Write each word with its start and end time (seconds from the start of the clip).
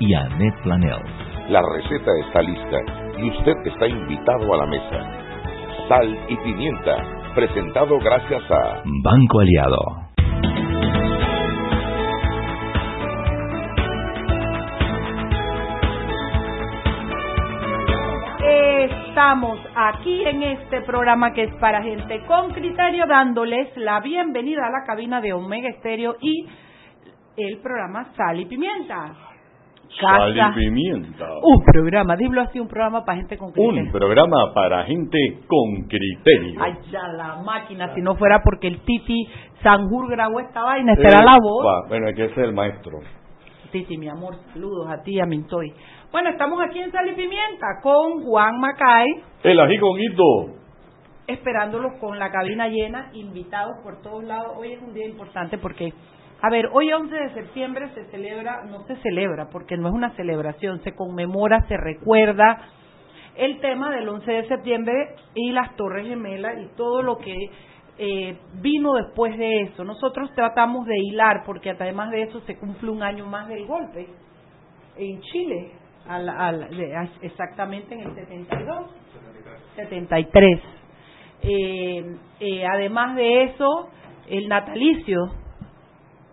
y 0.00 0.14
Annette 0.14 0.62
Planel. 0.62 1.02
La 1.48 1.62
receta 1.62 2.10
está 2.26 2.42
lista 2.42 2.78
y 3.18 3.30
usted 3.30 3.54
está 3.66 3.86
invitado 3.86 4.54
a 4.54 4.56
la 4.58 4.66
mesa. 4.66 5.24
Sal 5.88 6.18
y 6.28 6.36
pimienta, 6.36 6.96
presentado 7.34 7.98
gracias 7.98 8.42
a 8.50 8.82
Banco 9.02 9.40
Aliado. 9.40 10.04
Estamos 19.14 19.60
aquí 19.76 20.24
en 20.24 20.42
este 20.42 20.80
programa 20.82 21.32
que 21.32 21.44
es 21.44 21.54
para 21.56 21.82
gente 21.82 22.24
con 22.26 22.52
criterio, 22.52 23.06
dándoles 23.06 23.76
la 23.76 24.00
bienvenida 24.00 24.66
a 24.66 24.70
la 24.70 24.84
cabina 24.86 25.20
de 25.20 25.32
Omega 25.32 25.68
Estéreo 25.68 26.16
y 26.20 26.46
el 27.36 27.58
programa 27.58 28.12
Sal 28.16 28.40
y 28.40 28.46
Pimienta. 28.46 29.33
Sal 30.00 30.36
y 30.36 30.54
Pimienta. 30.54 31.26
Un 31.42 31.64
programa, 31.64 32.16
dilo 32.16 32.40
así, 32.42 32.58
un 32.58 32.68
programa 32.68 33.04
para 33.04 33.18
gente 33.18 33.36
con 33.38 33.52
criterio. 33.52 33.82
Un 33.82 33.92
programa 33.92 34.52
para 34.54 34.84
gente 34.84 35.18
con 35.46 35.88
criterio. 35.88 36.60
Ay, 36.60 36.74
ya 36.90 37.08
la 37.08 37.36
máquina, 37.42 37.94
si 37.94 38.00
no 38.00 38.16
fuera 38.16 38.40
porque 38.42 38.68
el 38.68 38.80
Titi 38.80 39.28
Sanjur 39.62 40.10
grabó 40.10 40.40
esta 40.40 40.62
vaina, 40.62 40.94
era 40.98 41.22
la 41.22 41.38
voz. 41.40 41.88
Bueno, 41.88 42.08
hay 42.08 42.14
que 42.14 42.28
ser 42.30 42.46
el 42.46 42.52
maestro. 42.52 42.98
Titi, 43.70 43.96
mi 43.96 44.08
amor, 44.08 44.36
saludos 44.52 44.88
a 44.88 45.02
ti, 45.02 45.18
a 45.20 45.26
Mintoy. 45.26 45.72
Bueno, 46.12 46.30
estamos 46.30 46.60
aquí 46.62 46.78
en 46.78 46.92
Sal 46.92 47.08
y 47.08 47.14
Pimienta 47.14 47.80
con 47.82 48.22
Juan 48.22 48.60
Macay. 48.60 49.06
El 49.42 49.58
ají 49.58 49.78
con 49.78 49.98
hito. 50.00 50.54
Esperándolos 51.26 51.94
con 52.00 52.18
la 52.18 52.30
cabina 52.30 52.68
llena, 52.68 53.10
invitados 53.14 53.78
por 53.82 54.00
todos 54.00 54.22
lados. 54.22 54.52
Hoy 54.56 54.74
es 54.74 54.82
un 54.82 54.94
día 54.94 55.06
importante 55.06 55.58
porque, 55.58 55.92
a 56.44 56.50
ver, 56.50 56.68
hoy 56.74 56.92
11 56.92 57.14
de 57.14 57.32
septiembre 57.32 57.88
se 57.94 58.04
celebra, 58.10 58.64
no 58.64 58.84
se 58.84 58.96
celebra 58.96 59.48
porque 59.48 59.78
no 59.78 59.88
es 59.88 59.94
una 59.94 60.10
celebración, 60.10 60.82
se 60.82 60.94
conmemora, 60.94 61.66
se 61.68 61.76
recuerda 61.78 62.68
el 63.34 63.60
tema 63.60 63.90
del 63.90 64.06
11 64.06 64.30
de 64.30 64.48
septiembre 64.48 65.16
y 65.34 65.52
las 65.52 65.74
Torres 65.76 66.06
Gemelas 66.06 66.60
y 66.60 66.76
todo 66.76 67.00
lo 67.00 67.16
que 67.16 67.34
eh, 67.96 68.38
vino 68.60 68.92
después 68.92 69.38
de 69.38 69.62
eso. 69.62 69.84
Nosotros 69.84 70.34
tratamos 70.34 70.84
de 70.84 70.98
hilar 70.98 71.44
porque 71.46 71.70
además 71.70 72.10
de 72.10 72.24
eso 72.24 72.40
se 72.42 72.58
cumple 72.58 72.90
un 72.90 73.02
año 73.02 73.24
más 73.24 73.48
del 73.48 73.64
golpe 73.66 74.06
en 74.98 75.22
Chile 75.22 75.72
al, 76.06 76.28
al, 76.28 76.68
exactamente 77.22 77.94
en 77.94 78.00
el 78.02 78.14
72, 78.16 78.90
73. 79.76 80.60
Eh, 81.40 82.16
eh, 82.40 82.66
además 82.66 83.16
de 83.16 83.44
eso, 83.44 83.88
el 84.28 84.46
natalicio 84.46 85.42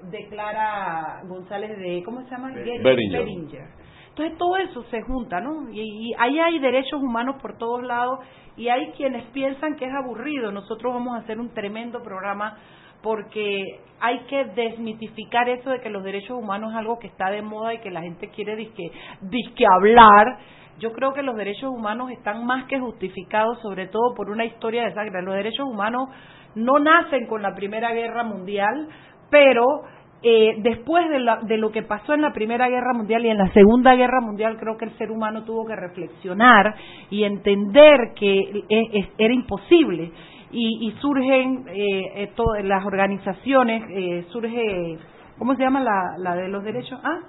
declara 0.10 1.22
González 1.28 1.78
de, 1.78 2.02
¿cómo 2.04 2.22
se 2.24 2.30
llama? 2.30 2.52
Beringer. 2.54 3.82
Entonces 4.10 4.38
todo 4.38 4.58
eso 4.58 4.84
se 4.92 5.02
junta, 5.02 5.40
¿no? 5.40 5.70
Y, 5.72 6.10
y 6.10 6.14
ahí 6.20 6.40
hay 6.40 6.60
derechos 6.60 7.02
humanos 7.02 7.38
por 7.42 7.58
todos 7.58 7.82
lados 7.84 8.20
y 8.58 8.68
hay 8.68 8.92
quienes 8.92 9.24
piensan 9.28 9.76
que 9.76 9.86
es 9.86 9.94
aburrido. 9.94 10.52
Nosotros 10.52 10.94
vamos 10.94 11.16
a 11.16 11.20
hacer 11.20 11.40
un 11.40 11.54
tremendo 11.54 12.04
programa 12.04 12.58
porque 13.02 13.80
hay 14.00 14.20
que 14.26 14.46
desmitificar 14.46 15.50
eso 15.50 15.70
de 15.70 15.80
que 15.80 15.90
los 15.90 16.04
derechos 16.04 16.38
humanos 16.38 16.72
es 16.72 16.78
algo 16.78 17.00
que 17.00 17.08
está 17.08 17.30
de 17.30 17.42
moda 17.42 17.74
y 17.74 17.80
que 17.80 17.90
la 17.90 18.02
gente 18.02 18.30
quiere 18.30 18.56
disque, 18.56 18.92
disque 19.22 19.66
hablar. 19.66 20.38
Yo 20.80 20.92
creo 20.94 21.14
que 21.14 21.22
los 21.22 21.36
derechos 21.36 21.70
humanos 21.70 22.12
están 22.12 22.46
más 22.46 22.66
que 22.66 22.80
justificados, 22.80 23.60
sobre 23.62 23.88
todo 23.88 24.14
por 24.16 24.30
una 24.30 24.46
historia 24.46 24.84
de 24.84 24.94
sangre. 24.94 25.22
Los 25.22 25.36
derechos 25.36 25.68
humanos 25.68 26.10
no 26.56 26.80
nacen 26.80 27.28
con 27.28 27.42
la 27.42 27.56
Primera 27.56 27.94
Guerra 27.94 28.24
Mundial, 28.24 28.88
pero 29.32 29.84
eh, 30.22 30.58
después 30.60 31.10
de, 31.10 31.20
la, 31.20 31.38
de, 31.38 31.58
lo 31.58 31.72
que 31.72 31.82
pasó 31.82 32.14
en 32.14 32.22
la 32.22 32.32
Primera 32.32 32.70
Guerra 32.70 32.94
Mundial 32.94 33.26
y 33.26 33.30
en 33.30 33.40
la 33.40 33.52
Segunda 33.54 33.96
Guerra 33.96 34.22
Mundial, 34.22 34.58
creo 34.60 34.78
que 34.78 34.86
el 34.86 34.96
ser 34.98 35.10
humano 35.10 35.44
tuvo 35.44 35.66
que 35.66 35.76
reflexionar 35.76 36.76
y 37.10 37.24
entender 37.24 38.14
que 38.16 38.66
es, 38.70 39.08
era 39.18 39.34
imposible 39.34 40.12
y, 40.52 40.88
y 40.88 40.92
surgen 41.00 41.66
eh, 41.70 42.32
todas 42.36 42.64
las 42.64 42.86
organizaciones, 42.86 43.84
eh, 43.90 44.26
surge, 44.30 45.00
¿cómo 45.40 45.56
se 45.56 45.64
llama 45.64 45.82
la, 45.82 46.18
la 46.20 46.36
de 46.36 46.50
los 46.50 46.64
derechos? 46.64 47.00
¿Ah? 47.04 47.22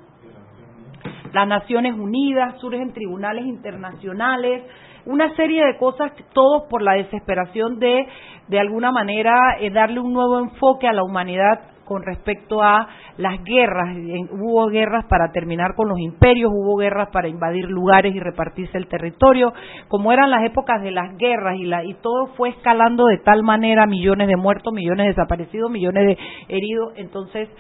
Las 1.33 1.49
Naciones 1.49 1.95
Unidas, 1.95 2.61
surgen 2.61 2.93
tribunales 2.93 3.47
internacionales, 3.47 4.65
una 5.07 5.35
serie 5.35 5.65
de 5.65 5.79
cosas, 5.79 6.13
todos 6.35 6.65
por 6.69 6.83
la 6.83 6.93
desesperación 6.93 7.79
de, 7.79 8.07
de 8.49 8.61
alguna 8.61 8.93
manera, 8.93 9.57
eh, 9.61 9.71
darle 9.71 10.01
un 10.01 10.13
nuevo 10.13 10.39
enfoque 10.39 10.87
a 10.87 10.93
la 10.93 11.03
humanidad 11.03 11.72
con 11.93 12.03
respecto 12.03 12.63
a 12.63 12.89
las 13.19 13.45
guerras. 13.45 13.95
Hubo 14.31 14.67
guerras 14.69 15.05
para 15.11 15.31
terminar 15.31 15.75
con 15.77 15.91
los 15.91 15.99
imperios, 15.99 16.51
hubo 16.51 16.77
guerras 16.77 17.11
para 17.13 17.29
invadir 17.29 17.67
lugares 17.71 18.15
y 18.15 18.19
repartirse 18.19 18.79
el 18.79 18.87
territorio. 18.87 19.53
Como 19.89 20.11
eran 20.11 20.31
las 20.31 20.43
épocas 20.45 20.83
de 20.83 20.91
las 20.91 21.17
guerras 21.19 21.59
y, 21.59 21.65
la, 21.65 21.85
y 21.85 21.93
todo 21.95 22.29
fue 22.35 22.49
escalando 22.49 23.07
de 23.07 23.19
tal 23.19 23.43
manera, 23.43 23.87
millones 23.87 24.27
de 24.29 24.37
muertos, 24.37 24.73
millones 24.73 25.05
de 25.05 25.09
desaparecidos, 25.09 25.71
millones 25.71 26.07
de 26.07 26.19
heridos. 26.49 26.95
Entonces 26.97 27.51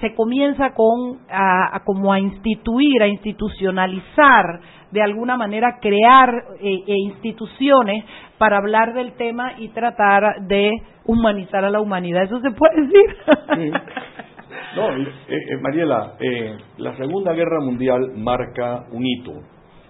se 0.00 0.14
comienza 0.14 0.74
con 0.74 1.20
a, 1.30 1.74
a 1.76 1.80
como 1.84 2.12
a 2.12 2.20
instituir, 2.20 3.02
a 3.02 3.08
institucionalizar 3.08 4.60
de 4.90 5.02
alguna 5.02 5.36
manera 5.36 5.78
crear 5.80 6.30
eh, 6.60 6.82
eh, 6.86 6.94
instituciones 7.04 8.04
para 8.38 8.58
hablar 8.58 8.94
del 8.94 9.12
tema 9.12 9.52
y 9.58 9.68
tratar 9.68 10.46
de 10.46 10.72
humanizar 11.04 11.64
a 11.64 11.70
la 11.70 11.80
humanidad. 11.80 12.22
¿Eso 12.24 12.40
se 12.40 12.50
puede 12.50 12.82
decir? 12.82 13.16
No, 14.76 14.90
eh, 14.96 15.06
eh, 15.28 15.56
Mariela, 15.60 16.14
eh, 16.20 16.56
la 16.76 16.96
Segunda 16.96 17.32
Guerra 17.32 17.60
Mundial 17.60 18.12
marca 18.16 18.84
un 18.92 19.04
hito. 19.04 19.32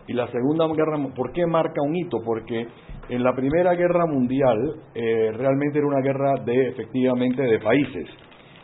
Y 0.07 0.15
la 0.15 0.27
Segunda 0.29 0.67
Guerra, 0.69 0.97
¿por 1.15 1.33
qué 1.33 1.45
marca 1.47 1.83
un 1.83 1.95
hito? 1.95 2.19
Porque 2.25 2.67
en 3.11 3.23
la 3.23 3.35
Primera 3.35 3.75
Guerra 3.75 4.07
Mundial 4.07 4.57
eh, 4.95 5.33
realmente 5.37 5.79
era 5.79 5.87
una 5.87 6.01
guerra 6.01 6.35
de, 6.45 6.69
efectivamente, 6.69 7.43
de 7.43 7.59
países. 7.59 8.09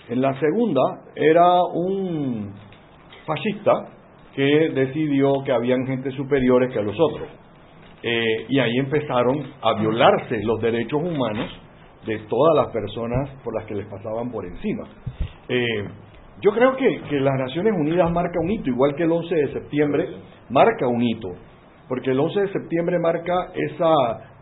En 0.09 0.23
la 0.23 0.39
Segunda 0.41 0.81
era 1.15 1.63
un 1.75 2.55
fascista 3.27 3.73
que 4.35 4.71
decidió 4.75 5.33
que 5.45 5.53
habían 5.53 5.87
gente 5.87 6.11
superiores 6.13 6.73
que 6.73 6.79
a 6.79 6.83
los 6.83 6.97
otros. 6.99 7.29
Eh, 8.03 8.47
y 8.49 8.59
ahí 8.59 8.77
empezaron 8.79 9.43
a 9.63 9.75
violarse 9.81 10.43
los 10.43 10.61
derechos 10.61 11.03
humanos 11.03 11.51
de 12.07 12.19
todas 12.29 12.55
las 12.57 12.73
personas 12.73 13.31
por 13.43 13.55
las 13.55 13.65
que 13.67 13.75
les 13.75 13.87
pasaban 13.87 14.31
por 14.31 14.45
encima. 14.45 14.85
Eh, 15.49 15.85
yo 16.43 16.53
creo 16.53 16.77
que, 16.77 17.01
que, 17.09 17.21
las 17.21 17.35
Naciones 17.39 17.73
Unidas 17.79 18.11
marca 18.11 18.39
un 18.41 18.51
hito, 18.51 18.69
igual 18.69 18.95
que 18.95 19.05
el 19.05 19.13
11 19.13 19.35
de 19.35 19.53
septiembre 19.53 20.09
marca 20.51 20.87
un 20.87 21.03
hito, 21.03 21.29
porque 21.89 22.11
el 22.11 22.21
11 22.21 22.41
de 22.41 22.53
septiembre 22.53 22.99
marca 22.99 23.53
esa 23.55 23.95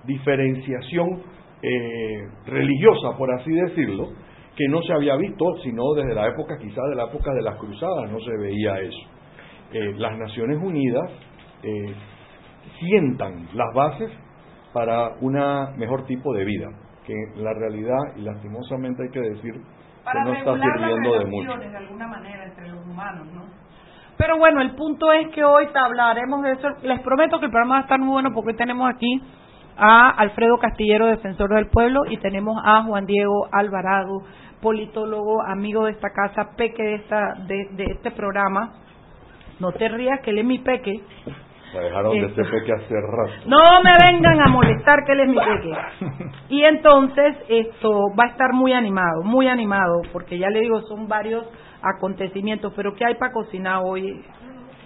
diferenciación 0.04 1.22
eh, 1.62 2.28
religiosa, 2.46 3.16
por 3.16 3.32
así 3.32 3.52
decirlo, 3.52 4.08
que 4.56 4.66
no 4.68 4.82
se 4.82 4.92
había 4.92 5.16
visto, 5.16 5.44
sino 5.62 5.94
desde 5.94 6.14
la 6.14 6.28
época, 6.28 6.58
quizás 6.58 6.84
de 6.90 6.96
la 6.96 7.04
época 7.04 7.32
de 7.32 7.42
las 7.42 7.56
cruzadas, 7.56 8.10
no 8.10 8.18
se 8.20 8.36
veía 8.38 8.80
eso. 8.80 8.98
Eh, 9.72 9.94
las 9.96 10.18
Naciones 10.18 10.58
Unidas 10.62 11.10
eh, 11.62 11.94
sientan 12.78 13.48
las 13.54 13.74
bases 13.74 14.10
para 14.72 15.14
un 15.20 15.34
mejor 15.76 16.04
tipo 16.06 16.32
de 16.34 16.44
vida, 16.44 16.68
que 17.06 17.14
la 17.36 17.52
realidad, 17.52 17.98
y 18.16 18.22
lastimosamente 18.22 19.04
hay 19.04 19.10
que 19.10 19.20
decir, 19.20 19.54
para 20.04 20.24
que 20.24 20.30
no 20.30 20.36
está 20.36 20.54
sirviendo 20.54 21.18
de 21.18 21.24
mucho. 21.26 21.56
de 21.58 21.76
alguna 21.76 22.06
manera 22.08 22.44
entre 22.44 22.68
los 22.68 22.84
humanos, 22.86 23.26
¿no? 23.32 23.42
Pero 24.16 24.38
bueno, 24.38 24.60
el 24.60 24.74
punto 24.74 25.10
es 25.12 25.28
que 25.28 25.42
hoy 25.42 25.66
hablaremos 25.74 26.42
de 26.42 26.52
eso. 26.52 26.68
Les 26.82 27.00
prometo 27.00 27.38
que 27.40 27.46
el 27.46 27.50
programa 27.50 27.74
va 27.74 27.80
a 27.80 27.82
estar 27.82 27.98
muy 27.98 28.10
bueno 28.10 28.30
porque 28.34 28.50
hoy 28.50 28.56
tenemos 28.56 28.88
aquí 28.88 29.22
a 29.76 30.10
Alfredo 30.10 30.58
Castillero, 30.58 31.06
defensor 31.06 31.50
del 31.54 31.68
pueblo, 31.68 32.00
y 32.08 32.18
tenemos 32.18 32.56
a 32.64 32.82
Juan 32.84 33.06
Diego 33.06 33.48
Alvarado, 33.50 34.22
politólogo, 34.60 35.42
amigo 35.42 35.86
de 35.86 35.92
esta 35.92 36.10
casa, 36.10 36.54
peque 36.56 36.82
de, 36.82 36.94
esta, 36.96 37.34
de, 37.46 37.68
de 37.72 37.84
este 37.84 38.10
programa. 38.10 38.74
No 39.62 39.70
te 39.70 39.88
rías, 39.88 40.18
que 40.24 40.30
él 40.30 40.38
es 40.38 40.44
mi 40.44 40.58
peque. 40.58 41.00
La 41.72 41.80
dejaron 41.82 42.20
de 42.20 42.34
ser 42.34 42.50
peque 42.50 42.72
hace 42.72 42.94
rato. 42.94 43.32
No 43.46 43.80
me 43.80 43.92
vengan 44.10 44.40
a 44.40 44.48
molestar 44.48 45.04
que 45.06 45.12
él 45.12 45.20
es 45.20 45.28
mi 45.28 45.36
peque. 45.36 45.72
Y 46.48 46.64
entonces 46.64 47.36
esto 47.48 47.92
va 48.18 48.24
a 48.24 48.30
estar 48.30 48.52
muy 48.54 48.72
animado, 48.72 49.22
muy 49.22 49.46
animado, 49.46 50.02
porque 50.12 50.36
ya 50.36 50.50
le 50.50 50.62
digo, 50.62 50.80
son 50.82 51.06
varios 51.06 51.44
acontecimientos. 51.80 52.72
Pero 52.74 52.92
¿qué 52.94 53.04
hay 53.06 53.14
para 53.14 53.32
cocinar 53.32 53.82
hoy, 53.84 54.20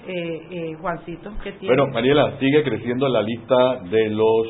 eh, 0.07 0.41
eh, 0.51 0.77
Juancito? 0.79 1.33
¿Qué 1.43 1.53
tiene? 1.53 1.75
Bueno, 1.75 1.91
Mariela, 1.95 2.39
sigue 2.39 2.63
creciendo 2.63 3.09
la 3.09 3.23
lista 3.23 3.81
de 3.91 4.11
los 4.11 4.47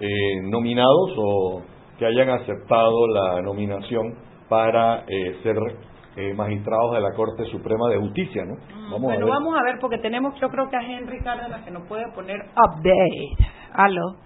eh, 0.00 0.40
nominados 0.50 1.14
o 1.16 1.62
que 2.00 2.06
hayan 2.06 2.30
aceptado 2.30 3.06
la 3.14 3.40
nominación 3.42 4.14
para 4.48 5.04
eh, 5.06 5.36
ser 5.44 5.54
eh, 6.16 6.34
magistrados 6.34 6.94
de 6.94 7.00
la 7.00 7.12
Corte 7.14 7.44
Suprema 7.46 7.88
de 7.88 7.98
Justicia, 7.98 8.44
¿no? 8.44 8.56
Vamos 8.90 9.02
bueno, 9.02 9.22
a 9.22 9.24
ver. 9.24 9.34
vamos 9.34 9.58
a 9.58 9.62
ver, 9.62 9.78
porque 9.80 9.98
tenemos, 9.98 10.38
yo 10.40 10.48
creo 10.48 10.68
que 10.68 10.76
a 10.76 10.80
Henry 10.82 11.20
Cárdenas 11.22 11.62
que 11.64 11.70
nos 11.70 11.86
puede 11.88 12.04
poner 12.12 12.40
update. 12.56 13.36
Aló. 13.72 14.16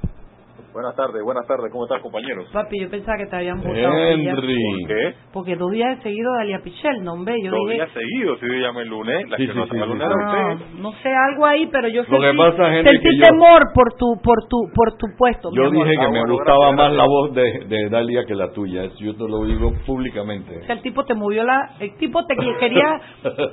Buenas 0.76 0.94
tardes, 0.94 1.22
buenas 1.24 1.46
tardes, 1.46 1.72
¿cómo 1.72 1.84
estás 1.86 2.02
compañeros? 2.02 2.50
Papi, 2.52 2.78
yo 2.78 2.90
pensaba 2.90 3.16
que 3.16 3.24
te 3.30 3.36
habían 3.36 3.62
votado. 3.62 3.96
Henry. 3.96 4.28
¿Por 4.30 4.88
qué? 4.88 5.14
Porque 5.32 5.56
dos 5.56 5.70
días 5.70 5.98
seguidos 6.02 6.36
de 6.36 6.42
Alia 6.42 6.60
Pichel, 6.62 7.02
no, 7.02 7.14
hombre, 7.14 7.34
yo 7.42 7.50
Dos 7.50 7.60
dije... 7.64 7.74
días 7.76 7.88
seguidos, 7.94 8.38
si 8.40 8.46
yo 8.46 8.52
llamé 8.60 8.82
el 8.82 8.88
lunes, 8.88 9.26
la 9.30 9.38
Sí, 9.38 9.46
que 9.46 9.52
sí, 9.54 9.58
no 9.58 9.64
sí, 9.64 9.70
el 9.72 9.88
lunes 9.88 10.06
era 10.06 10.14
No, 10.16 10.52
usted. 10.52 10.66
no 10.82 10.92
sé, 11.02 11.08
algo 11.14 11.46
ahí, 11.46 11.66
pero 11.72 11.88
yo 11.88 12.02
Lo 12.02 12.18
que 12.20 12.26
sentí, 12.26 12.36
pasa, 12.36 12.68
Henry, 12.76 12.90
sentí 12.92 13.08
que 13.08 13.16
yo- 13.16 13.24
temor 13.24 13.62
por 13.74 13.94
tu, 13.94 14.20
por 14.22 14.36
tu, 14.50 14.58
por 14.74 14.98
tu 14.98 15.06
puesto. 15.16 15.48
Yo 15.54 15.70
dije 15.70 15.90
que 15.92 15.96
Ah, 16.04 16.10
me 16.10 16.18
bueno, 16.20 16.34
gustaba 16.34 16.58
gracias, 16.72 16.76
más 16.76 16.92
la 16.92 17.04
voz 17.06 17.32
de, 17.34 17.64
de 17.68 17.88
Dalia 17.88 18.24
que 18.26 18.34
la 18.34 18.52
tuya. 18.52 18.84
Eso 18.84 18.96
Yo 19.00 19.14
te 19.16 19.26
lo 19.26 19.44
digo 19.46 19.72
públicamente. 19.86 20.60
Que 20.66 20.72
el 20.74 20.82
tipo 20.82 21.06
te 21.06 21.14
movió 21.14 21.42
la, 21.42 21.70
el 21.80 21.96
tipo 21.96 22.22
te 22.26 22.36
que- 22.36 22.54
quería, 22.60 23.00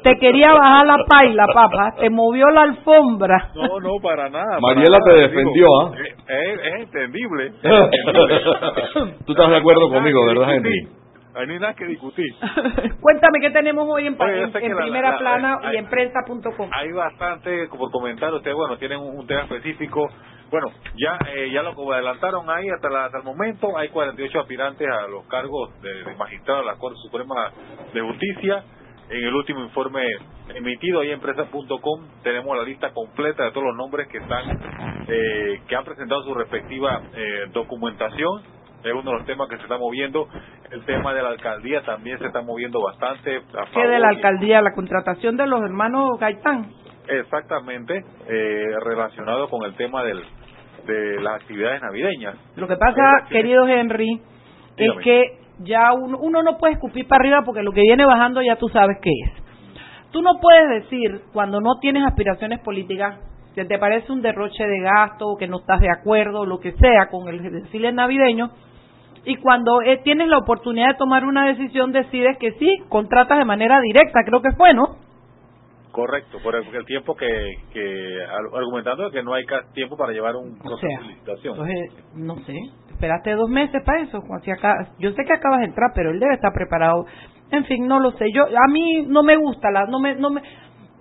te 0.03 0.17
quería 0.19 0.51
bajar 0.55 0.85
la 0.87 0.97
paila, 1.07 1.45
papá, 1.53 1.95
te 2.01 2.09
movió 2.09 2.47
la 2.49 2.63
alfombra. 2.63 3.51
No, 3.55 3.79
no, 3.79 3.91
para 4.03 4.27
nada. 4.29 4.59
Mariela 4.59 4.99
para 4.99 5.13
te 5.15 5.21
defendió, 5.21 5.67
¿ah? 5.85 5.91
Es, 6.03 6.15
es- 6.27 6.81
es 6.81 6.89
entendible. 7.13 7.53
Tú 9.25 9.31
estás 9.33 9.49
de 9.49 9.57
acuerdo 9.57 9.89
conmigo, 9.89 10.25
¿verdad. 10.25 10.53
Henry? 10.55 10.87
Ahí 11.35 11.47
no 11.47 11.53
hay 11.53 11.59
nada 11.59 11.73
que 11.73 11.85
discutir. 11.85 12.27
Cuéntame 13.01 13.39
qué 13.41 13.49
tenemos 13.49 13.87
hoy 13.89 14.05
en, 14.07 14.15
Oye, 14.21 14.43
en- 14.43 14.55
en 14.55 14.75
la- 14.75 14.81
primera 14.83 15.11
la- 15.11 15.17
plana 15.17 15.59
la- 15.63 15.73
y 15.73 15.77
en 15.77 15.87
prensa.com. 15.89 16.69
Hay 16.71 16.91
bastante 16.91 17.67
por 17.69 17.89
comentar. 17.91 18.31
Ustedes, 18.33 18.55
bueno, 18.55 18.77
tienen 18.77 18.99
un, 18.99 19.17
un 19.19 19.25
tema 19.27 19.41
específico. 19.41 20.07
Bueno, 20.51 20.67
ya 20.95 21.17
eh, 21.33 21.49
ya 21.51 21.63
lo 21.63 21.73
como 21.73 21.91
adelantaron 21.91 22.47
ahí 22.51 22.69
hasta, 22.69 22.87
la- 22.89 23.05
hasta 23.05 23.17
el 23.17 23.23
momento, 23.23 23.75
hay 23.75 23.89
48 23.89 24.41
aspirantes 24.41 24.87
a 24.87 25.07
los 25.07 25.25
cargos 25.25 25.71
de, 25.81 26.03
de 26.03 26.15
magistrado 26.15 26.59
de 26.59 26.65
la 26.67 26.75
Corte 26.75 26.97
Suprema 27.01 27.51
de 27.91 28.01
Justicia. 28.01 28.63
En 29.13 29.23
el 29.23 29.35
último 29.35 29.61
informe 29.61 30.01
emitido 30.55 30.99
ahí 30.99 31.09
en 31.09 31.13
empresa.com 31.13 32.07
tenemos 32.23 32.57
la 32.57 32.63
lista 32.63 32.91
completa 32.93 33.43
de 33.43 33.51
todos 33.51 33.67
los 33.67 33.75
nombres 33.75 34.07
que 34.07 34.17
están 34.17 34.59
eh, 35.07 35.61
que 35.67 35.75
han 35.75 35.85
presentado 35.85 36.23
su 36.23 36.33
respectiva 36.33 36.99
eh, 37.13 37.45
documentación. 37.51 38.41
Es 38.83 38.91
uno 38.91 39.11
de 39.11 39.17
los 39.17 39.25
temas 39.27 39.47
que 39.49 39.57
se 39.57 39.61
está 39.61 39.77
moviendo. 39.77 40.27
El 40.71 40.83
tema 40.85 41.13
de 41.13 41.21
la 41.21 41.29
alcaldía 41.29 41.83
también 41.83 42.17
se 42.17 42.25
está 42.25 42.41
moviendo 42.41 42.81
bastante. 42.81 43.37
a 43.37 43.65
¿Qué 43.71 43.87
de 43.87 43.99
la 43.99 44.09
alcaldía? 44.09 44.63
La 44.63 44.73
contratación 44.73 45.37
de 45.37 45.45
los 45.45 45.61
hermanos 45.61 46.19
Gaitán. 46.19 46.71
Exactamente, 47.07 48.03
eh, 48.27 48.65
relacionado 48.83 49.47
con 49.47 49.63
el 49.63 49.75
tema 49.75 50.03
del, 50.03 50.23
de 50.87 51.21
las 51.21 51.39
actividades 51.39 51.83
navideñas. 51.83 52.35
Lo 52.55 52.67
que 52.67 52.77
pasa, 52.77 53.27
querido 53.29 53.67
Henry, 53.67 54.19
es 54.75 54.91
que 55.03 55.42
ya 55.63 55.93
uno, 55.93 56.17
uno 56.19 56.43
no 56.43 56.57
puede 56.57 56.73
escupir 56.73 57.07
para 57.07 57.21
arriba 57.21 57.41
porque 57.45 57.63
lo 57.63 57.71
que 57.71 57.81
viene 57.81 58.05
bajando 58.05 58.41
ya 58.41 58.55
tú 58.57 58.67
sabes 58.69 58.97
qué 59.01 59.09
es. 59.25 59.43
Tú 60.11 60.21
no 60.21 60.39
puedes 60.39 60.83
decir, 60.83 61.21
cuando 61.33 61.59
no 61.59 61.79
tienes 61.79 62.03
aspiraciones 62.05 62.59
políticas, 62.59 63.19
que 63.55 63.65
te 63.65 63.77
parece 63.79 64.11
un 64.11 64.21
derroche 64.21 64.65
de 64.65 64.79
gasto, 64.79 65.27
o 65.27 65.37
que 65.37 65.47
no 65.47 65.59
estás 65.59 65.79
de 65.79 65.89
acuerdo, 65.89 66.45
lo 66.45 66.59
que 66.59 66.71
sea, 66.73 67.07
con 67.09 67.27
el 67.27 67.41
desfile 67.51 67.91
navideño, 67.91 68.51
y 69.25 69.37
cuando 69.37 69.81
eh, 69.81 70.01
tienes 70.03 70.27
la 70.27 70.37
oportunidad 70.39 70.89
de 70.89 70.97
tomar 70.97 71.23
una 71.25 71.47
decisión, 71.47 71.91
decides 71.91 72.37
que 72.37 72.51
sí, 72.53 72.77
contratas 72.89 73.37
de 73.39 73.45
manera 73.45 73.79
directa, 73.81 74.19
creo 74.25 74.41
que 74.41 74.51
fue, 74.51 74.73
¿no? 74.73 74.97
Correcto, 75.91 76.39
por 76.43 76.55
el, 76.55 76.63
el 76.75 76.85
tiempo 76.85 77.15
que, 77.15 77.27
que 77.71 78.17
argumentando 78.51 79.11
que 79.11 79.21
no 79.21 79.33
hay 79.35 79.45
tiempo 79.73 79.95
para 79.95 80.11
llevar 80.11 80.35
un 80.35 80.53
O 80.59 80.63
proceso 80.63 80.87
sea, 80.87 80.99
de 80.99 81.07
licitación. 81.07 81.53
entonces, 81.53 82.05
no 82.15 82.35
sé, 82.37 82.55
esperaste 82.93 83.31
dos 83.33 83.49
meses 83.49 83.81
para 83.83 84.01
eso. 84.01 84.23
si 84.43 84.51
acá- 84.51 84.89
yo 84.99 85.11
sé 85.11 85.23
que 85.25 85.33
acabas 85.33 85.59
de 85.59 85.65
entrar, 85.65 85.91
pero 85.93 86.11
él 86.11 86.19
debe 86.19 86.35
estar 86.35 86.53
preparado. 86.53 87.05
En 87.51 87.65
fin, 87.65 87.87
no 87.87 87.99
lo 87.99 88.11
sé. 88.11 88.31
Yo 88.31 88.43
A 88.45 88.67
mí 88.71 89.05
no 89.07 89.23
me 89.23 89.35
gusta, 89.35 89.69
la, 89.71 89.85
no 89.85 89.99
me, 89.99 90.15
no 90.15 90.29
me, 90.31 90.41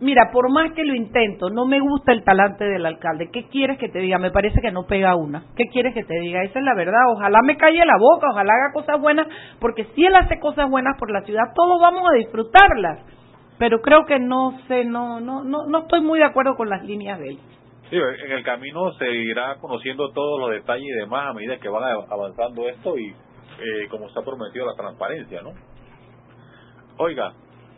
mira, 0.01 0.31
por 0.33 0.51
más 0.51 0.73
que 0.73 0.85
lo 0.85 0.95
intento, 0.95 1.49
no 1.51 1.65
me 1.65 1.81
gusta 1.81 2.13
el 2.13 2.25
talante 2.25 2.65
del 2.65 2.85
alcalde. 2.85 3.31
¿Qué 3.33 3.47
quieres 3.49 3.79
que 3.79 3.89
te 3.89 4.01
diga? 4.01 4.19
Me 4.19 4.31
parece 4.31 4.61
que 4.61 4.73
no 4.73 4.85
pega 4.87 5.17
una. 5.17 5.45
¿Qué 5.57 5.65
quieres 5.73 5.95
que 5.95 6.05
te 6.05 6.19
diga? 6.21 6.43
Esa 6.43 6.59
es 6.59 6.65
la 6.65 6.75
verdad. 6.75 7.01
Ojalá 7.15 7.39
me 7.43 7.57
calle 7.57 7.85
la 7.87 7.97
boca, 7.99 8.27
ojalá 8.31 8.53
haga 8.53 8.73
cosas 8.75 9.01
buenas, 9.01 9.27
porque 9.61 9.85
si 9.95 10.05
él 10.05 10.15
hace 10.17 10.39
cosas 10.41 10.69
buenas 10.69 10.99
por 10.99 11.11
la 11.11 11.23
ciudad, 11.23 11.53
todos 11.55 11.81
vamos 11.81 12.03
a 12.11 12.17
disfrutarlas. 12.17 12.99
Pero 13.59 13.81
creo 13.81 14.05
que 14.07 14.19
no 14.19 14.59
sé, 14.67 14.85
no, 14.85 15.21
no, 15.21 15.45
no, 15.45 15.67
no 15.69 15.79
estoy 15.81 16.01
muy 16.01 16.19
de 16.19 16.25
acuerdo 16.25 16.57
con 16.57 16.69
las 16.69 16.83
líneas 16.85 17.19
de 17.19 17.29
él. 17.29 17.39
Sí, 17.93 17.99
en 17.99 18.33
el 18.33 18.43
camino 18.43 18.91
se 18.95 19.07
irá 19.13 19.57
conociendo 19.61 20.11
todos 20.13 20.41
los 20.41 20.51
detalles 20.51 20.87
y 20.89 20.99
demás 20.99 21.27
a 21.29 21.35
medida 21.35 21.59
que 21.59 21.69
van 21.69 21.85
avanzando 22.11 22.67
esto 22.67 22.97
y 22.97 23.09
eh, 23.11 23.87
como 23.91 24.07
está 24.07 24.23
prometido 24.23 24.65
la 24.65 24.73
transparencia, 24.75 25.43
¿no? 25.43 25.51
Oiga, 26.97 27.35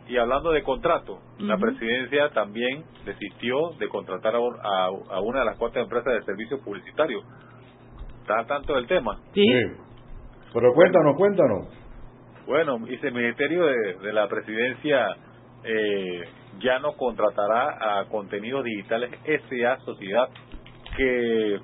y 0.07 0.15
hablando 0.17 0.51
de 0.51 0.63
contrato, 0.63 1.19
la 1.39 1.57
presidencia 1.57 2.29
también 2.29 2.85
desistió 3.05 3.71
de 3.77 3.89
contratar 3.89 4.35
a, 4.35 4.39
un- 4.39 4.55
a- 4.57 5.15
a 5.15 5.19
una 5.19 5.39
de 5.39 5.45
las 5.47 5.57
cuatro 5.57 5.81
empresas 5.81 6.13
de 6.13 6.23
servicios 6.23 6.61
publicitarios. 6.61 7.21
¿Está 8.21 8.45
tanto 8.45 8.73
del 8.75 8.87
tema? 8.87 9.19
Sí. 9.33 9.45
Pero 10.53 10.73
cuéntanos, 10.73 11.15
cuéntanos. 11.17 11.67
Bueno, 12.47 12.77
dice 12.85 13.07
el 13.07 13.13
Ministerio 13.13 13.65
de, 13.65 13.95
de 14.01 14.13
la 14.13 14.29
Presidencia 14.29 15.07
eh, 15.65 16.21
ya 16.59 16.79
no 16.79 16.93
contratará 16.93 17.99
a 17.99 18.05
contenidos 18.05 18.63
digitales 18.63 19.11
SA 19.25 19.77
Sociedad 19.79 20.29
que 20.97 21.59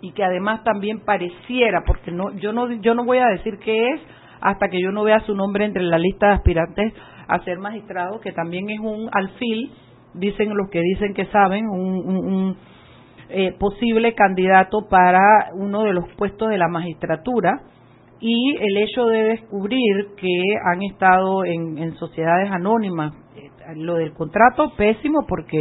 y 0.00 0.12
que 0.12 0.24
además 0.24 0.62
también 0.64 1.00
pareciera, 1.04 1.82
porque 1.86 2.10
no, 2.12 2.30
yo 2.36 2.52
no, 2.52 2.70
yo 2.72 2.94
no 2.94 3.04
voy 3.04 3.18
a 3.18 3.26
decir 3.26 3.58
qué 3.58 3.88
es 3.90 4.00
hasta 4.40 4.68
que 4.68 4.80
yo 4.80 4.92
no 4.92 5.02
vea 5.04 5.20
su 5.20 5.34
nombre 5.34 5.64
entre 5.64 5.82
la 5.82 5.98
lista 5.98 6.28
de 6.28 6.32
aspirantes 6.34 6.92
a 7.28 7.40
ser 7.40 7.58
magistrado, 7.58 8.20
que 8.20 8.32
también 8.32 8.70
es 8.70 8.78
un 8.80 9.08
alfil, 9.12 9.72
dicen 10.14 10.56
los 10.56 10.70
que 10.70 10.80
dicen 10.80 11.14
que 11.14 11.26
saben, 11.26 11.66
un, 11.68 11.96
un- 12.08 12.32
un, 12.32 12.56
eh, 13.30 13.52
posible 13.58 14.14
candidato 14.14 14.86
para 14.88 15.20
uno 15.54 15.82
de 15.82 15.92
los 15.92 16.08
puestos 16.16 16.48
de 16.48 16.56
la 16.58 16.68
magistratura 16.68 17.60
y 18.20 18.56
el 18.56 18.76
hecho 18.78 19.06
de 19.06 19.22
descubrir 19.24 20.14
que 20.16 20.42
han 20.64 20.82
estado 20.82 21.44
en, 21.44 21.94
sociedades 21.96 22.50
anónimas, 22.50 23.14
eh, 23.36 23.50
lo 23.76 23.94
del 23.94 24.12
contrato 24.12 24.72
pésimo 24.76 25.26
porque 25.26 25.58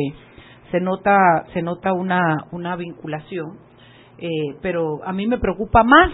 se 0.71 0.79
nota 0.79 1.45
se 1.53 1.61
nota 1.61 1.93
una 1.93 2.45
una 2.51 2.75
vinculación 2.75 3.67
eh, 4.17 4.57
pero 4.61 5.03
a 5.05 5.13
mí 5.13 5.27
me 5.27 5.37
preocupa 5.37 5.83
más 5.83 6.11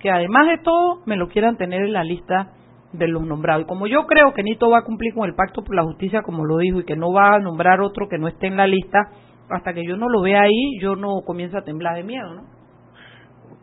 que 0.00 0.10
además 0.10 0.48
de 0.48 0.58
todo 0.58 1.00
me 1.06 1.16
lo 1.16 1.28
quieran 1.28 1.56
tener 1.56 1.82
en 1.82 1.92
la 1.92 2.04
lista 2.04 2.52
de 2.92 3.08
los 3.08 3.22
nombrados. 3.22 3.64
Y 3.64 3.66
como 3.66 3.86
yo 3.86 4.06
creo 4.06 4.32
que 4.34 4.42
Nito 4.42 4.70
va 4.70 4.78
a 4.78 4.84
cumplir 4.84 5.14
con 5.14 5.28
el 5.28 5.34
pacto 5.34 5.62
por 5.62 5.74
la 5.74 5.82
justicia, 5.82 6.22
como 6.22 6.44
lo 6.44 6.58
dijo, 6.58 6.80
y 6.80 6.84
que 6.84 6.96
no 6.96 7.12
va 7.12 7.34
a 7.34 7.38
nombrar 7.38 7.80
otro 7.80 8.08
que 8.08 8.18
no 8.18 8.28
esté 8.28 8.46
en 8.46 8.56
la 8.56 8.66
lista, 8.66 8.98
hasta 9.50 9.72
que 9.72 9.84
yo 9.84 9.96
no 9.96 10.08
lo 10.08 10.22
vea 10.22 10.42
ahí, 10.42 10.78
yo 10.80 10.94
no 10.94 11.22
comienzo 11.24 11.58
a 11.58 11.64
temblar 11.64 11.96
de 11.96 12.04
miedo, 12.04 12.34
¿no? 12.34 12.42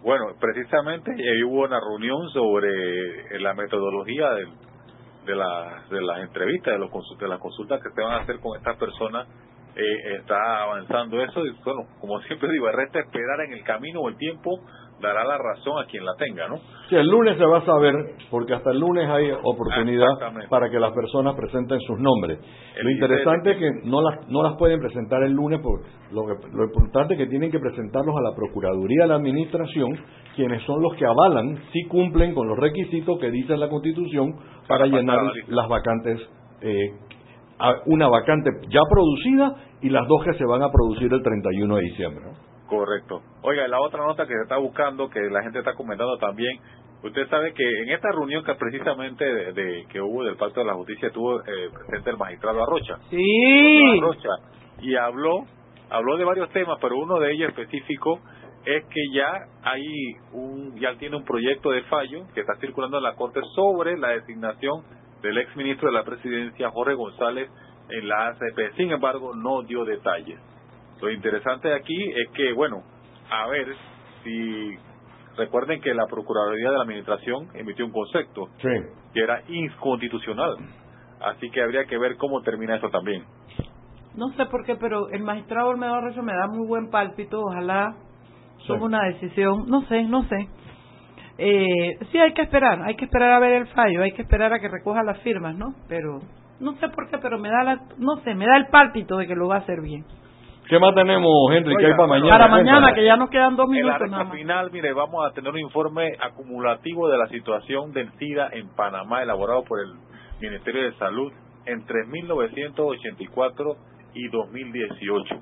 Bueno, 0.04 0.34
precisamente 0.40 1.12
ahí 1.12 1.44
hubo 1.44 1.62
una 1.64 1.80
reunión 1.80 2.28
sobre 2.30 3.36
eh, 3.36 3.40
la 3.40 3.54
metodología 3.54 4.32
de, 4.32 5.36
la- 5.36 5.84
de 5.90 6.02
las 6.02 6.20
entrevistas, 6.22 6.74
de, 6.74 6.80
los 6.80 6.90
de 7.20 7.28
las 7.28 7.40
consultas 7.40 7.82
que 7.84 7.90
se 7.92 8.02
van 8.02 8.14
a 8.14 8.18
hacer 8.24 8.40
con 8.40 8.58
estas 8.58 8.78
personas 8.78 9.28
eh, 9.76 10.16
está 10.20 10.64
avanzando 10.64 11.22
eso 11.22 11.46
y 11.46 11.52
bueno, 11.64 11.88
como 12.00 12.20
siempre 12.22 12.52
digo, 12.52 12.70
resta 12.72 13.00
esperar 13.00 13.42
en 13.42 13.54
el 13.54 13.64
camino 13.64 14.02
o 14.02 14.10
el 14.10 14.18
tiempo 14.18 14.60
dará 15.02 15.24
la 15.26 15.38
razón 15.38 15.82
a 15.82 15.86
quien 15.86 16.06
la 16.06 16.14
tenga, 16.16 16.48
¿no? 16.48 16.58
Sí, 16.90 16.96
el 16.96 17.08
lunes 17.08 17.38
se 17.38 17.46
va 17.46 17.60
a 17.60 17.66
saber, 17.66 17.94
porque 18.30 18.54
hasta 18.54 18.72
el 18.72 18.80
lunes 18.80 19.10
hay 19.10 19.32
oportunidad 19.32 20.08
para 20.50 20.70
que 20.70 20.80
las 20.80 20.92
personas 20.94 21.36
presenten 21.36 21.80
sus 21.82 22.00
nombres. 22.00 22.40
lo 22.82 22.90
interesante 22.90 23.52
es 23.52 23.58
que 23.58 23.70
no 23.86 24.02
las, 24.02 24.28
no 24.30 24.44
las 24.44 24.58
pueden 24.58 24.80
presentar 24.80 25.24
el 25.24 25.34
lunes, 25.34 25.60
por 25.62 25.82
lo, 26.12 26.28
lo 26.28 26.64
importante 26.66 27.16
es 27.16 27.20
que 27.20 27.28
tienen 27.28 27.52
que 27.52 27.60
presentarlos 27.60 28.16
a 28.16 28.22
la 28.22 28.36
Procuraduría 28.36 29.04
de 29.04 29.10
la 29.10 29.16
Administración, 29.16 29.90
quienes 30.36 30.62
son 30.64 30.82
los 30.82 30.96
que 30.96 31.06
avalan 31.06 31.58
si 31.74 31.84
cumplen 31.88 32.34
con 32.34 32.48
los 32.48 32.58
requisitos 32.58 33.20
que 33.20 33.32
dice 33.32 33.58
la 33.58 33.70
Constitución 33.70 34.36
para, 34.68 34.86
llenar 34.86 35.20
las 35.48 35.68
vacantes 35.68 36.20
eh, 36.62 36.94
una 37.86 38.08
vacante 38.08 38.50
ya 38.70 38.82
producida 38.90 39.56
y 39.82 39.90
las 39.90 40.08
dos 40.08 40.24
que 40.24 40.34
se 40.34 40.46
van 40.46 40.64
a 40.64 40.72
producir 40.72 41.12
el 41.14 41.22
31 41.22 41.76
de 41.76 41.82
diciembre. 41.82 42.26
Correcto. 42.72 43.22
Oiga, 43.42 43.68
la 43.68 43.82
otra 43.82 44.06
nota 44.06 44.26
que 44.26 44.34
se 44.34 44.44
está 44.44 44.56
buscando, 44.56 45.10
que 45.10 45.20
la 45.20 45.44
gente 45.44 45.60
está 45.60 45.74
comentando 45.74 46.18
también, 46.18 46.58
usted 47.04 47.28
sabe 47.28 47.54
que 47.54 47.66
en 47.66 47.90
esta 47.90 48.14
reunión 48.14 48.46
que 48.46 48.56
precisamente 48.56 49.26
de, 49.26 49.86
que 49.90 50.00
hubo 50.00 50.24
del 50.24 50.38
Pacto 50.38 50.62
de 50.62 50.68
la 50.68 50.76
Justicia 50.76 51.12
tuvo 51.12 51.42
eh, 51.42 51.70
presente 51.74 52.12
el 52.12 52.18
magistrado 52.18 52.64
Arrocha. 52.64 52.96
Sí. 53.10 53.98
Arrocha. 54.00 54.30
Y 54.80 54.96
habló, 54.96 55.44
habló 55.90 56.16
de 56.16 56.24
varios 56.24 56.50
temas, 56.52 56.78
pero 56.80 56.96
uno 56.98 57.20
de 57.20 57.34
ellos 57.34 57.50
específico 57.50 58.22
es 58.64 58.86
que 58.86 59.02
ya 59.14 59.34
hay 59.64 59.84
un, 60.32 60.80
ya 60.80 60.96
tiene 60.98 61.18
un 61.18 61.26
proyecto 61.26 61.72
de 61.72 61.82
fallo 61.84 62.26
que 62.34 62.40
está 62.40 62.56
circulando 62.62 63.00
en 63.00 63.04
la 63.04 63.16
Corte 63.16 63.42
sobre 63.54 63.98
la 63.98 64.12
designación 64.12 64.86
del 65.22 65.38
ex 65.40 65.54
ministro 65.58 65.90
de 65.90 65.96
la 65.96 66.06
Presidencia, 66.06 66.70
Jorge 66.70 66.94
González, 66.94 67.50
en 67.90 68.08
la 68.08 68.28
ACP. 68.28 68.78
Sin 68.78 68.92
embargo, 68.92 69.36
no 69.36 69.62
dio 69.64 69.84
detalles. 69.84 70.40
Lo 71.02 71.10
interesante 71.10 71.68
de 71.68 71.76
aquí 71.76 72.12
es 72.12 72.30
que, 72.34 72.54
bueno, 72.54 72.84
a 73.30 73.48
ver 73.48 73.68
si 74.24 74.78
recuerden 75.38 75.82
que 75.82 75.94
la 75.94 76.06
Procuraduría 76.06 76.70
de 76.70 76.78
la 76.78 76.84
Administración 76.84 77.48
emitió 77.56 77.86
un 77.86 77.92
concepto 77.92 78.50
que 78.62 79.20
era 79.20 79.42
inconstitucional. 79.48 80.58
Así 81.22 81.50
que 81.50 81.62
habría 81.62 81.86
que 81.86 81.98
ver 81.98 82.18
cómo 82.18 82.42
termina 82.42 82.76
eso 82.76 82.90
también. 82.90 83.24
No 84.16 84.30
sé 84.34 84.46
por 84.48 84.66
qué, 84.66 84.76
pero 84.76 85.10
el 85.10 85.24
magistrado 85.24 85.70
Olmedo 85.70 85.94
Arroyo 85.94 86.22
me 86.22 86.34
da 86.34 86.48
muy 86.48 86.68
buen 86.68 86.90
pálpito. 86.90 87.40
Ojalá 87.42 87.96
tome 88.68 88.84
una 88.84 89.06
decisión. 89.06 89.66
No 89.68 89.84
sé, 89.84 90.04
no 90.04 90.24
sé. 90.24 90.48
Eh, 91.38 91.98
sí, 92.12 92.18
hay 92.18 92.34
que 92.34 92.42
esperar. 92.42 92.82
Hay 92.84 92.96
que 92.96 93.06
esperar 93.06 93.32
a 93.32 93.40
ver 93.40 93.54
el 93.54 93.68
fallo. 93.68 94.04
Hay 94.04 94.12
que 94.12 94.24
esperar 94.24 94.54
a 94.54 94.60
que 94.60 94.68
recoja 94.68 95.04
las 95.04 95.20
firmas, 95.20 95.56
¿no? 95.56 95.74
Pero 95.88 96.20
no 96.60 96.74
sé 96.76 96.90
por 96.90 97.10
qué, 97.10 97.18
pero 97.20 97.40
me 97.40 97.50
da 97.50 97.64
la, 97.64 97.82
no 97.98 98.18
sé, 98.18 98.36
me 98.36 98.46
da 98.46 98.58
el 98.58 98.68
pálpito 98.68 99.18
de 99.18 99.28
que 99.28 99.36
lo 99.36 99.48
va 99.48 99.56
a 99.56 99.60
hacer 99.60 99.82
bien. 99.82 100.06
¿Qué 100.68 100.80
más 100.80 100.96
tenemos, 100.96 101.32
Henry? 101.52 101.76
¿Qué 101.78 101.88
hay 101.88 101.94
para 101.94 102.08
mañana? 102.08 102.30
Para 102.30 102.48
mañana, 102.48 102.94
que 102.94 103.04
ya 103.04 103.18
nos 103.18 103.30
quedan 103.30 103.56
dos 103.56 103.68
minutos. 103.68 104.02
En 104.02 104.12
la 104.12 104.26
final, 104.28 104.72
mire, 104.72 104.94
vamos 104.94 105.26
a 105.26 105.34
tener 105.34 105.52
un 105.52 105.60
informe 105.60 106.16
acumulativo 106.20 107.10
de 107.10 107.18
la 107.18 107.28
situación 107.28 107.92
del 107.92 108.12
SIDA 108.18 108.50
en 108.54 108.70
Panamá, 108.76 109.22
elaborado 109.22 109.64
por 109.64 109.80
el 109.80 109.94
Ministerio 110.40 110.84
de 110.84 110.94
Salud 110.98 111.32
entre 111.66 112.06
1984 112.06 113.76
y 114.14 114.28
2018. 114.30 115.36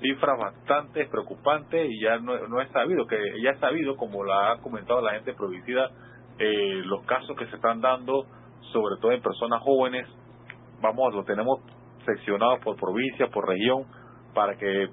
Cifras 0.00 0.38
bastante 0.38 1.04
preocupantes 1.06 1.90
y 1.90 2.00
ya 2.00 2.18
no, 2.18 2.38
no 2.48 2.60
es 2.60 2.70
sabido, 2.70 3.06
que 3.06 3.18
ya 3.42 3.50
es 3.50 3.60
sabido, 3.60 3.96
como 3.96 4.24
la 4.24 4.52
ha 4.52 4.56
comentado 4.62 5.02
la 5.02 5.12
gente 5.12 5.34
provisida, 5.34 5.90
eh, 6.38 6.80
los 6.86 7.04
casos 7.04 7.36
que 7.36 7.46
se 7.46 7.56
están 7.56 7.82
dando, 7.82 8.24
sobre 8.72 8.96
todo 9.00 9.12
en 9.12 9.20
personas 9.20 9.60
jóvenes, 9.62 10.06
vamos, 10.80 11.14
lo 11.14 11.24
tenemos 11.24 11.60
seccionado 12.06 12.58
por 12.64 12.76
provincia, 12.76 13.26
por 13.28 13.46
región, 13.46 13.84
para 14.34 14.56
que 14.56 14.88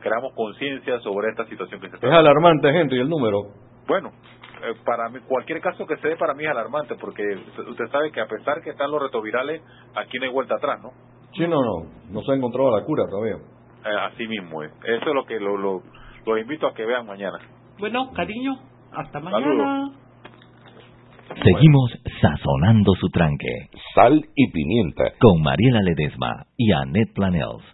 creamos 0.00 0.32
conciencia 0.34 1.00
sobre 1.00 1.30
esta 1.30 1.46
situación 1.46 1.80
que 1.80 1.88
se 1.88 1.96
está 1.96 2.06
Es 2.06 2.12
alarmante, 2.12 2.72
gente, 2.72 2.94
y 2.94 3.00
el 3.00 3.08
número. 3.08 3.42
Bueno, 3.86 4.10
eh, 4.62 4.74
para 4.84 5.08
mí, 5.08 5.18
cualquier 5.28 5.60
caso 5.60 5.86
que 5.86 5.96
se 5.96 6.08
dé 6.08 6.16
para 6.16 6.34
mí 6.34 6.44
es 6.44 6.50
alarmante, 6.50 6.94
porque 6.94 7.22
usted 7.68 7.86
sabe 7.90 8.10
que 8.12 8.20
a 8.20 8.26
pesar 8.26 8.62
que 8.62 8.70
están 8.70 8.90
los 8.90 9.02
retrovirales, 9.02 9.62
aquí 9.94 10.18
no 10.18 10.24
hay 10.24 10.32
vuelta 10.32 10.54
atrás, 10.54 10.80
¿no? 10.82 10.90
Sí, 11.36 11.46
no, 11.46 11.60
no, 11.60 11.90
no 12.10 12.22
se 12.22 12.32
ha 12.32 12.34
encontrado 12.36 12.70
la 12.76 12.84
cura 12.84 13.04
todavía. 13.10 13.36
Eh, 13.84 14.12
así 14.12 14.26
mismo 14.26 14.62
es. 14.62 14.72
Eso 14.84 15.08
es 15.08 15.14
lo 15.14 15.24
que 15.24 15.38
lo, 15.40 15.56
lo, 15.56 16.38
invito 16.38 16.66
a 16.66 16.74
que 16.74 16.86
vean 16.86 17.06
mañana. 17.06 17.38
Bueno, 17.78 18.10
cariño, 18.14 18.54
hasta 18.92 19.20
mañana. 19.20 19.90
Seguimos 21.42 21.90
sazonando 22.20 22.92
su 23.00 23.08
tranque. 23.08 23.68
Sal 23.94 24.24
y 24.34 24.52
pimienta. 24.52 25.04
Con 25.20 25.42
Mariela 25.42 25.80
Ledesma 25.82 26.46
y 26.56 26.72
Annette 26.72 27.12
Planels. 27.14 27.73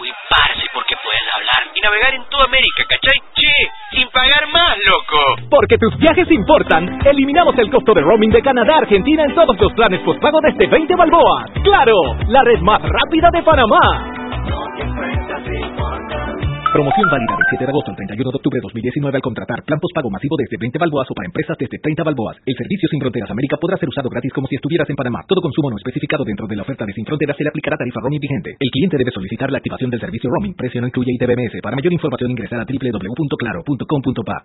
Uy, 0.00 0.08
parce, 0.30 0.66
porque 0.72 0.94
puedes 1.02 1.22
hablar 1.36 1.68
y 1.74 1.80
navegar 1.80 2.14
en 2.14 2.24
toda 2.30 2.44
América, 2.44 2.84
¿cachai? 2.88 3.18
Che, 3.34 3.96
sin 3.96 4.08
pagar 4.08 4.46
más, 4.52 4.76
loco. 4.86 5.48
Porque 5.50 5.76
tus 5.76 5.96
viajes 5.98 6.30
importan, 6.30 7.00
eliminamos 7.04 7.58
el 7.58 7.70
costo 7.70 7.92
de 7.92 8.00
roaming 8.00 8.30
de 8.30 8.42
Canadá 8.42 8.74
a 8.74 8.78
Argentina 8.78 9.24
en 9.24 9.34
todos 9.34 9.58
los 9.60 9.72
planes 9.74 10.00
postpago 10.00 10.40
desde 10.40 10.66
20 10.66 10.94
balboas. 10.96 11.50
¡Claro! 11.62 11.94
La 12.28 12.42
red 12.42 12.60
más 12.60 12.80
rápida 12.80 13.30
de 13.32 13.42
Panamá. 13.42 14.12
Promoción 16.72 17.04
válida 17.12 17.36
del 17.36 17.44
7 17.52 17.68
de 17.68 17.70
agosto 17.70 17.90
al 17.92 17.96
31 18.00 18.32
de 18.32 18.36
octubre 18.40 18.56
de 18.56 18.64
2019 18.64 19.20
al 19.20 19.20
contratar 19.20 19.60
plan 19.60 19.76
pago 19.76 20.08
masivo 20.08 20.40
desde 20.40 20.56
20 20.56 20.80
balboas 20.80 21.04
o 21.04 21.12
para 21.12 21.28
empresas 21.28 21.52
desde 21.60 21.76
30 21.76 22.00
balboas. 22.02 22.40
El 22.48 22.56
servicio 22.56 22.88
Sin 22.88 22.98
Fronteras 22.98 23.28
América 23.28 23.60
podrá 23.60 23.76
ser 23.76 23.92
usado 23.92 24.08
gratis 24.08 24.32
como 24.32 24.48
si 24.48 24.56
estuvieras 24.56 24.88
en 24.88 24.96
Panamá. 24.96 25.20
Todo 25.28 25.44
consumo 25.44 25.68
no 25.68 25.76
especificado 25.76 26.24
dentro 26.24 26.46
de 26.48 26.56
la 26.56 26.62
oferta 26.62 26.86
de 26.88 26.94
Sin 26.96 27.04
Fronteras 27.04 27.36
se 27.36 27.44
le 27.44 27.50
aplicará 27.52 27.76
tarifa 27.76 28.00
roaming 28.00 28.24
vigente. 28.24 28.56
El 28.58 28.70
cliente 28.72 28.96
debe 28.96 29.12
solicitar 29.12 29.52
la 29.52 29.58
activación 29.58 29.90
del 29.90 30.00
servicio 30.00 30.30
roaming. 30.32 30.54
Precio 30.56 30.80
no 30.80 30.86
incluye 30.86 31.12
ITBMS. 31.12 31.60
Para 31.60 31.76
mayor 31.76 31.92
información 31.92 32.30
ingresa 32.30 32.56
a 32.56 32.64
www.claro.com.pa. 32.64 34.36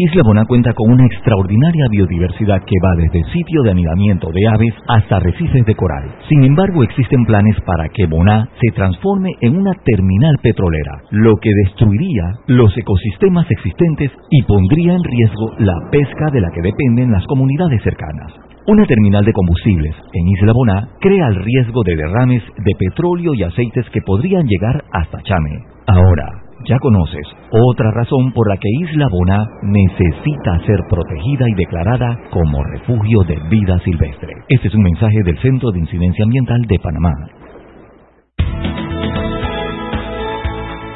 Isla 0.00 0.22
Boná 0.22 0.44
cuenta 0.46 0.72
con 0.74 0.92
una 0.92 1.06
extraordinaria 1.06 1.88
biodiversidad 1.90 2.62
que 2.62 2.78
va 2.78 2.94
desde 2.94 3.32
sitio 3.32 3.64
de 3.64 3.72
anidamiento 3.72 4.30
de 4.30 4.46
aves 4.46 4.74
hasta 4.86 5.16
arrecifes 5.16 5.66
de 5.66 5.74
coral. 5.74 6.14
Sin 6.28 6.44
embargo, 6.44 6.84
existen 6.84 7.24
planes 7.24 7.56
para 7.66 7.88
que 7.88 8.06
Boná 8.06 8.48
se 8.62 8.76
transforme 8.76 9.30
en 9.40 9.56
una 9.56 9.72
terminal 9.84 10.36
petrolera, 10.40 11.02
lo 11.10 11.34
que 11.42 11.47
destruiría 11.64 12.24
los 12.46 12.76
ecosistemas 12.76 13.50
existentes 13.50 14.10
y 14.30 14.42
pondría 14.42 14.94
en 14.94 15.04
riesgo 15.04 15.52
la 15.58 15.74
pesca 15.90 16.30
de 16.32 16.40
la 16.40 16.50
que 16.50 16.62
dependen 16.62 17.12
las 17.12 17.26
comunidades 17.26 17.82
cercanas. 17.82 18.32
Una 18.66 18.84
terminal 18.84 19.24
de 19.24 19.32
combustibles 19.32 19.94
en 20.12 20.28
Isla 20.28 20.52
Boná 20.52 20.88
crea 21.00 21.28
el 21.28 21.36
riesgo 21.36 21.82
de 21.84 21.96
derrames 21.96 22.42
de 22.58 22.72
petróleo 22.78 23.32
y 23.34 23.42
aceites 23.42 23.88
que 23.90 24.02
podrían 24.02 24.46
llegar 24.46 24.84
hasta 24.92 25.22
Chame. 25.22 25.64
Ahora, 25.86 26.42
ya 26.66 26.78
conoces 26.78 27.26
otra 27.50 27.90
razón 27.92 28.32
por 28.32 28.46
la 28.46 28.56
que 28.56 28.68
Isla 28.68 29.08
Boná 29.10 29.38
necesita 29.62 30.58
ser 30.66 30.80
protegida 30.90 31.48
y 31.48 31.54
declarada 31.54 32.18
como 32.30 32.62
refugio 32.62 33.20
de 33.26 33.38
vida 33.48 33.78
silvestre. 33.84 34.34
Este 34.50 34.68
es 34.68 34.74
un 34.74 34.82
mensaje 34.82 35.22
del 35.24 35.38
Centro 35.38 35.70
de 35.70 35.78
Incidencia 35.78 36.24
Ambiental 36.24 36.60
de 36.68 36.78
Panamá. 36.78 37.14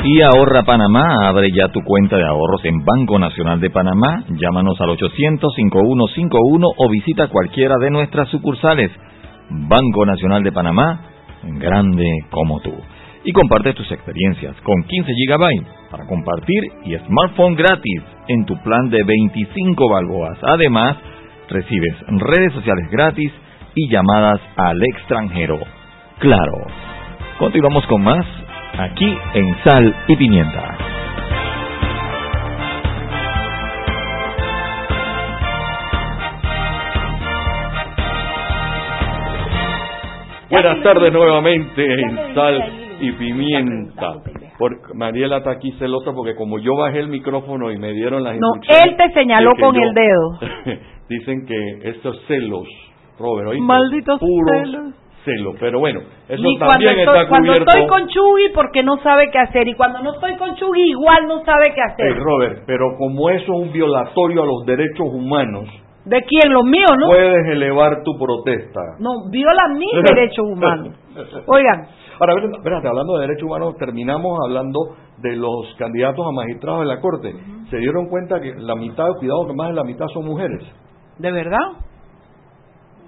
Y 0.04 0.20
Ahorra 0.20 0.64
Panamá, 0.64 1.28
abre 1.28 1.46
ya 1.54 1.68
tu 1.68 1.80
cuenta 1.84 2.16
de 2.16 2.24
ahorros 2.24 2.64
en 2.64 2.84
Banco 2.84 3.20
Nacional 3.20 3.60
de 3.60 3.70
Panamá, 3.70 4.24
llámanos 4.30 4.80
al 4.80 4.88
800-5151 4.98 6.74
o 6.76 6.88
visita 6.90 7.28
cualquiera 7.28 7.76
de 7.80 7.90
nuestras 7.90 8.28
sucursales. 8.28 8.90
Banco 9.48 10.04
Nacional 10.04 10.42
de 10.42 10.50
Panamá, 10.50 11.02
grande 11.44 12.08
como 12.30 12.58
tú. 12.60 12.72
Y 13.22 13.30
comparte 13.30 13.74
tus 13.74 13.92
experiencias 13.92 14.56
con 14.62 14.82
15 14.82 15.12
GB 15.12 15.66
para 15.92 16.04
compartir 16.08 16.64
y 16.84 16.96
smartphone 17.06 17.54
gratis 17.54 18.02
en 18.26 18.44
tu 18.44 18.60
plan 18.60 18.90
de 18.90 19.04
25 19.04 19.88
balboas. 19.88 20.36
Además, 20.42 20.96
recibes 21.48 21.94
redes 22.08 22.52
sociales 22.54 22.90
gratis 22.90 23.30
y 23.76 23.88
llamadas 23.88 24.40
al 24.56 24.82
extranjero. 24.82 25.60
Claro. 26.18 26.66
Continuamos 27.38 27.86
con 27.86 28.02
más 28.02 28.26
aquí 28.78 29.16
en 29.34 29.56
Sal 29.64 29.94
y 30.08 30.16
Pimienta. 30.16 30.76
Buenas 40.50 40.82
tardes 40.82 41.12
nuevamente 41.12 41.82
en 42.02 42.34
Sal 42.34 42.62
y 43.00 43.12
Pimienta. 43.12 44.12
Porque 44.58 44.92
Mariela 44.94 45.38
está 45.38 45.52
aquí 45.52 45.72
celosa 45.72 46.12
porque 46.14 46.34
como 46.34 46.58
yo 46.58 46.76
bajé 46.76 46.98
el 47.00 47.08
micrófono 47.08 47.70
y 47.72 47.78
me 47.78 47.92
dieron 47.92 48.22
las 48.22 48.36
No, 48.38 48.48
instrucciones 48.56 48.84
él 48.84 48.96
te 48.96 49.14
señaló 49.18 49.52
con 49.58 49.74
yo- 49.74 49.82
el 49.82 49.94
dedo. 49.94 50.78
dicen 51.08 51.46
que 51.46 51.88
estos 51.88 52.20
celos, 52.26 52.68
Robert, 53.18 53.48
¿oíste? 53.48 53.64
Malditos 53.66 54.20
Puros 54.20 54.62
celos. 54.62 54.94
Celos. 55.24 55.54
Pero 55.60 55.78
bueno, 55.78 56.00
eso 56.28 56.42
cuando 56.42 56.66
también 56.72 56.98
estoy, 56.98 57.18
está 57.18 57.28
cuando 57.28 57.52
cubierto. 57.52 57.70
estoy 57.70 57.88
con 57.88 58.08
Chugui 58.08 58.48
porque 58.54 58.82
no 58.82 58.96
sabe 59.02 59.30
qué 59.30 59.38
hacer 59.38 59.68
y 59.68 59.74
cuando 59.74 60.00
no 60.00 60.14
estoy 60.14 60.36
con 60.36 60.54
Chugui 60.56 60.90
igual 60.90 61.26
no 61.28 61.44
sabe 61.44 61.72
qué 61.74 61.80
hacer. 61.80 62.06
Hey, 62.08 62.14
Robert, 62.18 62.62
pero 62.66 62.96
como 62.98 63.30
eso 63.30 63.42
es 63.42 63.66
un 63.66 63.72
violatorio 63.72 64.42
a 64.42 64.46
los 64.46 64.64
derechos 64.66 65.06
humanos, 65.12 65.68
¿De 66.04 66.20
quién? 66.22 66.52
Los 66.52 66.64
míos, 66.64 66.90
¿no? 66.98 67.06
puedes 67.06 67.46
elevar 67.46 68.02
tu 68.02 68.18
protesta. 68.18 68.80
No, 68.98 69.30
viola 69.30 69.68
mis 69.78 69.92
derechos 70.08 70.44
humanos. 70.44 70.96
Oigan, 71.46 71.86
Ahora, 72.18 72.34
espérate, 72.56 72.86
hablando 72.86 73.14
de 73.14 73.26
derechos 73.26 73.44
humanos, 73.44 73.76
terminamos 73.78 74.38
hablando 74.44 74.78
de 75.18 75.34
los 75.36 75.74
candidatos 75.76 76.24
a 76.24 76.30
magistrados 76.32 76.80
de 76.80 76.86
la 76.86 77.00
Corte. 77.00 77.34
Se 77.70 77.78
dieron 77.78 78.06
cuenta 78.08 78.40
que 78.40 78.52
la 78.58 78.76
mitad, 78.76 79.08
cuidado 79.18 79.46
que 79.46 79.54
más 79.54 79.68
de 79.70 79.74
la 79.74 79.84
mitad 79.84 80.06
son 80.12 80.26
mujeres. 80.26 80.62
¿de 81.18 81.30
verdad? 81.30 81.58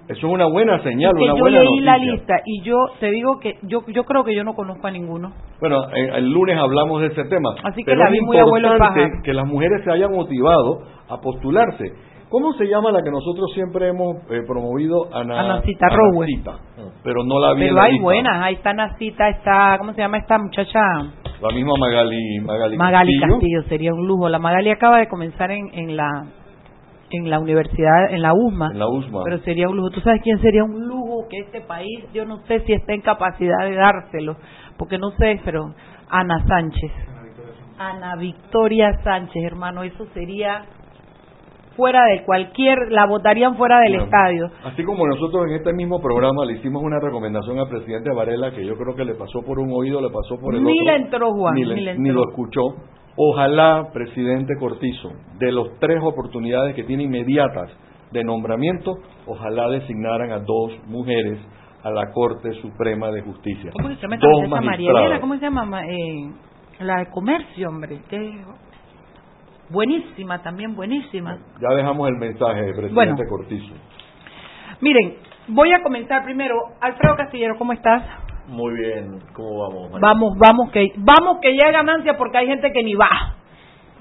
Eso 0.07 0.27
es 0.27 0.33
una 0.33 0.45
buena 0.45 0.81
señal, 0.83 1.13
una 1.15 1.33
yo 1.33 1.39
buena 1.39 1.59
leí 1.59 1.65
noticia. 1.69 1.85
la 1.91 1.97
lista 1.97 2.33
y 2.45 2.61
yo 2.61 2.75
te 2.99 3.09
digo 3.09 3.39
que 3.39 3.57
yo 3.63 3.81
yo 3.87 4.03
creo 4.03 4.23
que 4.23 4.35
yo 4.35 4.43
no 4.43 4.53
conozco 4.53 4.85
a 4.87 4.91
ninguno. 4.91 5.31
Bueno, 5.59 5.77
eh, 5.95 6.09
el 6.17 6.29
lunes 6.31 6.57
hablamos 6.57 7.01
de 7.01 7.07
ese 7.07 7.23
tema. 7.25 7.49
Así 7.63 7.81
que 7.83 7.85
pero 7.91 7.99
la 7.99 8.05
es 8.05 8.11
vi 8.11 8.21
muy 8.21 8.37
abuelo 8.37 8.77
paja. 8.77 8.93
que 9.23 9.33
las 9.33 9.47
mujeres 9.47 9.83
se 9.83 9.91
hayan 9.91 10.11
motivado 10.11 10.79
a 11.09 11.17
postularse. 11.21 11.91
¿Cómo 12.29 12.53
se 12.53 12.65
llama 12.65 12.91
la 12.91 13.01
que 13.03 13.11
nosotros 13.11 13.51
siempre 13.53 13.87
hemos 13.87 14.15
eh, 14.29 14.41
promovido? 14.47 15.05
Ana, 15.13 15.39
Anacita 15.41 15.87
Rowe. 15.89 16.23
Anacita. 16.23 16.57
Pero 17.03 17.23
no 17.23 17.39
la 17.39 17.53
vi 17.53 17.61
en 17.61 17.67
Pero 17.69 17.75
la 17.75 17.83
hay 17.83 17.91
lista. 17.93 18.03
buenas, 18.03 18.41
ahí 18.43 18.53
está 18.55 18.73
Nacita, 18.73 19.29
está, 19.29 19.77
¿cómo 19.79 19.93
se 19.93 20.01
llama 20.01 20.17
esta 20.17 20.37
muchacha? 20.37 20.81
La 21.41 21.49
misma 21.53 21.73
Magali, 21.79 22.39
Magali, 22.41 22.77
Magali 22.77 23.11
Castillo. 23.19 23.33
Castillo, 23.35 23.63
sería 23.69 23.93
un 23.93 24.07
lujo. 24.07 24.27
La 24.29 24.39
Magali 24.39 24.69
acaba 24.71 24.97
de 24.99 25.07
comenzar 25.07 25.51
en, 25.51 25.67
en 25.73 25.95
la 25.95 26.07
en 27.11 27.29
la 27.29 27.39
universidad, 27.39 28.11
en 28.11 28.21
la 28.21 28.33
USMA. 28.33 28.69
En 28.71 28.79
la 28.79 28.87
USMA. 28.89 29.21
Pero 29.23 29.37
sería 29.39 29.69
un 29.69 29.77
lujo. 29.77 29.89
¿Tú 29.91 30.01
sabes 30.01 30.21
quién 30.23 30.39
sería 30.41 30.63
un 30.63 30.87
lujo 30.87 31.27
que 31.29 31.37
este 31.39 31.61
país, 31.61 32.05
yo 32.13 32.25
no 32.25 32.37
sé 32.47 32.59
si 32.61 32.73
está 32.73 32.93
en 32.93 33.01
capacidad 33.01 33.59
de 33.63 33.75
dárselo, 33.75 34.37
porque 34.77 34.97
no 34.97 35.11
sé, 35.11 35.39
pero 35.45 35.73
Ana 36.09 36.43
Sánchez. 36.47 36.91
Ana 37.77 38.15
Victoria 38.15 38.99
Sánchez, 39.03 39.43
hermano, 39.43 39.83
eso 39.83 40.05
sería 40.13 40.65
fuera 41.75 42.05
de 42.05 42.23
cualquier, 42.23 42.77
la 42.89 43.05
votarían 43.05 43.57
fuera 43.57 43.79
del 43.81 43.95
estadio. 43.95 44.49
Así 44.63 44.81
como 44.85 45.05
nosotros 45.05 45.47
en 45.49 45.55
este 45.57 45.73
mismo 45.73 46.01
programa 46.01 46.45
le 46.45 46.53
hicimos 46.53 46.81
una 46.81 46.99
recomendación 47.01 47.59
al 47.59 47.67
presidente 47.67 48.11
Varela 48.13 48.51
que 48.51 48.65
yo 48.65 48.75
creo 48.77 48.95
que 48.95 49.03
le 49.03 49.13
pasó 49.15 49.41
por 49.45 49.59
un 49.59 49.71
oído, 49.73 49.99
le 49.99 50.07
pasó 50.09 50.39
por 50.39 50.55
el 50.55 50.63
Ni 50.63 50.71
otro. 50.71 50.85
le 50.85 50.95
entró, 50.95 51.31
Juan, 51.33 51.53
ni, 51.55 51.65
le- 51.65 51.75
ni 51.75 51.81
le 51.81 51.97
ni 51.99 52.09
lo 52.11 52.21
escuchó. 52.29 52.61
Ojalá, 53.17 53.89
presidente 53.93 54.55
Cortizo, 54.59 55.09
de 55.39 55.51
los 55.51 55.79
tres 55.79 55.99
oportunidades 56.03 56.75
que 56.75 56.83
tiene 56.83 57.03
inmediatas 57.03 57.71
de 58.11 58.23
nombramiento, 58.23 58.93
ojalá 59.25 59.69
designaran 59.69 60.31
a 60.31 60.39
dos 60.39 60.73
mujeres 60.87 61.39
a 61.83 61.91
la 61.91 62.11
Corte 62.11 62.51
Suprema 62.61 63.11
de 63.11 63.21
Justicia. 63.21 63.71
¿Cómo 63.73 63.89
se 63.89 63.95
llama 64.01 64.17
Dos 64.17 64.49
María? 64.49 65.19
¿Cómo 65.21 65.35
se 65.35 65.41
llama? 65.41 65.65
Ma- 65.65 65.85
eh, 65.85 66.29
la 66.79 66.97
de 66.97 67.09
comercio, 67.09 67.69
hombre. 67.69 68.01
Que 68.09 68.41
buenísima, 69.69 70.41
también 70.41 70.75
buenísima. 70.75 71.37
Ya 71.61 71.75
dejamos 71.75 72.09
el 72.09 72.15
mensaje, 72.15 72.61
presidente 72.73 72.93
Bueno. 72.93 73.15
Cortizo. 73.29 73.73
Miren, 74.81 75.15
voy 75.47 75.71
a 75.71 75.81
comenzar 75.83 76.23
primero. 76.25 76.55
Alfredo 76.81 77.15
Castillero, 77.15 77.55
¿cómo 77.57 77.71
estás? 77.73 78.03
Muy 78.47 78.73
bien, 78.75 79.19
¿cómo 79.33 79.59
vamos? 79.61 79.91
María? 79.91 79.99
Vamos, 80.07 80.37
vamos 80.37 80.71
que 80.71 80.91
vamos 80.97 81.39
que 81.41 81.55
ya 81.55 81.67
hay 81.67 81.73
ganancia 81.73 82.15
porque 82.17 82.37
hay 82.37 82.47
gente 82.47 82.71
que 82.71 82.83
ni 82.83 82.93
va. 82.95 83.09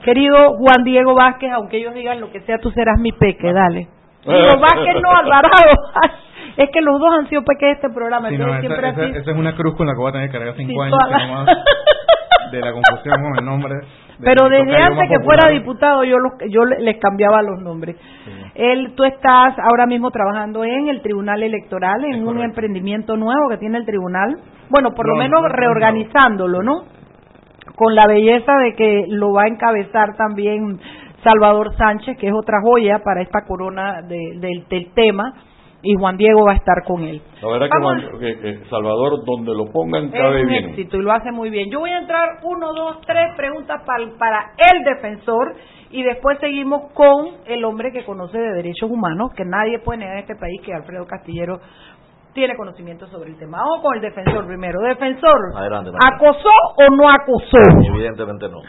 Querido 0.05 0.57
Juan 0.59 0.85
Diego 0.85 1.15
Vázquez, 1.15 1.51
aunque 1.53 1.79
ellos 1.79 1.95
digan 1.95 2.21
lo 2.21 2.31
que 2.31 2.41
sea, 2.43 2.59
tú 2.59 2.71
serás 2.73 2.99
mi 3.01 3.13
peque, 3.13 3.53
dale. 3.53 3.89
Digo, 4.25 4.37
Vázquez 4.61 5.01
no, 5.03 5.11
Alvarado. 5.11 5.53
Es 6.57 6.71
que 6.71 6.81
los 6.83 7.01
dos 7.01 7.09
han 7.19 7.29
sido 7.29 7.43
peques 7.43 7.67
de 7.67 7.73
este 7.73 7.91
programa, 7.91 8.29
Sí, 8.29 8.39
no, 8.39 8.45
entonces 8.45 8.65
esa, 8.71 8.75
siempre 8.77 8.89
esa- 8.91 9.03
así. 9.11 9.19
esa 9.23 9.31
es 9.33 9.37
una 9.37 9.57
cruz 9.57 9.75
con 9.77 9.89
la 9.89 9.93
que 9.95 9.99
voy 9.99 10.11
a 10.11 10.13
tener 10.13 10.29
que 10.31 10.39
cargar 10.39 10.55
cinco 10.57 10.71
Sí, 10.85 10.93
años 11.19 11.49
de 12.51 12.61
la 12.61 12.73
confusión 12.73 13.17
con 13.23 13.39
el 13.39 13.45
nombre. 13.45 13.75
de 13.75 14.25
Pero 14.25 14.49
desde 14.49 14.77
antes 14.77 15.09
que 15.09 15.21
fuera 15.25 15.49
diputado 15.51 16.05
yo 16.05 16.19
los, 16.19 16.33
yo 16.51 16.65
le- 16.65 16.81
les 16.81 16.99
cambiaba 16.99 17.43
los 17.43 17.61
nombres. 17.63 17.97
Él, 18.55 18.93
tú 18.97 19.05
estás 19.05 19.55
ahora 19.59 19.87
mismo 19.87 20.11
trabajando 20.11 20.65
en 20.65 20.89
el 20.89 21.03
Tribunal 21.03 21.43
Electoral, 21.43 22.05
en 22.05 22.27
un 22.27 22.41
emprendimiento 22.41 23.17
nuevo 23.17 23.49
que 23.51 23.59
tiene 23.59 23.79
el 23.79 23.87
Tribunal. 23.87 24.37
Bueno, 24.71 24.91
por 24.95 25.07
lo 25.09 25.15
No, 25.15 25.19
menos 25.23 25.43
no, 25.43 25.49
no, 25.49 25.55
reorganizándolo, 25.55 26.63
¿no? 26.63 26.85
Con 27.77 27.95
la 27.95 28.07
belleza 28.07 28.53
de 28.59 28.75
que 28.75 29.07
lo 29.09 29.33
va 29.33 29.43
a 29.45 29.49
encabezar 29.49 30.17
también 30.17 30.79
Salvador 31.25 31.75
Sánchez, 31.77 32.17
que 32.19 32.29
es 32.29 32.33
otra 32.35 32.59
joya 32.63 33.01
para 33.05 33.23
esta 33.23 33.45
corona 33.47 34.03
de- 34.03 34.39
del, 34.39 34.65
del 34.69 34.93
tema, 34.95 35.33
y 35.85 35.95
Juan 35.95 36.17
Diego 36.17 36.45
va 36.47 36.53
a 36.53 36.57
estar 36.57 36.83
con 36.87 37.03
él. 37.05 37.21
La 37.43 37.49
verdad 37.49 37.67
que, 37.71 37.79
Vamos. 37.79 38.69
Salvador, 38.71 39.25
donde 39.25 39.55
lo 39.55 39.71
pongan, 39.71 40.07
Es 40.07 40.13
cabe 40.13 40.43
un 40.43 40.49
bien. 40.49 40.65
éxito 40.71 40.97
y 40.97 41.03
lo 41.03 41.13
hace 41.13 41.31
muy 41.31 41.51
bien. 41.51 41.71
Yo 41.71 41.81
voy 41.81 41.91
a 41.91 41.99
entrar 41.99 42.41
uno, 42.43 42.73
dos, 42.73 43.01
tres 43.07 43.27
preguntas 43.37 43.83
para, 43.87 44.05
para 44.19 44.53
el 44.73 44.83
defensor 44.83 45.55
y 45.91 46.03
después 46.03 46.39
seguimos 46.41 46.91
con 46.93 47.29
el 47.47 47.65
hombre 47.65 47.93
que 47.93 48.05
conoce 48.05 48.39
de 48.39 48.55
derechos 48.55 48.91
humanos, 48.91 49.33
que 49.37 49.45
nadie 49.45 49.79
puede 49.79 49.99
negar 50.01 50.15
en 50.15 50.21
este 50.23 50.35
país 50.35 50.61
que 50.65 50.73
Alfredo 50.75 51.07
Castillero 51.07 51.61
tiene 52.35 52.57
conocimiento 52.57 53.07
sobre 53.07 53.31
el 53.31 53.39
tema. 53.39 53.59
Vamos 53.59 53.81
con 53.81 53.95
el 53.97 54.03
defensor 54.03 54.47
primero. 54.47 54.81
Defensor, 54.83 55.57
Adelante. 55.57 55.91
¿acosó 56.05 56.51
o 56.77 56.95
no 56.95 57.09
acosó? 57.09 57.59
Evidentemente 57.95 58.49
no. 58.49 58.61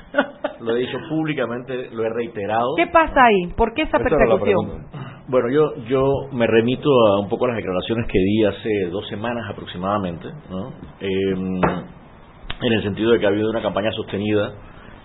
Lo 0.62 0.75
he 0.75 0.80
dicho 0.80 0.97
públicamente, 1.10 1.89
lo 1.91 2.04
he 2.06 2.10
reiterado. 2.10 2.75
¿Qué 2.78 2.88
pasa 2.88 3.25
ahí? 3.25 3.47
¿Por 3.58 3.73
qué 3.73 3.82
esa 3.84 3.97
persecución? 3.97 4.86
Bueno, 5.28 5.49
yo 5.49 5.75
yo 5.88 6.28
me 6.32 6.45
remito 6.45 6.89
a 6.89 7.19
un 7.19 7.28
poco 7.28 7.47
las 7.47 7.58
declaraciones 7.58 8.06
que 8.08 8.19
di 8.19 8.45
hace 8.45 8.89
dos 8.91 9.08
semanas 9.08 9.49
aproximadamente, 9.49 10.28
¿no? 10.49 10.69
Eh, 11.01 11.34
en 12.62 12.73
el 12.73 12.84
sentido 12.84 13.12
de 13.12 13.19
que 13.19 13.25
ha 13.25 13.30
habido 13.30 13.49
una 13.49 13.62
campaña 13.62 13.91
sostenida, 13.91 14.54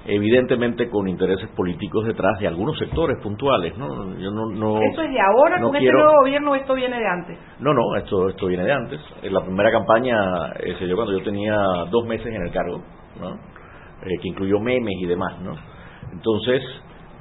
evidentemente 0.06 0.88
con 0.88 1.08
intereses 1.08 1.48
políticos 1.56 2.06
detrás 2.06 2.38
de 2.40 2.46
algunos 2.48 2.78
sectores 2.78 3.16
puntuales, 3.22 3.76
¿no? 3.76 4.16
Yo 4.18 4.30
no, 4.30 4.46
no 4.46 4.80
¿Eso 4.82 5.02
es 5.02 5.10
de 5.10 5.20
ahora 5.20 5.58
no 5.58 5.68
con 5.70 5.78
quiero- 5.78 5.98
este 5.98 6.04
nuevo 6.04 6.20
gobierno 6.22 6.54
esto 6.54 6.74
viene 6.74 6.98
de 6.98 7.06
antes? 7.06 7.38
No, 7.60 7.74
no, 7.74 7.96
esto, 7.96 8.28
esto 8.28 8.46
viene 8.46 8.64
de 8.64 8.72
antes. 8.72 9.00
Eh, 9.22 9.30
La 9.30 9.42
primera 9.44 9.70
campaña 9.70 10.16
eh, 10.60 10.74
se 10.78 10.86
dio 10.86 10.96
cuando 10.96 11.16
yo 11.16 11.22
tenía 11.24 11.54
dos 11.90 12.06
meses 12.06 12.26
en 12.26 12.42
el 12.42 12.50
cargo, 12.52 12.82
¿no? 13.20 13.30
Eh, 14.02 14.18
que 14.22 14.28
incluyó 14.28 14.58
memes 14.58 14.94
y 15.02 15.06
demás, 15.06 15.38
¿no? 15.42 15.54
Entonces, 16.12 16.62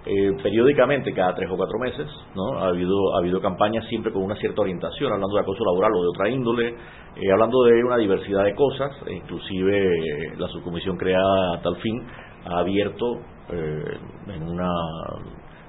eh, 0.06 0.32
periódicamente, 0.42 1.14
cada 1.14 1.36
tres 1.36 1.50
o 1.52 1.58
cuatro 1.58 1.78
meses, 1.78 2.08
¿no? 2.34 2.58
ha, 2.58 2.70
habido, 2.70 2.96
ha 3.16 3.20
habido 3.20 3.42
campañas 3.42 3.86
siempre 3.90 4.12
con 4.14 4.24
una 4.24 4.36
cierta 4.36 4.62
orientación, 4.62 5.12
hablando 5.12 5.36
de 5.36 5.42
acoso 5.42 5.64
laboral 5.66 5.92
o 5.94 6.02
de 6.02 6.08
otra 6.08 6.30
índole, 6.30 6.70
eh, 6.70 7.32
hablando 7.34 7.62
de 7.66 7.84
una 7.84 7.98
diversidad 7.98 8.46
de 8.46 8.56
cosas, 8.56 8.92
e 9.08 9.14
inclusive 9.16 9.78
eh, 9.78 10.34
la 10.38 10.48
subcomisión 10.48 10.96
creada 10.98 11.56
a 11.58 11.62
tal 11.62 11.76
fin 11.76 12.02
ha 12.52 12.60
abierto 12.60 13.20
en 13.50 14.44
una 14.44 14.70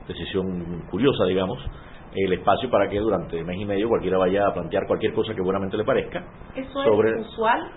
decisión 0.06 0.82
curiosa, 0.90 1.24
digamos, 1.24 1.58
el 2.14 2.32
espacio 2.32 2.68
para 2.70 2.88
que 2.88 2.98
durante 2.98 3.42
mes 3.44 3.56
y 3.58 3.64
medio 3.64 3.88
cualquiera 3.88 4.18
vaya 4.18 4.46
a 4.46 4.52
plantear 4.52 4.86
cualquier 4.86 5.12
cosa 5.12 5.34
que 5.34 5.42
buenamente 5.42 5.76
le 5.76 5.84
parezca. 5.84 6.24
¿Eso 6.54 6.82
sobre, 6.82 7.10
es 7.10 7.26
usual? 7.28 7.70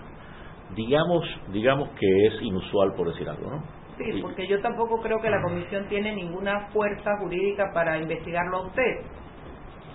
Digamos, 0.74 1.24
digamos 1.52 1.88
que 1.90 2.26
es 2.26 2.42
inusual 2.42 2.94
por 2.96 3.08
decir 3.08 3.28
algo, 3.28 3.50
¿no? 3.50 3.62
Sí, 3.96 4.20
porque 4.20 4.48
yo 4.48 4.60
tampoco 4.60 5.00
creo 5.00 5.20
que 5.20 5.30
la 5.30 5.40
comisión 5.40 5.86
tiene 5.88 6.14
ninguna 6.16 6.68
fuerza 6.72 7.16
jurídica 7.20 7.70
para 7.72 7.96
investigarlo 7.98 8.56
a 8.56 8.66
usted. 8.66 9.00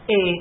Eh, 0.08 0.40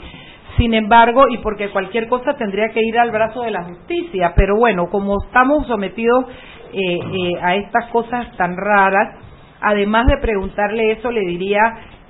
sin 0.57 0.75
embargo, 0.75 1.25
y 1.29 1.39
porque 1.39 1.71
cualquier 1.71 2.09
cosa 2.09 2.35
tendría 2.35 2.69
que 2.69 2.81
ir 2.81 2.99
al 2.99 3.11
brazo 3.11 3.43
de 3.43 3.51
la 3.51 3.65
justicia, 3.65 4.33
pero 4.37 4.57
bueno, 4.57 4.89
como 4.91 5.17
estamos 5.25 5.67
sometidos 5.67 6.27
eh, 6.73 6.99
eh, 6.99 7.39
a 7.41 7.57
estas 7.57 7.91
cosas 7.91 8.37
tan 8.37 8.57
raras, 8.57 9.17
además 9.61 10.07
de 10.07 10.19
preguntarle 10.19 10.93
eso, 10.93 11.11
le 11.11 11.21
diría, 11.21 11.61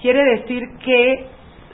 quiere 0.00 0.24
decir 0.24 0.62
que 0.84 1.26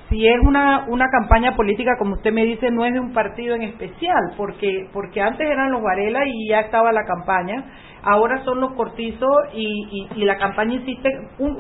si 0.09 0.29
es 0.29 0.37
una, 0.43 0.85
una 0.89 1.07
campaña 1.09 1.57
política, 1.57 1.93
como 1.99 2.15
usted 2.15 2.33
me 2.33 2.45
dice, 2.45 2.71
no 2.71 2.85
es 2.85 2.93
de 2.93 3.01
un 3.01 3.13
partido 3.13 3.55
en 3.55 3.63
especial, 3.63 4.33
porque, 4.37 4.89
porque 4.93 5.21
antes 5.21 5.49
eran 5.49 5.73
los 5.73 5.83
Varela 5.83 6.21
y 6.27 6.49
ya 6.49 6.61
estaba 6.61 6.93
la 6.93 7.05
campaña, 7.05 7.65
ahora 8.03 8.45
son 8.45 8.61
los 8.61 8.73
Cortizos 8.75 9.49
y, 9.55 10.09
y, 10.15 10.25
la 10.25 10.37
campaña 10.37 10.75
insiste, 10.75 11.09
un, 11.39 11.57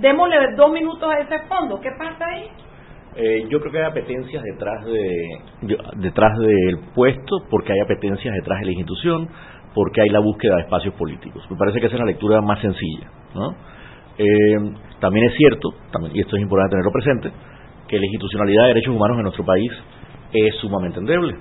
démosle 0.00 0.36
dos 0.56 0.72
minutos 0.72 1.12
a 1.12 1.18
ese 1.20 1.38
fondo, 1.48 1.80
¿qué 1.80 1.90
pasa 1.98 2.24
ahí? 2.26 2.48
Eh, 3.18 3.46
yo 3.48 3.60
creo 3.60 3.72
que 3.72 3.78
hay 3.78 3.84
apetencias 3.86 4.42
detrás 4.42 4.84
de 4.84 5.10
detrás 5.96 6.36
del 6.38 6.80
puesto, 6.94 7.38
porque 7.50 7.72
hay 7.72 7.80
apetencias 7.80 8.34
detrás 8.34 8.60
de 8.60 8.66
la 8.66 8.72
institución, 8.72 9.28
porque 9.76 10.00
hay 10.00 10.08
la 10.08 10.20
búsqueda 10.20 10.56
de 10.56 10.62
espacios 10.62 10.94
políticos. 10.94 11.44
Me 11.50 11.56
parece 11.56 11.78
que 11.80 11.86
esa 11.86 11.96
es 11.96 12.00
la 12.00 12.06
lectura 12.06 12.40
más 12.40 12.58
sencilla. 12.62 13.10
Eh, 14.16 14.24
también 15.00 15.26
es 15.26 15.36
cierto, 15.36 15.68
y 16.14 16.20
esto 16.20 16.36
es 16.36 16.42
importante 16.42 16.70
tenerlo 16.70 16.90
presente, 16.90 17.30
que 17.86 17.98
la 17.98 18.06
institucionalidad 18.06 18.62
de 18.62 18.68
derechos 18.68 18.94
humanos 18.96 19.18
en 19.18 19.24
nuestro 19.24 19.44
país 19.44 19.70
es 20.32 20.54
sumamente 20.62 20.98
endeble 20.98 21.36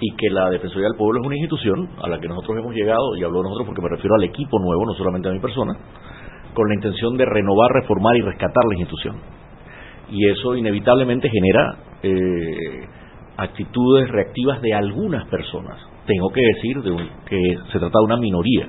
y 0.00 0.10
que 0.16 0.28
la 0.28 0.50
Defensoría 0.50 0.88
del 0.88 0.98
Pueblo 0.98 1.20
es 1.20 1.26
una 1.26 1.36
institución 1.36 1.88
a 2.02 2.08
la 2.08 2.18
que 2.18 2.26
nosotros 2.26 2.58
hemos 2.58 2.74
llegado, 2.74 3.16
y 3.16 3.22
hablo 3.22 3.44
nosotros 3.44 3.68
porque 3.68 3.82
me 3.82 3.90
refiero 3.90 4.16
al 4.16 4.24
equipo 4.24 4.58
nuevo, 4.58 4.84
no 4.84 4.94
solamente 4.94 5.28
a 5.28 5.32
mi 5.32 5.38
persona, 5.38 5.72
con 6.52 6.66
la 6.68 6.74
intención 6.74 7.16
de 7.16 7.26
renovar, 7.26 7.70
reformar 7.72 8.16
y 8.16 8.22
rescatar 8.22 8.64
la 8.68 8.74
institución. 8.74 9.16
Y 10.10 10.28
eso 10.30 10.56
inevitablemente 10.56 11.30
genera 11.30 11.76
eh, 12.02 12.88
actitudes 13.36 14.10
reactivas 14.10 14.60
de 14.60 14.74
algunas 14.74 15.26
personas. 15.28 15.78
Tengo 16.06 16.28
que 16.30 16.40
decir 16.40 16.82
de 16.82 17.08
que 17.28 17.38
se 17.72 17.78
trata 17.78 17.98
de 17.98 18.04
una 18.04 18.16
minoría, 18.16 18.68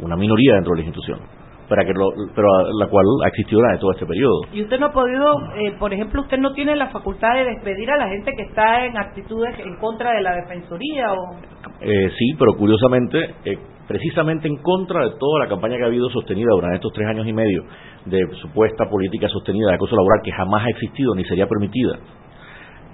una 0.00 0.16
minoría 0.16 0.54
dentro 0.54 0.74
de 0.74 0.80
la 0.80 0.86
institución 0.86 1.40
para 1.70 1.84
que 1.84 1.92
lo, 1.94 2.10
pero 2.34 2.48
la 2.80 2.88
cual 2.88 3.06
ha 3.24 3.28
existido 3.28 3.60
durante 3.60 3.80
todo 3.80 3.92
este 3.92 4.04
periodo. 4.04 4.40
Y 4.52 4.62
usted 4.62 4.80
no 4.80 4.86
ha 4.86 4.92
podido, 4.92 5.24
eh, 5.54 5.72
por 5.78 5.94
ejemplo, 5.94 6.22
usted 6.22 6.38
no 6.38 6.52
tiene 6.52 6.74
la 6.74 6.88
facultad 6.88 7.32
de 7.36 7.44
despedir 7.44 7.88
a 7.92 7.96
la 7.96 8.08
gente 8.08 8.32
que 8.36 8.42
está 8.42 8.84
en 8.84 8.98
actitudes 8.98 9.56
en 9.60 9.76
contra 9.76 10.12
de 10.12 10.20
la 10.20 10.34
defensoría 10.34 11.12
o. 11.12 11.36
Eh, 11.80 12.10
sí, 12.18 12.34
pero 12.36 12.54
curiosamente, 12.58 13.36
eh, 13.44 13.56
precisamente 13.86 14.48
en 14.48 14.56
contra 14.56 15.04
de 15.04 15.10
toda 15.10 15.44
la 15.44 15.48
campaña 15.48 15.76
que 15.76 15.84
ha 15.84 15.86
habido 15.86 16.10
sostenida 16.10 16.48
durante 16.50 16.74
estos 16.76 16.92
tres 16.92 17.06
años 17.06 17.26
y 17.28 17.32
medio 17.32 17.62
de 18.04 18.18
supuesta 18.42 18.90
política 18.90 19.28
sostenida 19.28 19.68
de 19.68 19.74
acoso 19.74 19.94
laboral 19.94 20.22
que 20.24 20.32
jamás 20.32 20.66
ha 20.66 20.70
existido 20.70 21.14
ni 21.14 21.24
sería 21.24 21.46
permitida. 21.46 22.00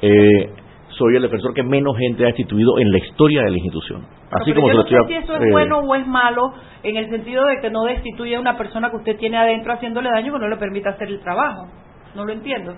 Eh, 0.03 0.51
soy 0.99 1.17
el 1.17 1.23
defensor 1.23 1.53
que 1.53 1.63
menos 1.63 1.97
gente 1.99 2.25
ha 2.25 2.27
destituido 2.29 2.79
en 2.79 2.91
la 2.91 2.99
historia 2.99 3.43
de 3.43 3.51
la 3.51 3.57
institución. 3.57 4.07
Así 4.31 4.53
como 4.55 4.69
yo 4.69 4.79
no 4.79 4.83
sé 4.85 4.97
si 5.09 5.15
eso 5.15 5.35
es 5.37 5.51
bueno 5.51 5.79
o 5.81 5.95
es 5.95 6.07
malo 6.07 6.53
en 6.83 6.97
el 6.97 7.11
sentido 7.11 7.45
de 7.45 7.61
que 7.61 7.71
no 7.71 7.85
destituye 7.85 8.37
a 8.37 8.41
una 8.41 8.57
persona 8.57 8.91
que 8.91 8.97
usted 8.97 9.17
tiene 9.19 9.37
adentro 9.37 9.73
haciéndole 9.75 10.11
daño 10.11 10.33
que 10.33 10.39
no 10.39 10.49
le 10.49 10.57
permita 10.57 10.91
hacer 10.91 11.09
el 11.09 11.21
trabajo. 11.21 11.69
No 12.15 12.25
lo 12.25 12.33
entiendo. 12.33 12.75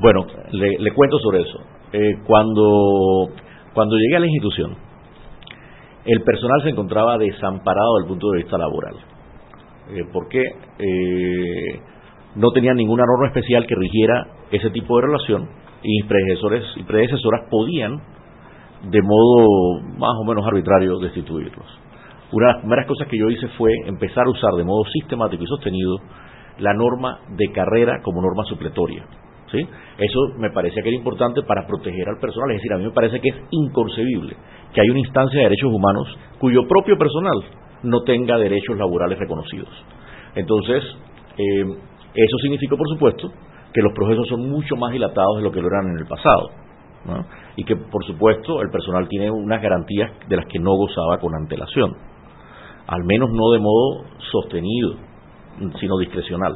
Bueno, 0.00 0.26
le, 0.52 0.92
cuento 0.92 1.18
sobre 1.20 1.40
eso. 1.40 1.60
Eh, 1.92 2.18
cuando, 2.26 3.28
cuando 3.72 3.96
llegué 3.96 4.16
a 4.16 4.20
la 4.20 4.26
institución, 4.26 4.76
el 6.04 6.22
personal 6.22 6.62
se 6.62 6.70
encontraba 6.70 7.16
desamparado 7.16 7.94
desde 7.96 8.04
el 8.04 8.08
punto 8.08 8.30
de 8.30 8.38
vista 8.38 8.58
laboral. 8.58 8.94
Eh, 9.90 10.04
porque 10.12 10.42
eh, 10.42 11.80
no 12.34 12.50
tenía 12.50 12.74
ninguna 12.74 13.04
norma 13.06 13.28
especial 13.28 13.66
que 13.66 13.74
rigiera 13.74 14.26
ese 14.50 14.70
tipo 14.70 14.96
de 14.96 15.06
relación 15.06 15.63
y 15.84 15.88
mis 15.88 16.06
predecesores 16.06 16.64
y 16.76 16.82
predecesoras 16.82 17.48
podían 17.50 18.00
de 18.90 19.00
modo 19.02 19.80
más 19.98 20.12
o 20.20 20.24
menos 20.24 20.46
arbitrario 20.46 20.98
destituirlos. 20.98 21.66
Una 22.32 22.46
de 22.46 22.52
las 22.54 22.60
primeras 22.62 22.86
cosas 22.86 23.06
que 23.08 23.18
yo 23.18 23.28
hice 23.30 23.48
fue 23.56 23.70
empezar 23.86 24.26
a 24.26 24.30
usar 24.30 24.54
de 24.54 24.64
modo 24.64 24.84
sistemático 24.86 25.44
y 25.44 25.46
sostenido 25.46 25.96
la 26.58 26.72
norma 26.72 27.20
de 27.28 27.52
carrera 27.52 28.00
como 28.02 28.22
norma 28.22 28.44
supletoria. 28.44 29.04
¿sí? 29.52 29.58
Eso 29.98 30.20
me 30.38 30.50
parecía 30.50 30.82
que 30.82 30.88
era 30.88 30.98
importante 30.98 31.42
para 31.42 31.66
proteger 31.66 32.08
al 32.08 32.18
personal. 32.18 32.50
Es 32.50 32.56
decir, 32.56 32.72
a 32.72 32.78
mí 32.78 32.84
me 32.84 32.90
parece 32.90 33.20
que 33.20 33.28
es 33.28 33.36
inconcebible 33.50 34.36
que 34.72 34.80
haya 34.80 34.90
una 34.90 35.00
instancia 35.00 35.38
de 35.38 35.44
derechos 35.44 35.70
humanos 35.70 36.08
cuyo 36.38 36.66
propio 36.66 36.96
personal 36.96 37.44
no 37.82 38.02
tenga 38.02 38.38
derechos 38.38 38.76
laborales 38.78 39.18
reconocidos. 39.18 39.68
Entonces, 40.34 40.82
eh, 41.36 41.64
eso 42.14 42.38
significó, 42.42 42.76
por 42.76 42.88
supuesto, 42.88 43.30
que 43.74 43.82
los 43.82 43.92
procesos 43.92 44.28
son 44.28 44.48
mucho 44.48 44.76
más 44.76 44.92
dilatados 44.92 45.38
de 45.38 45.42
lo 45.42 45.50
que 45.50 45.60
lo 45.60 45.66
eran 45.66 45.90
en 45.90 45.98
el 45.98 46.06
pasado. 46.06 46.50
Y 47.56 47.64
que, 47.64 47.76
por 47.76 48.04
supuesto, 48.06 48.62
el 48.62 48.70
personal 48.70 49.08
tiene 49.08 49.30
unas 49.30 49.60
garantías 49.60 50.12
de 50.28 50.36
las 50.36 50.46
que 50.46 50.60
no 50.60 50.70
gozaba 50.76 51.18
con 51.18 51.34
antelación. 51.34 51.92
Al 52.86 53.02
menos 53.04 53.30
no 53.30 53.50
de 53.50 53.58
modo 53.58 54.04
sostenido, 54.30 54.94
sino 55.80 55.98
discrecional. 55.98 56.54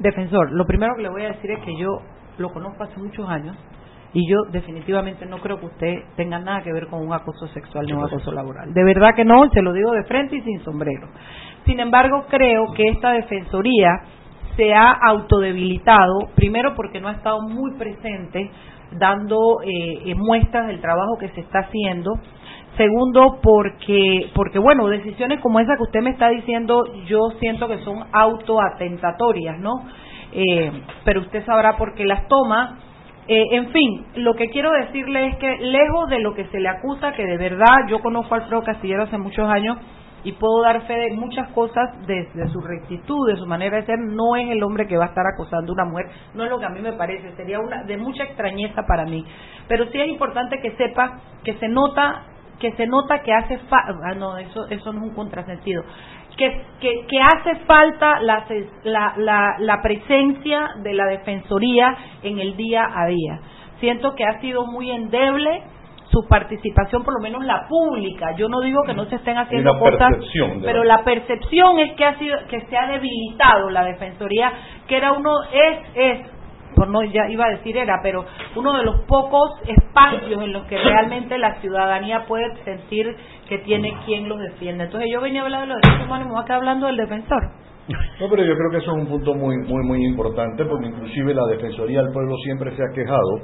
Defensor, 0.00 0.50
lo 0.52 0.64
primero 0.64 0.94
que 0.96 1.02
le 1.02 1.10
voy 1.10 1.24
a 1.24 1.28
decir 1.28 1.50
es 1.50 1.64
que 1.64 1.76
yo 1.76 1.98
lo 2.38 2.48
conozco 2.50 2.82
hace 2.82 2.98
muchos 2.98 3.28
años 3.28 3.54
y 4.14 4.28
yo 4.28 4.38
definitivamente 4.50 5.26
no 5.26 5.38
creo 5.38 5.60
que 5.60 5.66
usted 5.66 5.94
tenga 6.16 6.38
nada 6.38 6.62
que 6.62 6.72
ver 6.72 6.86
con 6.86 7.06
un 7.06 7.12
acoso 7.12 7.46
sexual 7.48 7.86
ni 7.86 7.92
un 7.92 8.04
acoso 8.04 8.32
laboral. 8.32 8.72
De 8.72 8.84
verdad 8.84 9.14
que 9.14 9.24
no, 9.24 9.48
se 9.50 9.60
lo 9.60 9.72
digo 9.72 9.92
de 9.92 10.04
frente 10.04 10.36
y 10.36 10.40
sin 10.40 10.60
sombrero. 10.64 11.08
Sin 11.66 11.78
embargo, 11.78 12.24
creo 12.28 12.72
que 12.74 12.88
esta 12.88 13.12
defensoría 13.12 13.90
se 14.58 14.74
ha 14.74 14.90
autodebilitado, 14.90 16.30
primero 16.34 16.74
porque 16.74 17.00
no 17.00 17.08
ha 17.08 17.12
estado 17.12 17.40
muy 17.42 17.78
presente 17.78 18.50
dando 18.90 19.60
eh, 19.62 20.14
muestras 20.16 20.66
del 20.66 20.80
trabajo 20.80 21.16
que 21.16 21.28
se 21.28 21.42
está 21.42 21.60
haciendo, 21.60 22.18
segundo 22.76 23.38
porque 23.40 24.30
porque 24.34 24.58
bueno 24.58 24.88
decisiones 24.88 25.40
como 25.40 25.60
esa 25.60 25.76
que 25.76 25.84
usted 25.84 26.00
me 26.00 26.10
está 26.10 26.28
diciendo 26.30 26.84
yo 27.06 27.30
siento 27.38 27.68
que 27.68 27.78
son 27.78 28.04
autoatentatorias 28.12 29.58
no 29.58 29.84
eh, 30.32 30.72
pero 31.04 31.20
usted 31.20 31.44
sabrá 31.44 31.76
por 31.76 31.94
qué 31.94 32.04
las 32.04 32.28
toma. 32.28 32.78
Eh, 33.26 33.44
en 33.52 33.68
fin 33.72 34.06
lo 34.16 34.34
que 34.34 34.48
quiero 34.48 34.70
decirle 34.72 35.26
es 35.26 35.36
que 35.36 35.58
lejos 35.58 36.08
de 36.08 36.20
lo 36.20 36.34
que 36.34 36.46
se 36.46 36.60
le 36.60 36.68
acusa 36.68 37.12
que 37.12 37.26
de 37.26 37.36
verdad 37.36 37.86
yo 37.88 38.00
conozco 38.00 38.34
a 38.34 38.38
Alfredo 38.38 38.62
Castillero 38.62 39.02
hace 39.02 39.18
muchos 39.18 39.46
años 39.48 39.76
y 40.24 40.32
puedo 40.32 40.62
dar 40.62 40.86
fe 40.86 40.94
de 40.94 41.14
muchas 41.14 41.48
cosas 41.50 41.90
desde 42.06 42.48
su 42.48 42.60
rectitud, 42.60 43.28
de 43.28 43.36
su 43.36 43.46
manera 43.46 43.76
de 43.76 43.86
ser, 43.86 43.98
no 43.98 44.36
es 44.36 44.50
el 44.50 44.62
hombre 44.62 44.86
que 44.86 44.96
va 44.96 45.04
a 45.04 45.08
estar 45.08 45.24
acosando 45.26 45.72
a 45.72 45.74
una 45.74 45.84
mujer, 45.84 46.06
no 46.34 46.44
es 46.44 46.50
lo 46.50 46.58
que 46.58 46.66
a 46.66 46.70
mí 46.70 46.80
me 46.80 46.92
parece, 46.94 47.34
sería 47.36 47.60
una 47.60 47.84
de 47.84 47.96
mucha 47.96 48.24
extrañeza 48.24 48.82
para 48.86 49.04
mí, 49.04 49.24
pero 49.68 49.86
sí 49.86 50.00
es 50.00 50.08
importante 50.08 50.60
que 50.60 50.76
sepa 50.76 51.20
que 51.44 51.54
se 51.54 51.68
nota 51.68 52.24
que 52.58 52.72
se 52.72 52.88
nota 52.88 53.22
que 53.22 53.32
hace 53.32 53.56
falta, 53.58 53.94
ah, 54.04 54.14
no, 54.14 54.36
eso 54.36 54.66
eso 54.68 54.92
no 54.92 55.04
es 55.04 55.10
un 55.10 55.14
contrasentido, 55.14 55.84
que, 56.36 56.62
que, 56.80 57.06
que 57.06 57.20
hace 57.20 57.56
falta 57.66 58.20
la, 58.20 58.44
la, 58.84 59.14
la, 59.16 59.56
la 59.58 59.82
presencia 59.82 60.70
de 60.82 60.94
la 60.94 61.06
defensoría 61.06 61.96
en 62.22 62.38
el 62.38 62.56
día 62.56 62.88
a 62.94 63.06
día. 63.06 63.40
Siento 63.80 64.14
que 64.14 64.24
ha 64.24 64.40
sido 64.40 64.66
muy 64.66 64.90
endeble, 64.90 65.62
su 66.10 66.26
participación, 66.28 67.04
por 67.04 67.14
lo 67.14 67.20
menos 67.20 67.44
la 67.44 67.66
pública. 67.68 68.34
Yo 68.36 68.48
no 68.48 68.60
digo 68.60 68.80
que 68.86 68.94
no 68.94 69.04
se 69.06 69.16
estén 69.16 69.36
haciendo 69.36 69.78
cosas, 69.78 70.16
pero 70.62 70.84
la 70.84 71.04
percepción 71.04 71.78
es 71.78 71.92
que 71.94 72.04
ha 72.04 72.18
sido 72.18 72.36
que 72.48 72.60
se 72.62 72.76
ha 72.76 72.86
debilitado 72.86 73.70
la 73.70 73.84
defensoría, 73.84 74.52
que 74.86 74.96
era 74.96 75.12
uno 75.12 75.30
es 75.52 75.78
es 75.94 76.38
por 76.74 76.88
no 76.88 77.02
ya 77.02 77.28
iba 77.28 77.44
a 77.46 77.50
decir 77.50 77.76
era, 77.76 78.00
pero 78.02 78.24
uno 78.54 78.76
de 78.76 78.84
los 78.84 79.00
pocos 79.00 79.50
espacios 79.66 80.42
en 80.42 80.52
los 80.52 80.64
que 80.66 80.78
realmente 80.78 81.36
la 81.38 81.60
ciudadanía 81.60 82.24
puede 82.26 82.44
sentir 82.64 83.16
que 83.48 83.58
tiene 83.58 83.96
quien 84.06 84.28
los 84.28 84.38
defiende. 84.38 84.84
Entonces 84.84 85.10
yo 85.12 85.20
venía 85.20 85.42
a 85.42 85.44
hablar 85.44 85.62
de 85.62 85.66
los 85.66 85.80
derechos 85.80 86.06
humanos 86.06 86.26
y 86.26 86.28
me 86.28 86.34
voy 86.34 86.42
a 86.42 86.44
quedar 86.44 86.58
hablando 86.58 86.86
del 86.86 86.96
defensor. 86.96 87.42
No, 87.88 88.28
pero 88.28 88.44
yo 88.44 88.54
creo 88.54 88.70
que 88.70 88.76
eso 88.78 88.92
es 88.92 89.02
un 89.02 89.06
punto 89.06 89.34
muy, 89.34 89.56
muy, 89.66 89.82
muy 89.82 90.04
importante, 90.04 90.64
porque 90.66 90.88
inclusive 90.88 91.32
la 91.32 91.46
Defensoría 91.46 92.02
del 92.02 92.12
Pueblo 92.12 92.36
siempre 92.44 92.76
se 92.76 92.82
ha 92.82 92.94
quejado 92.94 93.40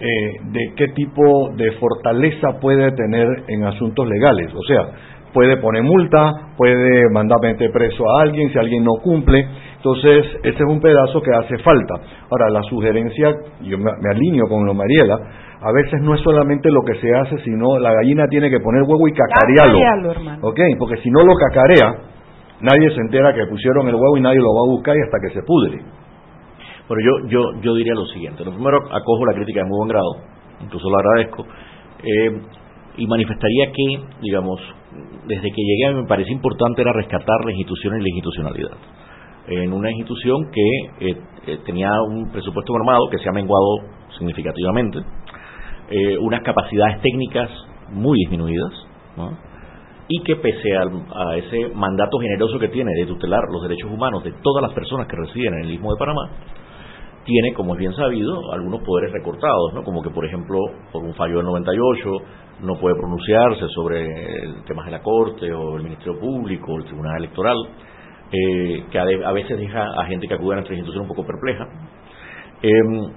eh, 0.00 0.32
de 0.52 0.74
qué 0.76 0.88
tipo 0.88 1.50
de 1.56 1.72
fortaleza 1.72 2.60
puede 2.60 2.92
tener 2.92 3.26
en 3.48 3.64
asuntos 3.64 4.06
legales. 4.06 4.52
O 4.54 4.62
sea, 4.62 4.90
puede 5.32 5.56
poner 5.56 5.82
multa, 5.82 6.52
puede 6.56 7.10
mandar 7.10 7.38
meter 7.42 7.70
preso 7.72 8.04
a 8.08 8.22
alguien 8.22 8.50
si 8.50 8.58
alguien 8.58 8.84
no 8.84 8.94
cumple. 9.02 9.46
Entonces, 9.76 10.26
este 10.42 10.62
es 10.62 10.68
un 10.68 10.80
pedazo 10.80 11.20
que 11.20 11.30
hace 11.32 11.58
falta. 11.58 11.94
Ahora, 12.30 12.50
la 12.50 12.62
sugerencia, 12.62 13.34
yo 13.62 13.78
me, 13.78 13.90
alineo 14.10 14.48
con 14.48 14.66
lo 14.66 14.74
Mariela, 14.74 15.18
a 15.60 15.72
veces 15.72 16.00
no 16.02 16.14
es 16.14 16.20
solamente 16.20 16.70
lo 16.70 16.82
que 16.82 16.94
se 17.00 17.14
hace, 17.14 17.38
sino 17.44 17.78
la 17.78 17.92
gallina 17.92 18.26
tiene 18.28 18.50
que 18.50 18.60
poner 18.60 18.82
huevo 18.82 19.08
y 19.08 19.12
cacarearlo. 19.12 19.78
¿Ok? 20.42 20.60
Porque 20.78 20.96
si 21.02 21.10
no 21.10 21.24
lo 21.24 21.34
cacarea, 21.34 21.94
nadie 22.60 22.90
se 22.90 23.00
entera 23.00 23.34
que 23.34 23.46
pusieron 23.46 23.88
el 23.88 23.94
huevo 23.94 24.16
y 24.16 24.20
nadie 24.20 24.38
lo 24.38 24.54
va 24.54 24.66
a 24.66 24.70
buscar 24.70 24.96
y 24.96 25.00
hasta 25.02 25.18
que 25.20 25.34
se 25.34 25.42
pudre. 25.42 25.80
Bueno, 26.88 27.04
yo, 27.04 27.28
yo, 27.28 27.60
yo 27.60 27.74
diría 27.74 27.92
lo 27.94 28.06
siguiente. 28.06 28.44
Lo 28.44 28.52
primero, 28.52 28.78
acojo 28.90 29.26
la 29.26 29.34
crítica 29.34 29.60
de 29.60 29.68
muy 29.68 29.76
buen 29.76 29.88
grado, 29.88 30.10
incluso 30.62 30.88
lo 30.88 30.98
agradezco, 30.98 31.46
eh, 32.02 32.40
y 32.96 33.06
manifestaría 33.06 33.70
que, 33.70 34.00
digamos, 34.22 34.58
desde 35.26 35.50
que 35.50 35.62
llegué 35.62 35.94
me 35.94 36.06
parece 36.08 36.32
importante 36.32 36.80
era 36.80 36.92
rescatar 36.94 37.44
la 37.44 37.50
institución 37.50 37.96
y 37.96 38.02
la 38.02 38.08
institucionalidad. 38.08 38.76
En 39.48 39.72
una 39.72 39.90
institución 39.90 40.50
que 40.50 41.08
eh, 41.10 41.16
eh, 41.46 41.58
tenía 41.66 41.90
un 42.08 42.30
presupuesto 42.32 42.72
normado 42.72 43.08
que 43.10 43.18
se 43.18 43.28
ha 43.28 43.32
menguado 43.32 43.80
significativamente, 44.16 44.98
unas 46.20 46.42
capacidades 46.42 47.00
técnicas 47.00 47.48
muy 47.90 48.18
disminuidas, 48.18 48.72
y 50.08 50.22
que 50.22 50.36
pese 50.36 50.76
a, 50.76 51.36
ese 51.36 51.74
mandato 51.74 52.18
generoso 52.18 52.58
que 52.58 52.68
tiene 52.68 52.92
de 52.94 53.06
tutelar 53.06 53.40
los 53.50 53.62
derechos 53.62 53.90
humanos 53.90 54.22
de 54.22 54.32
todas 54.42 54.62
las 54.62 54.72
personas 54.72 55.06
que 55.06 55.16
residen 55.16 55.54
en 55.54 55.64
el 55.64 55.70
Istmo 55.72 55.92
de 55.92 55.98
Panamá, 55.98 56.30
tiene, 57.28 57.52
como 57.52 57.74
es 57.74 57.78
bien 57.78 57.92
sabido, 57.92 58.52
algunos 58.52 58.80
poderes 58.82 59.12
recortados, 59.12 59.74
¿no? 59.74 59.84
como 59.84 60.02
que, 60.02 60.08
por 60.08 60.24
ejemplo, 60.24 60.58
por 60.90 61.04
un 61.04 61.14
fallo 61.14 61.36
del 61.36 61.44
98 61.44 62.10
no 62.62 62.74
puede 62.80 62.96
pronunciarse 62.96 63.68
sobre 63.74 64.08
temas 64.66 64.86
de 64.86 64.92
la 64.92 65.02
Corte 65.02 65.52
o 65.52 65.76
el 65.76 65.82
Ministerio 65.82 66.18
Público 66.18 66.72
o 66.72 66.78
el 66.78 66.84
Tribunal 66.84 67.18
Electoral, 67.18 67.56
eh, 68.32 68.84
que 68.90 68.98
a, 68.98 69.32
veces 69.32 69.58
deja 69.58 69.90
a 70.00 70.06
gente 70.06 70.26
que 70.26 70.34
acude 70.34 70.52
a 70.52 70.56
nuestra 70.56 70.74
institución 70.74 71.02
un 71.02 71.08
poco 71.08 71.26
perpleja. 71.26 71.68
Em, 72.62 73.12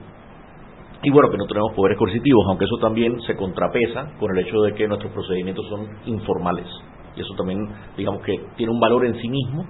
y 1.04 1.10
bueno, 1.10 1.30
que 1.32 1.38
no 1.38 1.46
tenemos 1.46 1.74
poderes 1.74 1.98
coercitivos, 1.98 2.46
aunque 2.50 2.66
eso 2.66 2.78
también 2.82 3.18
se 3.22 3.38
contrapesa 3.38 4.12
con 4.20 4.38
el 4.38 4.46
hecho 4.46 4.62
de 4.64 4.74
que 4.74 4.90
nuestros 4.90 5.14
procedimientos 5.14 5.66
son 5.70 5.88
informales. 6.06 6.68
Y 7.16 7.22
eso 7.22 7.34
también, 7.38 7.60
digamos 7.96 8.22
que 8.24 8.36
tiene 8.58 8.74
un 8.74 8.80
valor 8.82 9.06
en 9.06 9.16
sí 9.22 9.30
mismo, 9.30 9.66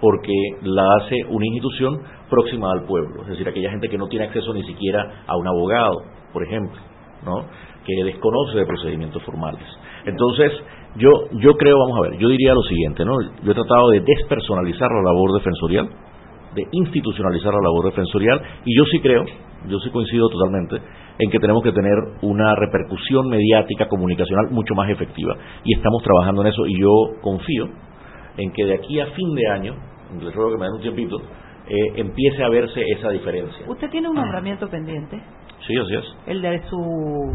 porque 0.00 0.32
la 0.62 0.84
hace 1.00 1.16
una 1.28 1.46
institución 1.46 2.00
próxima 2.28 2.72
al 2.72 2.84
pueblo, 2.84 3.22
es 3.22 3.28
decir, 3.28 3.48
aquella 3.48 3.70
gente 3.70 3.88
que 3.88 3.98
no 3.98 4.06
tiene 4.08 4.26
acceso 4.26 4.52
ni 4.52 4.62
siquiera 4.64 5.24
a 5.26 5.36
un 5.36 5.46
abogado, 5.46 6.02
por 6.32 6.42
ejemplo, 6.42 6.80
¿no? 7.24 7.46
que 7.84 8.04
desconoce 8.04 8.58
de 8.58 8.66
procedimientos 8.66 9.22
formales. 9.22 9.64
Entonces, 10.04 10.52
yo 10.96 11.10
yo 11.40 11.54
creo, 11.56 11.78
vamos 11.78 11.98
a 11.98 12.10
ver, 12.10 12.18
yo 12.18 12.28
diría 12.28 12.52
lo 12.52 12.62
siguiente, 12.62 13.04
¿no? 13.04 13.12
Yo 13.42 13.52
he 13.52 13.54
tratado 13.54 13.90
de 13.90 14.00
despersonalizar 14.00 14.88
la 14.90 15.02
labor 15.02 15.32
defensorial, 15.34 15.88
de 16.54 16.64
institucionalizar 16.72 17.52
la 17.54 17.60
labor 17.60 17.84
defensorial 17.86 18.40
y 18.64 18.76
yo 18.76 18.84
sí 18.90 19.00
creo, 19.00 19.24
yo 19.68 19.78
sí 19.80 19.90
coincido 19.90 20.28
totalmente 20.28 20.76
en 21.18 21.30
que 21.30 21.38
tenemos 21.38 21.62
que 21.62 21.72
tener 21.72 21.94
una 22.22 22.54
repercusión 22.56 23.28
mediática 23.28 23.88
comunicacional 23.88 24.50
mucho 24.50 24.74
más 24.74 24.90
efectiva 24.90 25.36
y 25.64 25.74
estamos 25.74 26.02
trabajando 26.02 26.42
en 26.42 26.48
eso 26.48 26.66
y 26.66 26.80
yo 26.80 26.90
confío 27.20 27.68
en 28.38 28.52
que 28.52 28.64
de 28.64 28.74
aquí 28.74 29.00
a 29.00 29.06
fin 29.06 29.34
de 29.34 29.48
año, 29.48 29.74
les 30.20 30.34
ruego 30.34 30.52
que 30.52 30.58
me 30.58 30.64
den 30.66 30.74
un 30.74 30.80
tiempito, 30.80 31.16
eh, 31.68 31.92
empiece 31.96 32.42
a 32.42 32.48
verse 32.48 32.82
esa 32.96 33.10
diferencia. 33.10 33.66
¿Usted 33.68 33.90
tiene 33.90 34.08
un 34.08 34.14
nombramiento 34.14 34.68
pendiente? 34.68 35.20
Sí, 35.66 35.76
así 35.76 35.94
es. 35.94 36.04
El 36.26 36.42
de 36.42 36.62
su... 36.68 37.32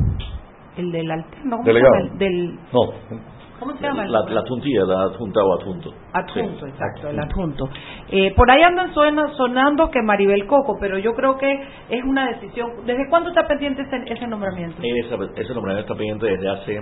El 0.77 0.91
del 0.91 1.11
alterno. 1.11 1.57
Delegado. 1.65 1.93
Del, 2.17 2.55
no. 2.71 3.19
¿Cómo 3.61 3.77
se 3.77 3.83
llama? 3.83 4.05
La, 4.05 4.21
la 4.21 4.31
la 4.31 5.03
adjunta 5.03 5.43
o 5.43 5.53
adjunto. 5.53 5.93
Adjunto, 6.13 6.65
exacto, 6.65 7.09
el 7.09 7.19
adjunto. 7.19 7.69
Eh, 8.09 8.33
por 8.35 8.49
ahí 8.49 8.63
andan 8.63 8.91
sonando 8.93 9.91
que 9.91 10.01
Maribel 10.01 10.47
Coco, 10.47 10.77
pero 10.79 10.97
yo 10.97 11.13
creo 11.13 11.37
que 11.37 11.51
es 11.89 12.03
una 12.03 12.27
decisión. 12.29 12.71
¿Desde 12.87 13.07
cuándo 13.09 13.29
está 13.29 13.47
pendiente 13.47 13.83
ese, 13.83 14.13
ese 14.13 14.25
nombramiento? 14.25 14.81
ese 14.81 15.53
nombramiento 15.53 15.81
está 15.81 15.95
pendiente 15.95 16.25
desde 16.25 16.49
hace 16.49 16.79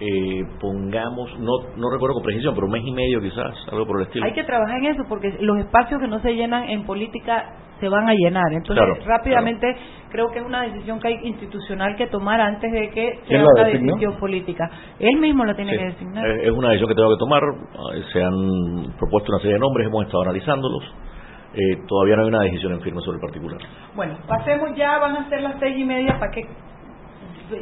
eh, 0.00 0.44
pongamos, 0.60 1.38
no, 1.38 1.52
no 1.76 1.90
recuerdo 1.90 2.14
con 2.14 2.22
precisión, 2.22 2.54
pero 2.54 2.66
un 2.66 2.72
mes 2.72 2.82
y 2.84 2.92
medio 2.92 3.20
quizás, 3.20 3.54
algo 3.72 3.86
por 3.86 4.00
el 4.00 4.06
estilo. 4.06 4.26
Hay 4.26 4.32
que 4.32 4.44
trabajar 4.44 4.78
en 4.78 4.86
eso 4.86 5.04
porque 5.08 5.36
los 5.40 5.58
espacios 5.58 6.00
que 6.00 6.08
no 6.08 6.20
se 6.20 6.34
llenan 6.34 6.68
en 6.68 6.84
política 6.84 7.54
se 7.80 7.88
van 7.88 8.08
a 8.08 8.14
llenar. 8.14 8.52
Entonces, 8.52 9.04
rápidamente, 9.04 9.66
creo 10.10 10.28
que 10.32 10.38
es 10.38 10.46
una 10.46 10.62
decisión 10.62 10.98
que 11.00 11.08
hay 11.08 11.18
institucional 11.24 11.96
que 11.96 12.06
tomar 12.06 12.40
antes 12.40 12.70
de 12.72 12.90
que 12.90 13.20
sea 13.28 13.44
una 13.44 13.64
decisión 13.64 14.16
política. 14.18 14.70
Él 14.98 15.16
mismo 15.18 15.44
la 15.44 15.54
tiene 15.54 15.76
que 15.76 15.84
designar. 15.84 16.26
Es 16.26 16.50
una 16.50 16.68
decisión 16.68 16.88
que 16.88 16.94
tengo 16.94 17.10
que 17.10 17.18
tomar. 17.18 17.42
Eh, 17.42 18.02
se 18.12 18.22
han 18.22 18.96
propuesto 18.98 19.32
una 19.32 19.38
serie 19.38 19.54
de 19.54 19.60
nombres, 19.60 19.86
hemos 19.86 20.04
estado 20.04 20.22
analizándolos. 20.22 20.84
Eh, 21.54 21.78
todavía 21.88 22.16
no 22.16 22.22
hay 22.22 22.28
una 22.28 22.40
decisión 22.40 22.72
en 22.72 22.80
firme 22.80 23.00
sobre 23.00 23.16
el 23.16 23.22
particular. 23.22 23.58
Bueno, 23.94 24.18
pasemos 24.26 24.76
ya, 24.76 24.98
van 24.98 25.16
a 25.16 25.28
ser 25.28 25.40
las 25.42 25.58
seis 25.58 25.78
y 25.78 25.84
media 25.84 26.18
para 26.18 26.30
que 26.30 26.42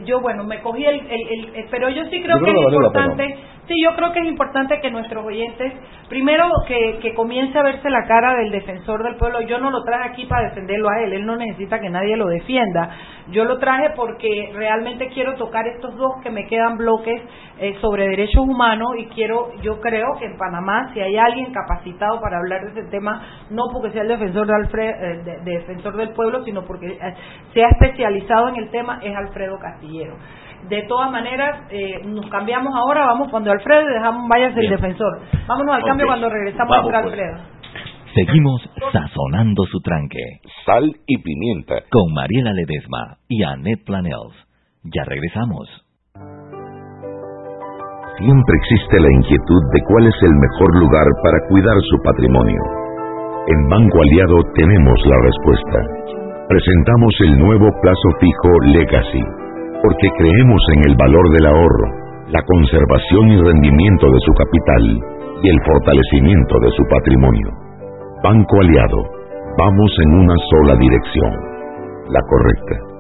yo 0.05 0.21
bueno 0.21 0.45
me 0.45 0.61
cogí 0.61 0.85
el, 0.85 1.01
el, 1.11 1.67
pero 1.71 1.89
yo 1.89 2.05
sí 2.07 2.23
creo 2.23 2.39
que 2.39 2.51
es 2.51 2.73
importante 2.73 3.37
sí 3.67 3.75
yo 3.83 3.95
creo 3.97 4.13
que 4.13 4.21
es 4.21 4.27
importante 4.27 4.81
que 4.81 4.91
nuestros 4.91 5.25
oyentes 5.25 5.73
primero 6.09 6.49
que, 6.67 6.99
que 7.01 7.15
comience 7.15 7.59
a 7.59 7.63
verse 7.63 7.89
la 7.91 8.05
cara 8.07 8.35
del 8.37 8.51
defensor 8.51 9.03
del 9.03 9.17
pueblo. 9.17 9.41
Yo 9.43 9.59
no 9.59 9.71
lo 9.71 9.83
traje 9.83 10.11
aquí 10.11 10.27
para 10.27 10.49
defenderlo 10.49 10.89
a 10.91 11.03
él 11.03 11.13
él 11.13 11.27
no 11.27 11.37
necesita 11.37 11.81
que 11.81 11.91
nadie 11.91 12.17
lo 12.17 12.27
defienda. 12.27 12.91
Yo 13.31 13.45
lo 13.45 13.59
traje 13.59 13.91
porque 13.97 14.51
realmente 14.55 15.09
quiero 15.09 15.35
tocar 15.35 15.67
estos 15.67 15.97
dos 15.97 16.13
que 16.23 16.31
me 16.31 16.47
quedan 16.47 16.77
bloques 16.77 17.23
eh, 17.59 17.77
sobre 17.81 18.09
derechos 18.09 18.43
humanos 18.43 18.91
y 18.99 19.07
quiero 19.07 19.53
yo 19.63 19.81
creo 19.81 20.15
que 20.19 20.27
en 20.27 20.37
Panamá 20.37 20.91
si 20.93 21.01
hay 21.01 21.17
alguien 21.17 21.53
capacitado 21.53 22.21
para 22.21 22.39
hablar 22.39 22.65
de 22.65 22.81
ese 22.81 22.91
tema 22.91 23.23
no 23.51 23.65
porque 23.73 23.91
sea 23.91 24.03
el 24.03 24.09
defensor 24.09 24.47
de 24.47 24.89
eh, 24.89 25.39
defensor 25.45 25.97
del 25.97 26.11
pueblo 26.11 26.45
sino 26.45 26.65
porque 26.65 26.87
eh, 26.87 27.15
sea 27.53 27.69
especializado 27.69 28.49
en 28.49 28.57
el 28.57 28.71
tema 28.71 28.99
es 29.03 29.17
Alfredo 29.17 29.59
Castillo 29.59 30.17
de 30.69 30.83
todas 30.89 31.11
maneras, 31.11 31.67
eh, 31.71 32.01
nos 32.07 32.27
cambiamos 32.31 32.75
ahora, 32.75 33.07
vamos 33.07 33.29
cuando 33.31 33.51
Alfredo 33.51 33.83
y 33.83 33.93
dejamos, 33.93 34.29
váyase 34.29 34.61
el 34.61 34.71
defensor. 34.71 35.21
Vámonos 35.47 35.75
al 35.75 35.85
cambio 35.85 36.07
cuando 36.07 36.29
regresamos 36.31 36.81
contra 36.81 37.03
pues. 37.03 37.13
Alfredo. 37.13 37.55
Seguimos 38.15 38.63
sazonando 38.93 39.65
su 39.67 39.81
tranque. 39.81 40.41
Sal 40.65 40.97
y 41.07 41.19
pimienta. 41.19 41.83
Con 41.91 42.15
Mariela 42.15 42.53
Ledesma 42.53 43.19
y 43.29 43.43
Annette 43.43 43.85
Planels. 43.85 44.35
Ya 44.85 45.03
regresamos. 45.05 45.69
Siempre 48.19 48.55
existe 48.63 49.01
la 49.01 49.11
inquietud 49.11 49.63
de 49.73 49.81
cuál 49.89 50.07
es 50.07 50.15
el 50.23 50.31
mejor 50.31 50.79
lugar 50.79 51.07
para 51.25 51.39
cuidar 51.49 51.75
su 51.91 51.97
patrimonio. 52.05 52.63
En 53.49 53.69
Banco 53.69 53.99
Aliado 54.01 54.37
tenemos 54.55 54.99
la 55.07 55.17
respuesta. 55.21 55.79
Presentamos 56.49 57.15
el 57.21 57.39
nuevo 57.39 57.69
plazo 57.83 58.09
fijo 58.21 58.51
Legacy 58.67 59.44
porque 59.85 60.09
creemos 60.17 60.63
en 60.73 60.81
el 60.89 60.97
valor 60.97 61.29
del 61.29 61.45
ahorro, 61.45 61.87
la 62.33 62.41
conservación 62.41 63.29
y 63.29 63.37
rendimiento 63.37 64.07
de 64.09 64.21
su 64.25 64.33
capital 64.33 64.85
y 65.45 65.49
el 65.51 65.61
fortalecimiento 65.61 66.57
de 66.65 66.71
su 66.73 66.83
patrimonio. 66.89 67.49
Banco 68.25 68.61
Aliado, 68.63 69.05
vamos 69.59 69.93
en 70.07 70.11
una 70.25 70.35
sola 70.49 70.77
dirección, 70.81 71.33
la 72.09 72.21
correcta. 72.25 72.95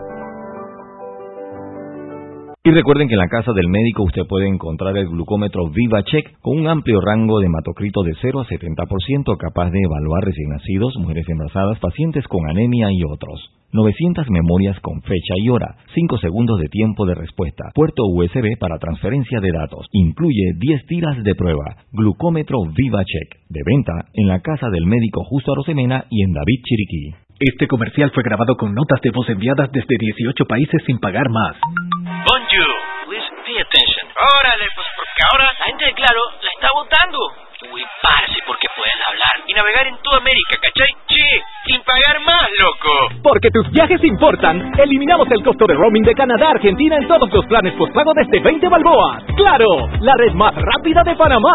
Y 2.64 2.70
recuerden 2.70 3.09
que 3.09 3.14
en 3.14 3.20
la 3.20 3.29
casa 3.29 3.53
del 3.55 3.68
médico 3.68 4.05
usted 4.05 4.29
puede 4.29 4.49
encontrar 4.49 4.94
el 4.99 5.09
glucómetro 5.09 5.70
VivaCheck 5.70 6.40
con 6.42 6.59
un 6.59 6.66
amplio 6.68 7.01
rango 7.01 7.40
de 7.40 7.47
hematocrito 7.47 8.03
de 8.03 8.12
0 8.20 8.40
a 8.40 8.44
70% 8.44 9.37
capaz 9.38 9.70
de 9.70 9.81
evaluar 9.81 10.23
recién 10.25 10.51
nacidos, 10.51 10.97
mujeres 10.99 11.25
embarazadas, 11.31 11.79
pacientes 11.79 12.29
con 12.29 12.49
anemia 12.49 12.88
y 12.92 13.05
otros. 13.05 13.40
900 13.75 14.31
memorias 14.31 14.79
con 14.79 15.03
fecha 15.03 15.35
y 15.37 15.51
hora, 15.51 15.75
5 15.95 16.19
segundos 16.19 16.61
de 16.61 16.69
tiempo 16.69 17.07
de 17.07 17.17
respuesta, 17.17 17.73
puerto 17.75 18.05
USB 18.07 18.57
para 18.61 18.79
transferencia 18.79 19.41
de 19.41 19.51
datos, 19.51 19.89
incluye 19.91 20.55
10 20.57 20.87
tiras 20.87 21.23
de 21.25 21.35
prueba, 21.35 21.75
glucómetro 21.91 22.59
VivaCheck, 22.71 23.43
de 23.49 23.61
venta 23.67 24.07
en 24.15 24.29
la 24.29 24.39
casa 24.41 24.71
del 24.71 24.87
médico 24.87 25.25
Justo 25.25 25.51
Arosemena 25.51 26.07
y 26.09 26.23
en 26.23 26.33
David 26.33 26.63
Chiriquí. 26.63 27.19
Este 27.41 27.67
comercial 27.67 28.13
fue 28.15 28.23
grabado 28.23 28.57
con 28.57 28.73
notas 28.73 29.01
de 29.03 29.11
voz 29.11 29.29
enviadas 29.29 29.69
desde 29.73 29.99
18 29.99 30.45
países 30.47 30.81
sin 30.87 31.01
pagar 31.01 31.29
más. 31.31 31.59
Bonjour, 31.67 32.71
please 33.11 33.27
pay 33.43 33.59
attention. 33.59 34.07
Órale, 34.15 34.71
pues 34.71 34.87
porque 34.95 35.23
ahora 35.35 35.51
la 35.51 35.67
gente 35.67 35.85
de 35.85 35.95
Claro 35.95 36.23
la 36.31 36.51
está 36.55 36.69
votando. 36.79 37.43
Uy, 37.72 37.83
parce, 38.03 38.38
porque 38.46 38.68
puedes 38.77 38.94
hablar 39.09 39.35
y 39.46 39.55
navegar 39.55 39.87
en 39.87 39.96
toda 40.03 40.18
América, 40.18 40.57
¿cachai? 40.61 40.88
Che, 41.07 41.42
sin 41.66 41.81
pagar 41.83 42.20
más, 42.20 42.48
loco. 42.59 43.20
Porque 43.22 43.50
tus 43.50 43.70
viajes 43.70 44.03
importan, 44.05 44.72
eliminamos 44.79 45.31
el 45.31 45.42
costo 45.42 45.66
de 45.66 45.74
roaming 45.74 46.03
de 46.03 46.14
Canadá 46.14 46.48
a 46.48 46.50
Argentina 46.50 46.96
en 46.96 47.09
todos 47.09 47.33
los 47.33 47.46
planes 47.46 47.72
postpago 47.74 48.12
desde 48.14 48.40
20 48.40 48.68
balboas. 48.68 49.24
¡Claro! 49.37 49.66
La 50.00 50.14
red 50.18 50.33
más 50.35 50.55
rápida 50.55 51.03
de 51.05 51.16
Panamá. 51.16 51.55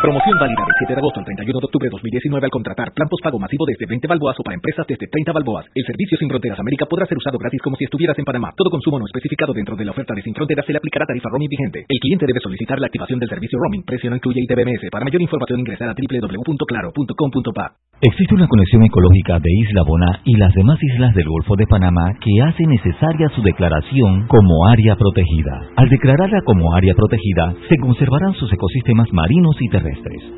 Promoción 0.00 0.32
válida 0.40 0.64
del 0.64 0.76
7 0.80 0.94
de 0.96 1.00
agosto 1.04 1.20
al 1.20 1.28
31 1.28 1.60
de 1.60 1.66
octubre 1.68 1.84
de 1.84 1.92
2019 1.92 2.46
al 2.48 2.50
contratar 2.50 2.88
plan 2.96 3.04
pago 3.20 3.38
masivo 3.38 3.68
desde 3.68 3.84
20 3.84 4.08
balboas 4.08 4.32
o 4.40 4.42
para 4.42 4.56
empresas 4.56 4.88
desde 4.88 5.04
30 5.06 5.28
balboas. 5.30 5.68
El 5.76 5.84
servicio 5.84 6.16
Sin 6.16 6.32
Fronteras 6.32 6.58
América 6.58 6.88
podrá 6.88 7.04
ser 7.04 7.20
usado 7.20 7.36
gratis 7.36 7.60
como 7.60 7.76
si 7.76 7.84
estuvieras 7.84 8.16
en 8.16 8.24
Panamá. 8.24 8.48
Todo 8.56 8.70
consumo 8.70 8.98
no 8.98 9.04
especificado 9.04 9.52
dentro 9.52 9.76
de 9.76 9.84
la 9.84 9.92
oferta 9.92 10.14
de 10.16 10.22
Sin 10.22 10.32
Fronteras 10.32 10.64
se 10.64 10.72
le 10.72 10.78
aplicará 10.78 11.04
tarifa 11.04 11.28
roaming 11.28 11.52
vigente. 11.52 11.84
El 11.86 12.00
cliente 12.00 12.24
debe 12.24 12.40
solicitar 12.40 12.80
la 12.80 12.86
activación 12.86 13.20
del 13.20 13.28
servicio 13.28 13.58
roaming. 13.60 13.84
Precio 13.84 14.08
no 14.08 14.16
incluye 14.16 14.40
ITBMS. 14.40 14.88
Para 14.90 15.04
mayor 15.04 15.20
información 15.20 15.60
ingresar 15.60 15.90
a 15.90 15.94
www.claro.com.pa. 15.94 17.66
Existe 18.00 18.34
una 18.34 18.48
conexión 18.48 18.82
ecológica 18.82 19.38
de 19.38 19.52
Isla 19.68 19.82
Bona 19.84 20.20
y 20.24 20.34
las 20.38 20.54
demás 20.54 20.82
islas 20.82 21.14
del 21.14 21.28
Golfo 21.28 21.54
de 21.56 21.66
Panamá 21.66 22.16
que 22.16 22.32
hace 22.48 22.64
necesaria 22.64 23.28
su 23.36 23.42
declaración 23.42 24.26
como 24.28 24.66
área 24.72 24.96
protegida. 24.96 25.68
Al 25.76 25.90
declararla 25.90 26.40
como 26.46 26.74
área 26.74 26.94
protegida, 26.94 27.52
se 27.68 27.76
conservarán 27.76 28.32
sus 28.32 28.50
ecosistemas 28.50 29.12
marinos 29.12 29.54
y 29.60 29.68
terrestres, 29.68 29.89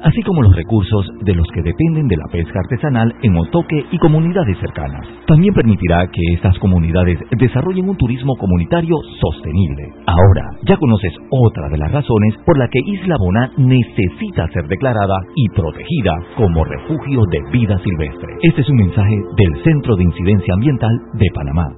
así 0.03 0.23
como 0.23 0.43
los 0.43 0.55
recursos 0.55 1.07
de 1.23 1.35
los 1.35 1.47
que 1.55 1.62
dependen 1.62 2.09
de 2.09 2.17
la 2.17 2.31
pesca 2.31 2.61
artesanal 2.61 3.15
en 3.23 3.37
Otoque 3.37 3.85
y 3.91 3.99
comunidades 3.99 4.59
cercanas. 4.59 5.07
También 5.27 5.55
permitirá 5.55 6.07
que 6.09 6.23
estas 6.35 6.59
comunidades 6.59 7.19
desarrollen 7.38 7.88
un 7.88 7.97
turismo 7.97 8.35
comunitario 8.37 8.97
sostenible. 9.21 9.93
Ahora, 10.07 10.51
ya 10.67 10.77
conoces 10.77 11.12
otra 11.31 11.69
de 11.69 11.79
las 11.79 11.93
razones 11.93 12.37
por 12.45 12.59
la 12.59 12.69
que 12.69 12.81
Isla 12.85 13.17
Bona 13.19 13.51
necesita 13.57 14.49
ser 14.49 14.67
declarada 14.69 15.17
y 15.35 15.49
protegida 15.55 16.12
como 16.37 16.65
refugio 16.65 17.21
de 17.31 17.41
vida 17.53 17.79
silvestre. 17.79 18.37
Este 18.43 18.61
es 18.62 18.69
un 18.69 18.77
mensaje 18.77 19.17
del 19.37 19.62
Centro 19.65 19.97
de 19.97 20.05
Incidencia 20.05 20.55
Ambiental 20.55 20.93
de 21.15 21.27
Panamá. 21.35 21.69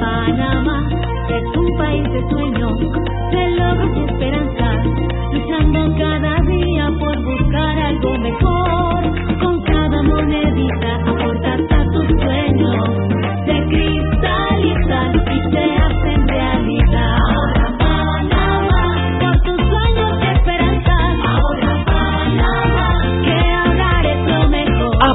Panamá 0.00 0.75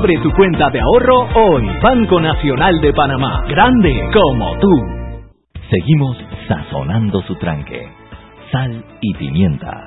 Abre 0.02 0.18
tu 0.18 0.32
cuenta 0.32 0.72
de 0.72 0.80
ahorro 0.80 1.30
hoy. 1.36 1.64
Banco 1.80 2.20
Nacional 2.20 2.82
de 2.82 2.92
Panamá. 2.92 3.46
Grande 3.48 4.10
como 4.12 4.58
tú. 4.58 4.68
Seguimos 5.70 6.18
sazonando 6.48 7.22
su 7.22 7.36
tranque. 7.36 7.88
Sal 8.52 8.84
y 9.00 9.14
pimienta. 9.14 9.80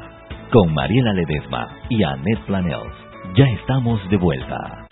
Con 0.53 0.73
Mariela 0.73 1.15
Ledesma 1.15 1.67
y 1.89 2.05
Annette 2.05 2.47
Planels. 2.47 2.95
Ya 3.35 3.45
estamos 3.59 4.09
de 4.09 4.17
vuelta. 4.17 4.87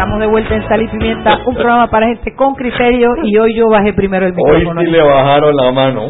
Estamos 0.00 0.18
de 0.20 0.26
vuelta 0.28 0.54
en 0.54 0.66
Sal 0.66 0.80
y 0.82 0.88
Pimienta, 0.88 1.30
un 1.44 1.54
programa 1.54 1.86
para 1.88 2.06
gente 2.06 2.34
con 2.34 2.54
criterio 2.54 3.10
y 3.22 3.36
hoy 3.36 3.54
yo 3.54 3.68
bajé 3.68 3.92
primero 3.92 4.24
el 4.24 4.32
Hoy 4.32 4.60
micrófono. 4.60 4.80
sí 4.80 4.86
le 4.86 5.02
bajaron 5.02 5.54
la 5.54 5.70
mano. 5.72 6.00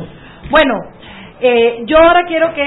Bueno, 0.49 0.75
eh, 1.41 1.83
yo 1.87 1.99
ahora 1.99 2.23
quiero 2.25 2.55
que 2.55 2.65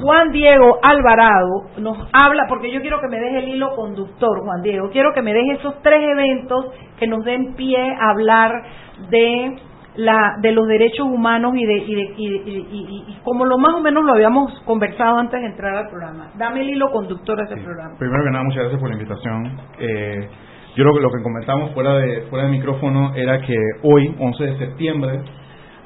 Juan 0.00 0.32
Diego 0.32 0.78
Alvarado 0.82 1.64
nos 1.76 1.98
habla, 2.14 2.46
porque 2.48 2.72
yo 2.72 2.80
quiero 2.80 3.02
que 3.02 3.08
me 3.08 3.20
deje 3.20 3.40
el 3.40 3.48
hilo 3.50 3.74
conductor, 3.76 4.40
Juan 4.44 4.62
Diego. 4.62 4.88
Quiero 4.90 5.12
que 5.12 5.20
me 5.20 5.34
deje 5.34 5.52
esos 5.58 5.74
tres 5.82 6.00
eventos 6.10 6.68
que 6.98 7.06
nos 7.06 7.22
den 7.22 7.52
pie 7.54 7.76
a 7.78 8.10
hablar 8.12 8.62
de 9.10 9.56
la 9.96 10.36
de 10.40 10.52
los 10.52 10.66
derechos 10.68 11.04
humanos 11.06 11.52
y 11.54 11.66
de 11.66 11.74
y, 11.86 11.94
de, 11.94 12.14
y, 12.16 12.28
de- 12.30 12.50
y- 12.50 12.66
y- 12.72 13.04
y 13.12 13.18
como 13.22 13.44
lo 13.44 13.58
más 13.58 13.74
o 13.74 13.80
menos 13.82 14.04
lo 14.06 14.12
habíamos 14.14 14.58
conversado 14.64 15.18
antes 15.18 15.38
de 15.38 15.48
entrar 15.48 15.76
al 15.76 15.88
programa. 15.90 16.30
Dame 16.38 16.62
el 16.62 16.70
hilo 16.70 16.90
conductor 16.90 17.38
a 17.38 17.44
ese 17.44 17.56
programa. 17.62 17.94
Primero 17.98 18.24
que 18.24 18.30
nada, 18.30 18.44
muchas 18.44 18.60
gracias 18.60 18.80
por 18.80 18.88
la 18.88 18.94
invitación. 18.96 19.58
Eh, 19.78 20.28
yo 20.76 20.84
lo, 20.84 20.94
que- 20.94 21.00
lo 21.00 21.10
que 21.10 21.22
comentamos 21.22 21.70
fuera 21.72 21.94
de, 21.98 22.22
fuera 22.30 22.46
de 22.46 22.50
micrófono 22.52 23.14
era 23.14 23.40
que 23.42 23.54
hoy, 23.82 24.14
11 24.18 24.44
de 24.44 24.58
septiembre, 24.58 25.20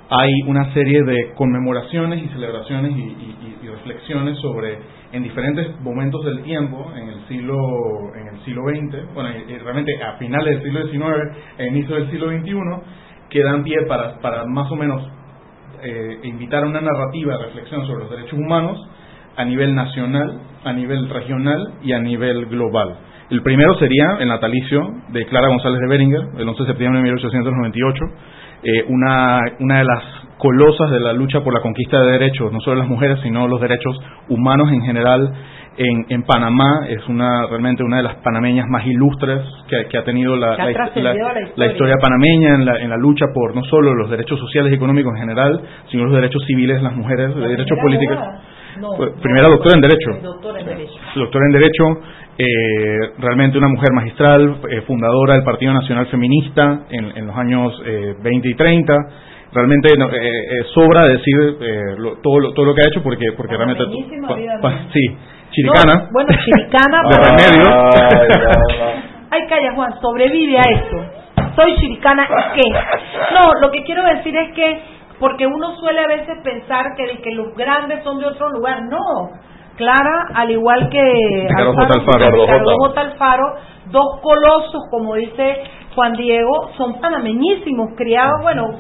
hay 0.09 0.31
una 0.47 0.73
serie 0.73 1.03
de 1.03 1.33
conmemoraciones 1.35 2.23
y 2.23 2.29
celebraciones 2.29 2.93
y, 2.97 3.37
reflexiones 3.67 4.39
sobre 4.39 4.79
en 5.13 5.23
diferentes 5.25 5.81
momentos 5.81 6.25
del 6.25 6.43
tiempo 6.43 6.93
en 6.97 7.09
el 7.09 7.21
siglo 7.29 7.57
en 8.15 8.29
el 8.29 8.41
siglo 8.45 8.63
XX 8.69 9.13
bueno 9.15 9.29
y- 9.49 9.59
realmente 9.59 9.93
a 10.03 10.13
finales 10.15 10.63
del 10.63 10.63
siglo 10.63 10.89
XIX 10.89 11.37
e 11.59 11.67
inicio 11.67 11.97
del 11.97 12.11
siglo 12.11 12.29
XXI 12.31 12.53
que 13.29 13.43
dan 13.43 13.65
pie 13.65 13.77
para 13.89 14.19
para 14.21 14.45
más 14.47 14.71
o 14.71 14.77
menos 14.77 15.03
eh, 15.83 16.19
invitar 16.25 16.63
a 16.65 16.67
una 16.69 16.81
narrativa 16.81 17.37
de 17.37 17.45
reflexión 17.47 17.87
sobre 17.87 18.05
los 18.05 18.11
derechos 18.11 18.39
humanos 18.39 18.79
a 19.37 19.45
nivel 19.45 19.75
nacional, 19.75 20.41
a 20.65 20.73
nivel 20.73 21.09
regional 21.11 21.75
y 21.83 21.93
a 21.93 21.99
nivel 22.01 22.47
global. 22.47 22.97
El 23.31 23.43
primero 23.43 23.75
sería 23.79 24.17
el 24.21 24.29
natalicio 24.29 24.81
de 25.09 25.27
Clara 25.27 25.49
González 25.49 25.81
de 25.81 25.89
Beringer, 25.89 26.21
el 26.39 26.49
11 26.49 26.63
de 26.63 26.69
septiembre 26.69 26.99
de 27.01 27.05
1898, 27.05 28.05
eh, 28.63 28.85
una, 28.89 29.41
una 29.61 29.79
de 29.79 29.85
las 29.85 30.03
colosas 30.39 30.91
de 30.91 31.01
la 31.01 31.13
lucha 31.13 31.43
por 31.43 31.53
la 31.53 31.61
conquista 31.61 32.01
de 32.01 32.13
derechos, 32.13 32.53
no 32.53 32.61
solo 32.61 32.77
de 32.77 32.83
las 32.83 32.89
mujeres, 32.89 33.19
sino 33.23 33.49
los 33.49 33.61
derechos 33.61 33.97
humanos 34.29 34.71
en 34.71 34.83
general 34.83 35.33
en, 35.79 36.07
en 36.09 36.23
Panamá. 36.23 36.87
Es 36.89 37.07
una 37.09 37.47
realmente 37.49 37.83
una 37.83 37.97
de 37.97 38.03
las 38.05 38.15
panameñas 38.17 38.67
más 38.69 38.87
ilustres 38.87 39.41
que, 39.69 39.87
que 39.89 39.99
ha 39.99 40.05
tenido 40.05 40.37
la, 40.37 40.55
Que 40.57 40.63
ha 40.63 40.65
la- 41.57 41.67
historia. 41.67 41.95
panameña 42.01 42.55
en 42.55 42.65
la, 42.65 42.79
en 42.81 42.91
la 42.91 42.97
lucha 42.97 43.27
por 43.35 43.57
no 43.57 43.65
solo 43.65 43.93
los 43.95 44.09
derechos 44.11 44.39
sociales 44.39 44.73
y 44.73 44.77
económicos 44.77 45.13
en 45.15 45.21
general, 45.21 45.61
sino 45.91 46.05
los 46.05 46.15
derechos 46.15 46.43
civiles 46.47 46.77
de 46.77 46.83
las 46.83 46.95
mujeres, 46.95 47.35
los 47.35 47.49
derechos 47.49 47.79
políticos. 47.83 48.19
No, 48.79 48.91
primera 49.23 49.49
doctora 49.49 49.75
en 49.77 49.81
Derecho. 49.81 50.11
Doctora 50.23 50.61
en 50.61 50.67
Derecho. 50.67 50.93
Doctora 51.15 51.47
en 51.47 51.53
Derecho, 51.53 51.85
eh, 52.39 52.99
realmente 53.19 53.57
una 53.59 53.69
mujer 53.69 53.93
magistral, 53.95 54.61
eh, 54.71 54.83
fundadora 54.83 55.35
del 55.35 55.43
Partido 55.45 55.73
Nacional 55.73 56.07
Feminista 56.09 56.81
en, 56.91 57.17
en 57.17 57.27
los 57.27 57.37
años 57.37 57.73
eh, 57.85 58.15
20 58.23 58.49
y 58.49 58.55
30. 58.55 58.95
Realmente 59.53 59.89
no, 59.97 60.07
eh, 60.11 60.19
eh, 60.21 60.65
sobra 60.75 61.07
decir 61.07 61.57
eh, 61.61 61.81
lo- 61.99 62.17
todo, 62.23 62.41
lo, 62.41 62.53
todo 62.53 62.67
lo 62.67 62.75
que 62.75 62.83
ha 62.83 62.89
hecho 62.89 63.03
porque, 63.03 63.25
porque 63.37 63.57
realmente... 63.57 63.85
Panameñísima 63.85 64.61
pa- 64.61 64.81
sí, 64.93 65.01
chiricana. 65.53 65.95
No, 65.95 66.09
bueno, 66.13 66.29
chiricana. 66.45 67.03
de 67.09 67.17
pero- 67.17 67.25
remedio. 67.37 68.97
Ay, 69.31 69.41
calla, 69.49 69.75
Juan, 69.75 69.93
sobrevive 70.01 70.59
a 70.59 70.63
esto. 70.63 70.97
Soy 71.57 71.75
chiricana 71.77 72.29
y 72.29 72.61
qué. 72.61 72.71
No, 72.71 73.61
lo 73.63 73.71
que 73.71 73.83
quiero 73.85 74.03
decir 74.05 74.37
es 74.37 74.53
que, 74.53 74.79
porque 75.19 75.47
uno 75.47 75.75
suele 75.77 76.01
a 76.01 76.07
veces 76.07 76.37
pensar 76.45 76.85
que, 76.97 77.07
de 77.07 77.19
que 77.23 77.31
los 77.31 77.55
grandes 77.57 78.03
son 78.05 78.19
de 78.19 78.27
otro 78.27 78.51
lugar. 78.51 78.83
No. 78.91 79.31
Clara, 79.77 80.29
al 80.35 80.51
igual 80.51 80.89
que 80.91 81.47
Ricardo 81.49 81.73
J. 81.75 81.87
Alfaro. 81.99 82.31
Ricardo 82.31 82.75
J. 82.79 83.01
Alfaro, 83.01 83.55
dos 83.91 84.21
colosos, 84.23 84.83
como 84.91 85.15
dice 85.15 85.57
Juan 85.95 86.15
Diego, 86.15 86.71
son 86.77 87.01
panameñísimos, 87.01 87.91
criados, 87.97 88.43
bueno, 88.43 88.75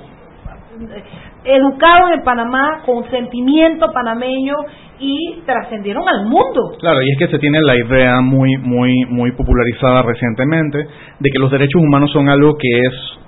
educados 1.44 2.10
en 2.12 2.22
Panamá, 2.22 2.82
con 2.84 3.08
sentimiento 3.10 3.86
panameño 3.92 4.54
y 4.98 5.40
trascendieron 5.46 6.08
al 6.08 6.26
mundo. 6.26 6.72
Claro, 6.80 7.00
y 7.02 7.12
es 7.12 7.18
que 7.18 7.28
se 7.28 7.38
tiene 7.38 7.60
la 7.60 7.76
idea 7.76 8.20
muy, 8.20 8.56
muy, 8.56 9.04
muy 9.06 9.32
popularizada 9.32 10.02
recientemente 10.02 10.78
de 10.78 11.30
que 11.30 11.38
los 11.38 11.50
derechos 11.50 11.80
humanos 11.80 12.10
son 12.12 12.28
algo 12.28 12.56
que 12.56 12.68
es 12.68 13.25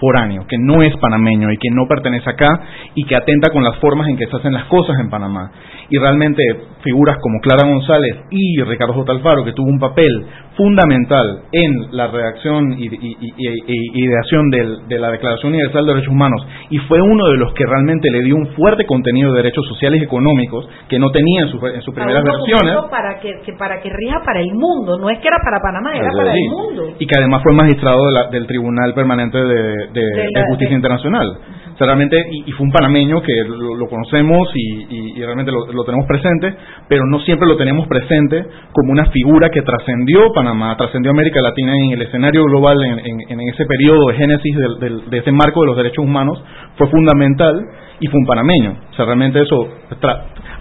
foráneo, 0.00 0.46
que 0.48 0.56
no 0.58 0.82
es 0.82 0.96
panameño 0.96 1.50
y 1.50 1.56
que 1.56 1.70
no 1.72 1.86
pertenece 1.88 2.28
acá 2.28 2.60
y 2.94 3.04
que 3.04 3.16
atenta 3.16 3.50
con 3.52 3.62
las 3.64 3.76
formas 3.76 4.08
en 4.08 4.16
que 4.16 4.26
se 4.26 4.36
hacen 4.36 4.52
las 4.52 4.64
cosas 4.64 4.96
en 5.00 5.10
Panamá. 5.10 5.50
Y 5.88 5.98
realmente 5.98 6.42
figuras 6.82 7.18
como 7.20 7.40
Clara 7.40 7.66
González 7.66 8.24
y 8.30 8.62
Ricardo 8.62 8.94
J. 8.94 9.12
Alfaro, 9.12 9.44
que 9.44 9.52
tuvo 9.52 9.68
un 9.68 9.78
papel 9.78 10.26
fundamental 10.56 11.42
en 11.52 11.70
la 11.96 12.06
redacción 12.08 12.72
y, 12.78 12.86
y- 12.86 13.16
y- 13.20 14.04
ideación 14.04 14.50
del- 14.50 14.88
de 14.88 14.98
la 14.98 15.10
Declaración 15.10 15.52
Universal 15.52 15.84
de 15.86 15.92
Derechos 15.92 16.12
Humanos, 16.12 16.46
y 16.70 16.78
fue 16.78 17.00
uno 17.00 17.26
de 17.28 17.36
los 17.36 17.52
que 17.54 17.64
realmente 17.66 18.10
le 18.10 18.22
dio 18.22 18.36
un 18.36 18.46
fuerte 18.48 18.84
contenido 18.86 19.32
de 19.32 19.42
derechos 19.42 19.66
sociales 19.68 20.00
y 20.00 20.04
económicos 20.04 20.68
que 20.88 20.98
no 20.98 21.10
tenía 21.10 21.42
en, 21.42 21.48
su- 21.48 21.66
en 21.66 21.82
sus 21.82 21.94
primeras 21.94 22.24
versiones. 22.24 22.74
Para 22.90 23.20
que, 23.20 23.30
que 23.44 23.52
para 23.58 23.80
que 23.80 23.90
rija 23.90 24.22
para 24.24 24.40
el 24.40 24.52
mundo, 24.54 24.98
no 24.98 25.10
es 25.10 25.18
que 25.20 25.28
era 25.28 25.38
para 25.44 25.60
Panamá, 25.60 25.96
era 25.96 26.08
para 26.16 26.32
Sí. 26.32 26.38
el 26.42 26.50
mundo. 26.50 26.94
Y 26.98 27.06
que 27.06 27.14
además 27.18 27.42
fue 27.42 27.52
magistrado 27.52 28.06
de 28.06 28.12
la- 28.12 28.28
del 28.30 28.46
Tribunal 28.46 28.94
Permanente 28.94 29.38
de, 29.38 29.44
de- 29.44 29.86
De 29.92 30.02
de 30.02 30.30
la- 30.32 30.46
Justicia 30.48 30.74
Internacional. 30.76 31.38
O 31.76 31.78
sea, 31.78 31.88
realmente, 31.88 32.16
y, 32.30 32.50
fue 32.52 32.64
un 32.64 32.72
panameño 32.72 33.20
que 33.20 33.34
lo, 33.46 33.74
lo 33.74 33.86
conocemos 33.86 34.48
y, 34.54 35.12
realmente 35.20 35.52
lo, 35.52 35.84
tenemos 35.84 36.06
presente, 36.06 36.54
pero 36.88 37.04
no 37.04 37.20
siempre 37.20 37.46
lo 37.46 37.54
tenemos 37.58 37.86
presente 37.86 38.46
como 38.72 38.92
una 38.92 39.04
figura 39.10 39.50
que 39.50 39.60
trascendió 39.60 40.32
Panamá, 40.34 40.74
trascendió 40.78 41.10
América 41.10 41.38
Latina 41.42 41.74
en 41.76 41.90
el 41.90 42.00
escenario 42.00 42.44
global 42.44 42.82
en, 42.82 43.20
en- 43.28 43.40
ese 43.52 43.66
periodo 43.66 44.08
de 44.08 44.14
génesis 44.14 44.56
del- 44.56 44.78
del- 44.80 45.10
de 45.10 45.18
ese 45.18 45.32
marco 45.32 45.60
de 45.60 45.66
los 45.66 45.76
derechos 45.76 46.02
humanos, 46.02 46.42
fue 46.78 46.88
fundamental 46.88 47.60
y 48.00 48.06
fue 48.06 48.20
un 48.20 48.26
panameño. 48.26 48.74
O 48.92 48.94
sea, 48.94 49.04
realmente 49.04 49.38
eso, 49.42 49.68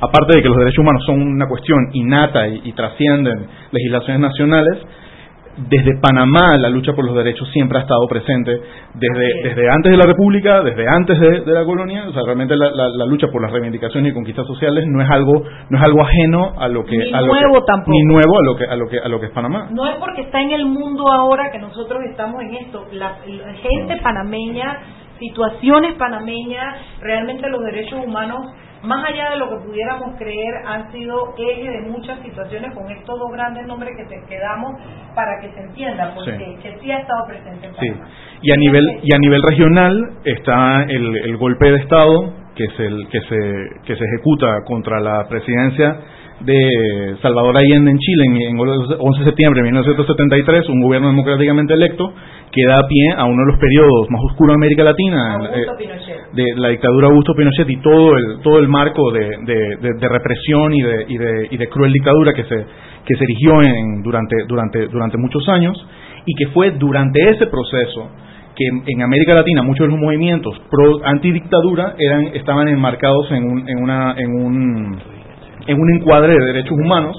aparte 0.02 0.36
de 0.36 0.42
que 0.42 0.50
los 0.50 0.58
derechos 0.58 0.80
humanos 0.80 1.02
son 1.06 1.22
una 1.22 1.48
cuestión 1.48 1.80
innata 1.94 2.46
y 2.50 2.74
trascienden 2.74 3.48
legislaciones 3.72 4.20
nacionales, 4.20 4.80
desde 5.58 6.00
Panamá 6.02 6.58
la 6.58 6.70
lucha 6.70 6.94
por 6.94 7.06
los 7.06 7.16
derechos 7.16 7.50
siempre 7.52 7.78
ha 7.78 7.82
estado 7.82 8.06
presente, 8.08 8.52
desde, 8.94 9.44
desde 9.44 9.70
antes 9.70 9.92
de 9.92 9.98
la 9.98 10.06
República, 10.06 10.62
desde 10.62 10.86
antes 10.88 11.20
de, 11.20 11.54
la 11.54 11.64
colonia, 11.64 12.06
o 12.10 12.14
sea, 12.14 12.24
realmente 12.26 12.56
la, 12.58 12.72
la, 12.72 13.06
lucha 13.06 13.28
por 13.32 13.42
las 13.42 13.52
reivindicaciones 13.52 14.12
y 14.12 14.14
conquistas 14.14 14.46
sociales 14.48 14.86
no 14.88 15.02
es 15.02 15.10
algo 15.10 15.44
no 15.70 15.78
es 15.78 15.84
algo 15.84 16.02
ajeno 16.02 16.54
a 16.58 16.68
lo 16.68 16.84
que 16.84 16.98
ni 16.98 17.14
a 17.14 17.22
nuevo 17.22 17.64
tampoco. 17.64 17.92
ni 17.92 18.04
nuevo 18.04 18.38
a 18.38 18.44
lo 18.44 18.56
que 18.56 18.66
a 18.66 18.76
lo 18.76 18.88
que 18.88 19.00
a 19.00 19.08
lo 19.08 19.20
que 19.20 19.28
es 19.28 19.32
Panamá. 19.32 19.68
No 19.72 19.88
es 19.88 19.96
porque 19.98 20.22
está 20.22 20.42
en 20.42 20.52
el 20.52 20.66
mundo 20.66 21.06
ahora 21.12 21.52
que 21.52 21.60
nosotros 21.60 22.02
estamos 22.10 22.42
en 22.42 22.56
esto, 22.56 22.86
la, 22.92 23.18
la 23.26 23.54
gente 23.54 23.98
panameña, 24.04 24.80
situaciones 25.20 25.96
panameñas, 25.96 26.78
realmente 27.00 27.50
los 27.50 27.64
derechos 27.64 28.00
humanos 28.06 28.46
más 28.86 29.06
allá 29.10 29.32
de 29.32 29.38
lo 29.38 29.50
que 29.50 29.66
pudiéramos 29.66 30.18
creer, 30.18 30.56
han 30.66 30.92
sido 30.92 31.34
eje 31.38 31.70
de 31.70 31.82
muchas 31.82 32.20
situaciones 32.22 32.74
con 32.74 32.90
estos 32.92 33.20
dos 33.20 33.32
grandes 33.32 33.66
nombres 33.68 33.96
que 33.98 34.06
te 34.06 34.26
quedamos 34.28 34.80
para 35.14 35.40
que 35.42 35.52
se 35.52 35.60
entienda, 35.62 36.14
porque 36.14 36.58
que 36.62 36.78
sí 36.80 36.92
ha 36.92 37.00
estado 37.00 37.26
presente 37.28 37.68
en 37.68 37.76
Sí. 37.76 37.94
Y 38.42 38.52
a 38.52 38.58
nivel 38.58 39.00
y 39.04 39.16
a 39.16 39.18
nivel 39.20 39.42
regional 39.42 40.10
está 40.24 40.84
el, 40.84 41.18
el 41.18 41.38
golpe 41.38 41.72
de 41.72 41.78
estado 41.78 42.45
que 42.56 42.64
es 42.64 42.80
el 42.80 43.08
que 43.10 43.20
se 43.22 43.38
que 43.86 43.96
se 43.96 44.04
ejecuta 44.04 44.64
contra 44.66 45.00
la 45.00 45.28
presidencia 45.28 45.98
de 46.42 47.16
Salvador 47.22 47.56
Allende 47.58 47.92
en 47.92 47.98
Chile 47.98 48.24
en, 48.50 48.60
el 48.60 48.70
11 49.00 49.20
de 49.20 49.26
septiembre 49.26 49.62
de 49.62 49.72
1973, 49.72 50.68
un 50.70 50.82
gobierno 50.82 51.08
democráticamente 51.08 51.74
electo 51.74 52.14
que 52.52 52.66
da 52.68 52.86
pie 52.88 53.14
a 53.16 53.26
uno 53.26 53.46
de 53.46 53.52
los 53.52 53.60
periodos 53.60 54.10
más 54.10 54.22
oscuros 54.30 54.54
de 54.54 54.56
América 54.56 54.84
Latina, 54.84 55.50
eh, 55.54 55.66
de 56.34 56.44
la 56.58 56.70
dictadura 56.70 57.08
Augusto 57.08 57.34
Pinochet 57.36 57.70
y 57.70 57.78
todo 57.78 58.18
el 58.18 58.40
todo 58.42 58.60
el 58.60 58.68
marco 58.68 59.12
de, 59.12 59.30
de, 59.46 60.10
represión 60.10 60.74
y 60.74 60.82
de, 60.82 61.06
y 61.08 61.18
de, 61.18 61.48
y 61.52 61.58
de 61.58 61.68
cruel 61.68 61.94
dictadura 61.94 62.34
que 62.34 62.44
se 62.44 62.66
que 63.06 63.16
se 63.16 63.24
erigió 63.24 63.62
en, 63.62 64.02
durante 64.04 64.36
durante 64.48 64.88
durante 64.88 65.18
muchos 65.18 65.48
años 65.50 65.74
y 66.26 66.34
que 66.36 66.52
fue 66.52 66.72
durante 66.72 67.20
ese 67.30 67.48
proceso 67.48 68.10
que 68.56 68.92
en 68.94 69.02
América 69.02 69.34
Latina 69.34 69.64
muchos 69.64 69.88
de 69.88 69.92
los 69.92 70.00
movimientos 70.00 70.60
pro 70.70 71.06
antidictadura 71.06 71.96
eran 72.00 72.28
estaban 72.34 72.68
enmarcados 72.68 73.32
en 73.32 73.44
un, 73.44 73.70
en 73.70 73.84
una 73.84 74.16
en 74.18 74.34
un 74.34 75.00
en 75.68 75.80
un 75.80 75.96
encuadre 75.96 76.34
de 76.34 76.46
derechos 76.46 76.78
humanos. 76.78 77.16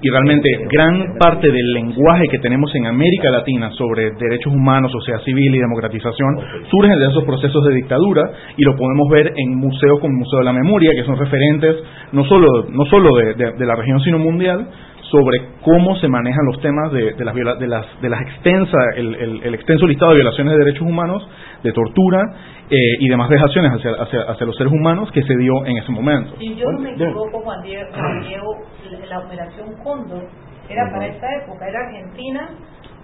Y 0.00 0.10
realmente 0.10 0.50
gran 0.70 1.16
parte 1.18 1.50
del 1.50 1.72
lenguaje 1.72 2.24
que 2.30 2.38
tenemos 2.38 2.74
en 2.74 2.84
América 2.84 3.30
Latina 3.30 3.70
sobre 3.70 4.10
derechos 4.10 4.52
humanos, 4.52 4.92
sociedad 4.92 5.22
civil 5.22 5.54
y 5.54 5.58
democratización 5.58 6.36
surge 6.70 6.94
de 6.94 7.06
esos 7.06 7.24
procesos 7.24 7.64
de 7.64 7.74
dictadura 7.74 8.22
y 8.54 8.64
lo 8.64 8.76
podemos 8.76 9.08
ver 9.08 9.32
en 9.34 9.56
museos 9.56 9.98
como 10.00 10.12
el 10.12 10.18
Museo 10.18 10.40
de 10.40 10.44
la 10.44 10.52
Memoria, 10.52 10.90
que 10.94 11.04
son 11.04 11.16
referentes 11.16 11.76
no 12.12 12.22
solo, 12.24 12.66
no 12.68 12.84
solo 12.84 13.08
de 13.16 13.66
la 13.66 13.76
región, 13.76 13.98
sino 14.00 14.18
mundial, 14.18 14.68
sobre 15.14 15.38
cómo 15.62 15.94
se 15.96 16.08
manejan 16.08 16.44
los 16.46 16.60
temas 16.60 16.90
de, 16.90 17.12
de 17.12 17.24
las, 17.24 17.34
de 17.34 17.68
las, 17.68 18.00
de 18.00 18.08
las 18.08 18.20
extensa, 18.22 18.78
el, 18.96 19.14
el, 19.44 19.54
extenso 19.54 19.86
listado 19.86 20.10
de 20.10 20.16
violaciones 20.16 20.54
de 20.54 20.58
derechos 20.64 20.82
humanos, 20.82 21.28
de 21.62 21.72
tortura 21.72 22.20
eh, 22.68 22.76
y 22.98 23.08
demás 23.08 23.28
vejaciones 23.28 23.70
hacia, 23.74 23.92
hacia, 23.92 24.22
hacia, 24.22 24.46
los 24.46 24.56
seres 24.56 24.72
humanos 24.72 25.12
que 25.12 25.22
se 25.22 25.36
dio 25.36 25.64
en 25.66 25.76
ese 25.76 25.92
momento. 25.92 26.34
Si 26.36 26.56
yo 26.56 26.66
no 26.72 26.80
me 26.80 26.90
equivoco, 26.90 27.40
Juan 27.42 27.62
Diego, 27.62 27.86
la 29.08 29.18
operación 29.20 29.68
Cóndor 29.84 30.24
era 30.68 30.90
para 30.90 31.06
esa 31.06 31.26
época, 31.44 31.68
era 31.68 31.78
Argentina 31.86 32.48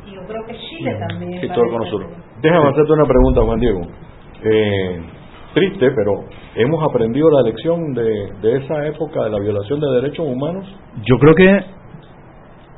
y 0.05 0.15
yo 0.15 0.23
creo 0.27 0.45
que 0.47 0.55
Chile 0.55 0.97
también. 1.09 1.41
Sí, 1.41 1.49
todo 1.49 1.65
con 1.71 1.79
nosotros. 1.79 2.11
Déjame 2.43 2.71
hacerte 2.71 2.93
una 2.93 3.07
pregunta, 3.07 3.41
Juan 3.43 3.61
Diego. 3.61 3.81
Eh, 4.43 5.01
triste, 5.55 5.91
pero 5.95 6.25
hemos 6.57 6.83
aprendido 6.91 7.31
la 7.31 7.43
lección 7.43 7.93
de, 7.93 8.33
de 8.43 8.57
esa 8.57 8.87
época 8.87 9.23
de 9.25 9.31
la 9.31 9.39
violación 9.39 9.79
de 9.79 9.87
derechos 10.01 10.27
humanos. 10.27 10.67
Yo 11.05 11.17
creo 11.19 11.35
que 11.37 11.80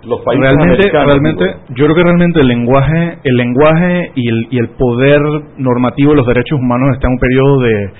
los 0.04 0.20
países 0.22 0.52
realmente 0.52 0.90
realmente 0.90 1.56
yo 1.70 1.84
creo 1.84 1.94
que 1.94 2.02
realmente 2.02 2.40
el 2.40 2.48
lenguaje 2.48 3.18
el 3.24 3.36
lenguaje 3.36 4.10
y 4.14 4.28
el, 4.28 4.48
y 4.50 4.58
el 4.58 4.68
poder 4.70 5.20
normativo 5.58 6.10
de 6.10 6.16
los 6.16 6.26
derechos 6.26 6.58
humanos 6.58 6.94
está 6.94 7.06
en 7.06 7.12
un 7.12 7.18
periodo 7.18 7.60
de, 7.60 7.90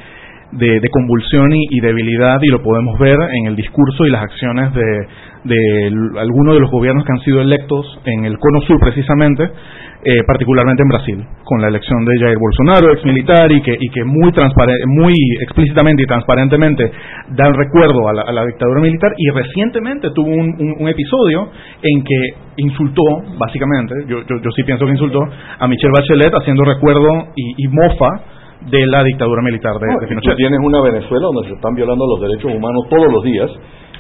de, 0.53 0.89
convulsión 0.91 1.51
y, 1.53 1.81
debilidad 1.81 2.39
y 2.43 2.49
lo 2.49 2.63
podemos 2.63 2.99
ver 2.99 3.19
en 3.41 3.47
el 3.47 3.57
discurso 3.57 4.07
y 4.07 4.11
las 4.11 4.23
acciones 4.23 4.73
de, 4.75 5.07
de 5.45 6.21
algunos 6.21 6.55
de 6.55 6.61
los 6.61 6.71
gobiernos 6.71 7.05
que 7.05 7.13
han 7.13 7.21
sido 7.21 7.41
electos 7.41 7.87
en 8.05 8.25
el 8.25 8.39
cono 8.39 8.61
sur 8.63 8.79
precisamente 8.81 9.51
eh, 10.05 10.25
particularmente 10.27 10.83
en 10.83 10.89
Brasil, 10.89 11.25
con 11.45 11.61
la 11.61 11.69
elección 11.69 12.05
de 12.05 12.19
Jair 12.19 12.37
Bolsonaro, 12.37 12.93
ex 12.93 13.05
militar, 13.05 13.53
y 13.53 13.63
que, 13.63 13.77
y 13.79 13.89
que 13.91 14.03
muy, 14.03 14.33
muy 14.89 15.15
explícitamente 15.43 16.03
y 16.03 16.07
transparentemente 16.07 16.91
da 17.31 17.47
el 17.47 17.55
recuerdo 17.55 18.09
a 18.09 18.33
la, 18.33 18.45
dictadura 18.45 18.81
militar, 18.81 19.13
y 19.17 19.31
recientemente 19.31 20.11
tuvo 20.13 20.27
un, 20.27 20.89
episodio 20.89 21.51
en 21.83 22.03
que 22.03 22.35
insultó, 22.57 23.03
básicamente, 23.39 23.95
yo, 24.09 24.23
yo, 24.27 24.51
sí 24.57 24.65
pienso 24.65 24.87
que 24.87 24.91
insultó, 24.91 25.21
a 25.23 25.69
Michelle 25.69 25.93
Bachelet 25.97 26.35
haciendo 26.35 26.65
recuerdo 26.65 27.29
y, 27.37 27.69
mofa 27.69 28.25
de 28.71 28.87
la 28.87 29.03
dictadura 29.05 29.43
militar 29.43 29.75
de, 29.75 30.07
Pinochet. 30.07 30.37
tienes 30.37 30.61
una 30.63 30.81
Venezuela 30.81 31.27
donde 31.27 31.49
se 31.49 31.55
están 31.55 31.75
violando 31.75 32.07
los 32.07 32.21
derechos 32.21 32.53
humanos 32.55 32.87
todos 32.89 33.13
los 33.13 33.23
días, 33.25 33.51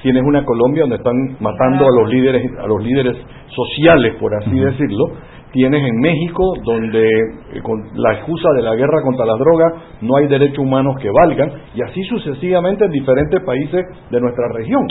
tienes 0.03 0.23
una 0.25 0.45
Colombia 0.45 0.83
donde 0.83 0.97
están 0.97 1.17
matando 1.41 1.85
a 1.87 2.01
los 2.01 2.11
líderes 2.11 2.43
a 2.59 2.67
los 2.67 2.83
líderes 2.83 3.17
sociales 3.49 4.15
por 4.21 4.35
así 4.35 4.59
decirlo 4.59 5.13
tienes 5.53 5.83
en 5.83 6.01
México, 6.01 6.55
donde 6.65 7.07
eh, 7.07 7.63
con 7.63 7.79
la 7.95 8.15
excusa 8.15 8.49
de 8.57 8.63
la 8.63 8.75
guerra 8.75 9.03
contra 9.03 9.27
las 9.27 9.39
drogas 9.39 9.75
no 10.01 10.17
hay 10.17 10.27
derechos 10.27 10.59
humanos 10.59 10.97
que 11.01 11.11
valgan, 11.11 11.53
y 11.75 11.83
así 11.83 12.03
sucesivamente 12.05 12.87
en 12.87 12.91
diferentes 12.91 13.41
países 13.45 13.87
de 14.11 14.21
nuestra 14.21 14.49
región. 14.55 14.87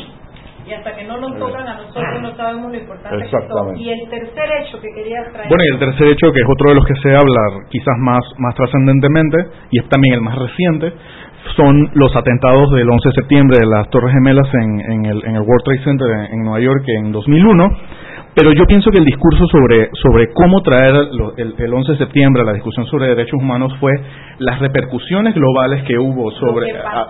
Y 0.65 0.73
hasta 0.73 0.95
que 0.95 1.03
no 1.05 1.17
nos 1.17 1.37
tocan 1.39 1.67
a 1.67 1.75
nosotros 1.75 2.21
no 2.21 2.35
sabemos 2.35 2.71
lo 2.71 2.77
importante 2.77 3.25
Exactamente. 3.25 3.81
Y 3.81 3.89
el 3.89 4.09
tercer 4.09 4.49
hecho 4.61 4.79
que 4.79 4.89
quería 4.93 5.23
traer. 5.31 5.49
Bueno, 5.49 5.63
y 5.63 5.73
el 5.73 5.79
tercer 5.79 6.07
hecho, 6.07 6.31
que 6.31 6.39
es 6.39 6.47
otro 6.47 6.69
de 6.69 6.75
los 6.75 6.85
que 6.85 6.95
se 7.01 7.09
habla 7.15 7.65
quizás 7.69 7.97
más, 7.99 8.23
más 8.37 8.55
trascendentemente, 8.55 9.37
y 9.71 9.79
es 9.79 9.89
también 9.89 10.15
el 10.15 10.21
más 10.21 10.37
reciente, 10.37 10.93
son 11.55 11.89
los 11.95 12.15
atentados 12.15 12.69
del 12.71 12.89
11 12.89 13.09
de 13.09 13.15
septiembre 13.15 13.57
de 13.59 13.65
las 13.65 13.89
Torres 13.89 14.13
Gemelas 14.13 14.47
en, 14.53 14.79
en, 14.91 15.05
el, 15.05 15.25
en 15.25 15.35
el 15.35 15.41
World 15.41 15.63
Trade 15.65 15.83
Center 15.83 16.07
en, 16.07 16.33
en 16.33 16.43
Nueva 16.43 16.59
York 16.59 16.83
en 16.87 17.11
2001 17.11 17.69
pero 18.33 18.53
yo 18.53 18.65
pienso 18.65 18.91
que 18.91 18.97
el 18.97 19.05
discurso 19.05 19.45
sobre, 19.47 19.89
sobre 20.01 20.31
cómo 20.33 20.61
traer 20.61 20.95
el, 21.37 21.55
el, 21.57 21.73
11 21.73 21.91
de 21.91 21.97
septiembre 21.97 22.43
a 22.43 22.45
la 22.45 22.53
discusión 22.53 22.85
sobre 22.85 23.09
derechos 23.09 23.39
humanos 23.41 23.73
fue 23.79 23.91
las 24.39 24.59
repercusiones 24.59 25.35
globales 25.35 25.83
que 25.83 25.97
hubo 25.97 26.31
sobre 26.31 26.71
a, 26.71 27.09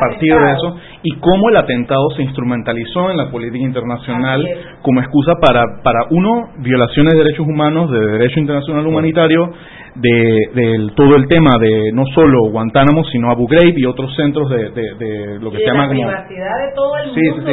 partir 0.00 0.32
de 0.34 0.52
eso 0.52 0.76
y 1.02 1.18
cómo 1.18 1.48
el 1.50 1.56
atentado 1.56 2.08
se 2.16 2.22
instrumentalizó 2.22 3.10
en 3.10 3.16
la 3.16 3.30
política 3.30 3.64
internacional 3.64 4.46
como 4.82 5.00
excusa 5.00 5.34
para, 5.40 5.64
para 5.82 6.06
uno, 6.10 6.50
violaciones 6.58 7.14
de 7.14 7.24
derechos 7.24 7.46
humanos, 7.46 7.90
de 7.90 8.00
derecho 8.00 8.38
internacional 8.38 8.86
humanitario, 8.86 9.52
de, 9.94 10.90
todo 10.94 11.16
el 11.16 11.26
tema 11.28 11.50
de 11.60 11.90
no 11.92 12.04
solo 12.14 12.50
Guantánamo, 12.50 13.04
sino 13.04 13.30
Abu 13.30 13.46
Ghraib 13.48 13.76
y 13.76 13.86
otros 13.86 14.14
centros 14.16 14.48
de, 14.50 14.70
de, 14.70 15.38
lo 15.40 15.50
que 15.50 15.58
se 15.58 15.66
llama 15.66 15.86
la 15.86 15.90
privacidad 15.90 16.68
de 16.68 16.74
todo 16.74 16.96
el 16.96 17.34
mundo, 17.34 17.52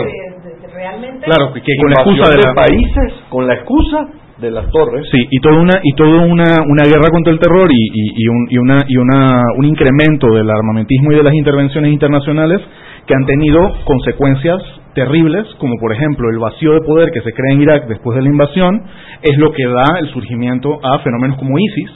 realmente... 0.73 1.25
Claro, 1.25 1.53
que, 1.53 1.61
con 1.61 1.89
la 1.89 2.01
excusa 2.01 2.29
de, 2.35 2.53
países, 2.53 3.13
con 3.29 3.47
la 3.47 3.53
excusa 3.55 4.07
de 4.37 4.51
las 4.51 4.69
torres. 4.71 5.05
Sí, 5.11 5.27
y 5.29 5.39
toda 5.39 5.59
una 5.59 5.79
y 5.83 5.93
toda 5.95 6.25
una, 6.25 6.63
una 6.65 6.83
guerra 6.83 7.09
contra 7.11 7.33
el 7.33 7.39
terror 7.39 7.67
y, 7.71 7.89
y, 7.93 8.27
un, 8.27 8.47
y 8.49 8.57
una 8.57 8.77
y 8.87 8.97
una 8.97 9.43
un 9.57 9.65
incremento 9.65 10.27
del 10.33 10.49
armamentismo 10.49 11.11
y 11.11 11.15
de 11.15 11.23
las 11.23 11.33
intervenciones 11.33 11.91
internacionales 11.91 12.61
que 13.05 13.13
han 13.15 13.25
tenido 13.25 13.59
consecuencias 13.83 14.61
terribles, 14.93 15.45
como 15.59 15.75
por 15.79 15.93
ejemplo 15.93 16.29
el 16.29 16.39
vacío 16.39 16.73
de 16.73 16.81
poder 16.81 17.11
que 17.11 17.21
se 17.21 17.31
crea 17.31 17.53
en 17.53 17.61
Irak 17.61 17.87
después 17.87 18.15
de 18.15 18.23
la 18.23 18.29
invasión, 18.29 18.83
es 19.21 19.37
lo 19.37 19.51
que 19.51 19.65
da 19.65 19.99
el 19.99 20.07
surgimiento 20.09 20.79
a 20.83 20.99
fenómenos 20.99 21.37
como 21.37 21.57
ISIS, 21.57 21.91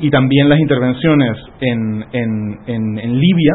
y 0.00 0.10
también 0.10 0.48
las 0.48 0.58
intervenciones 0.58 1.36
en, 1.60 2.04
en, 2.12 2.58
en, 2.66 3.20
Libia 3.20 3.52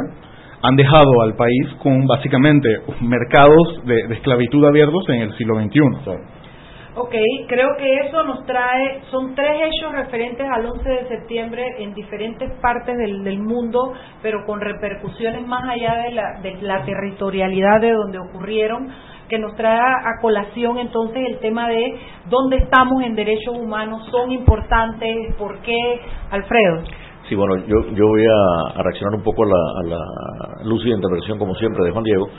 han 0.68 0.76
dejado 0.76 1.22
al 1.22 1.36
país 1.36 1.68
con 1.82 2.06
básicamente 2.06 2.68
mercados 3.02 3.86
de, 3.86 4.14
esclavitud 4.14 4.66
abiertos 4.66 5.08
en 5.10 5.22
el 5.22 5.38
siglo 5.38 5.60
XXI. 5.62 5.80
Ok, 7.00 7.14
creo 7.48 7.78
que 7.78 8.08
eso 8.08 8.24
nos 8.24 8.44
trae, 8.46 9.02
son 9.12 9.36
tres 9.36 9.62
hechos 9.66 9.92
referentes 9.94 10.48
al 10.50 10.66
11 10.66 10.90
de 10.90 11.08
septiembre 11.08 11.64
en 11.78 11.94
diferentes 11.94 12.52
partes 12.60 12.98
del, 12.98 13.24
del 13.24 13.40
mundo, 13.40 13.94
pero 14.24 14.46
con 14.48 14.60
repercusiones 14.60 15.46
más 15.46 15.64
allá 15.70 15.96
de 16.04 16.12
la, 16.12 16.42
de 16.42 16.58
la 16.62 16.84
territorialidad 16.84 17.82
de 17.82 17.92
donde 17.92 18.18
ocurrieron 18.18 18.90
que 19.30 19.38
nos 19.38 19.56
trae 19.56 19.78
a 19.78 20.22
colación 20.22 20.80
entonces 20.80 21.22
el 21.28 21.40
tema 21.40 21.68
de 21.70 22.00
dónde 22.30 22.58
estamos 22.58 23.04
en 23.04 23.14
derechos 23.14 23.56
humanos, 23.58 24.08
son 24.10 24.32
importantes, 24.32 25.36
por 25.38 25.60
qué, 25.60 26.00
Alfredo. 26.32 26.84
Sí, 27.28 27.36
bueno, 27.36 27.58
yo, 27.68 27.92
yo 27.94 28.08
voy 28.08 28.24
a, 28.24 28.82
reaccionar 28.82 29.16
un 29.16 29.24
poco 29.24 29.44
a 29.44 29.48
la, 29.48 29.54
a 29.54 29.98
la 29.98 30.64
lúcida 30.64 30.96
intervención, 30.96 31.38
como 31.38 31.56
siempre, 31.56 31.84
de 31.84 31.92
Juan 31.92 32.04
Diego, 32.04 32.30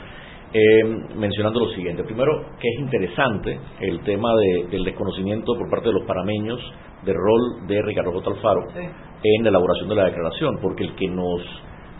eh, 0.51 0.83
mencionando 1.15 1.59
lo 1.59 1.69
siguiente. 1.73 2.03
Primero, 2.03 2.45
que 2.59 2.67
es 2.67 2.79
interesante 2.79 3.59
el 3.81 4.01
tema 4.01 4.29
del 4.71 4.83
desconocimiento 4.83 5.53
por 5.55 5.69
parte 5.69 5.89
de 5.89 5.93
los 5.93 6.05
parameños 6.05 6.59
del 7.03 7.15
rol 7.15 7.67
de 7.67 7.81
Ricardo 7.83 8.11
J. 8.13 8.31
Alfaro 8.31 8.61
en 8.75 9.43
la 9.43 9.49
elaboración 9.49 9.89
de 9.89 9.95
la 9.95 10.05
declaración, 10.05 10.57
porque 10.59 10.85
el 10.85 10.95
que 10.95 11.07
nos 11.07 11.41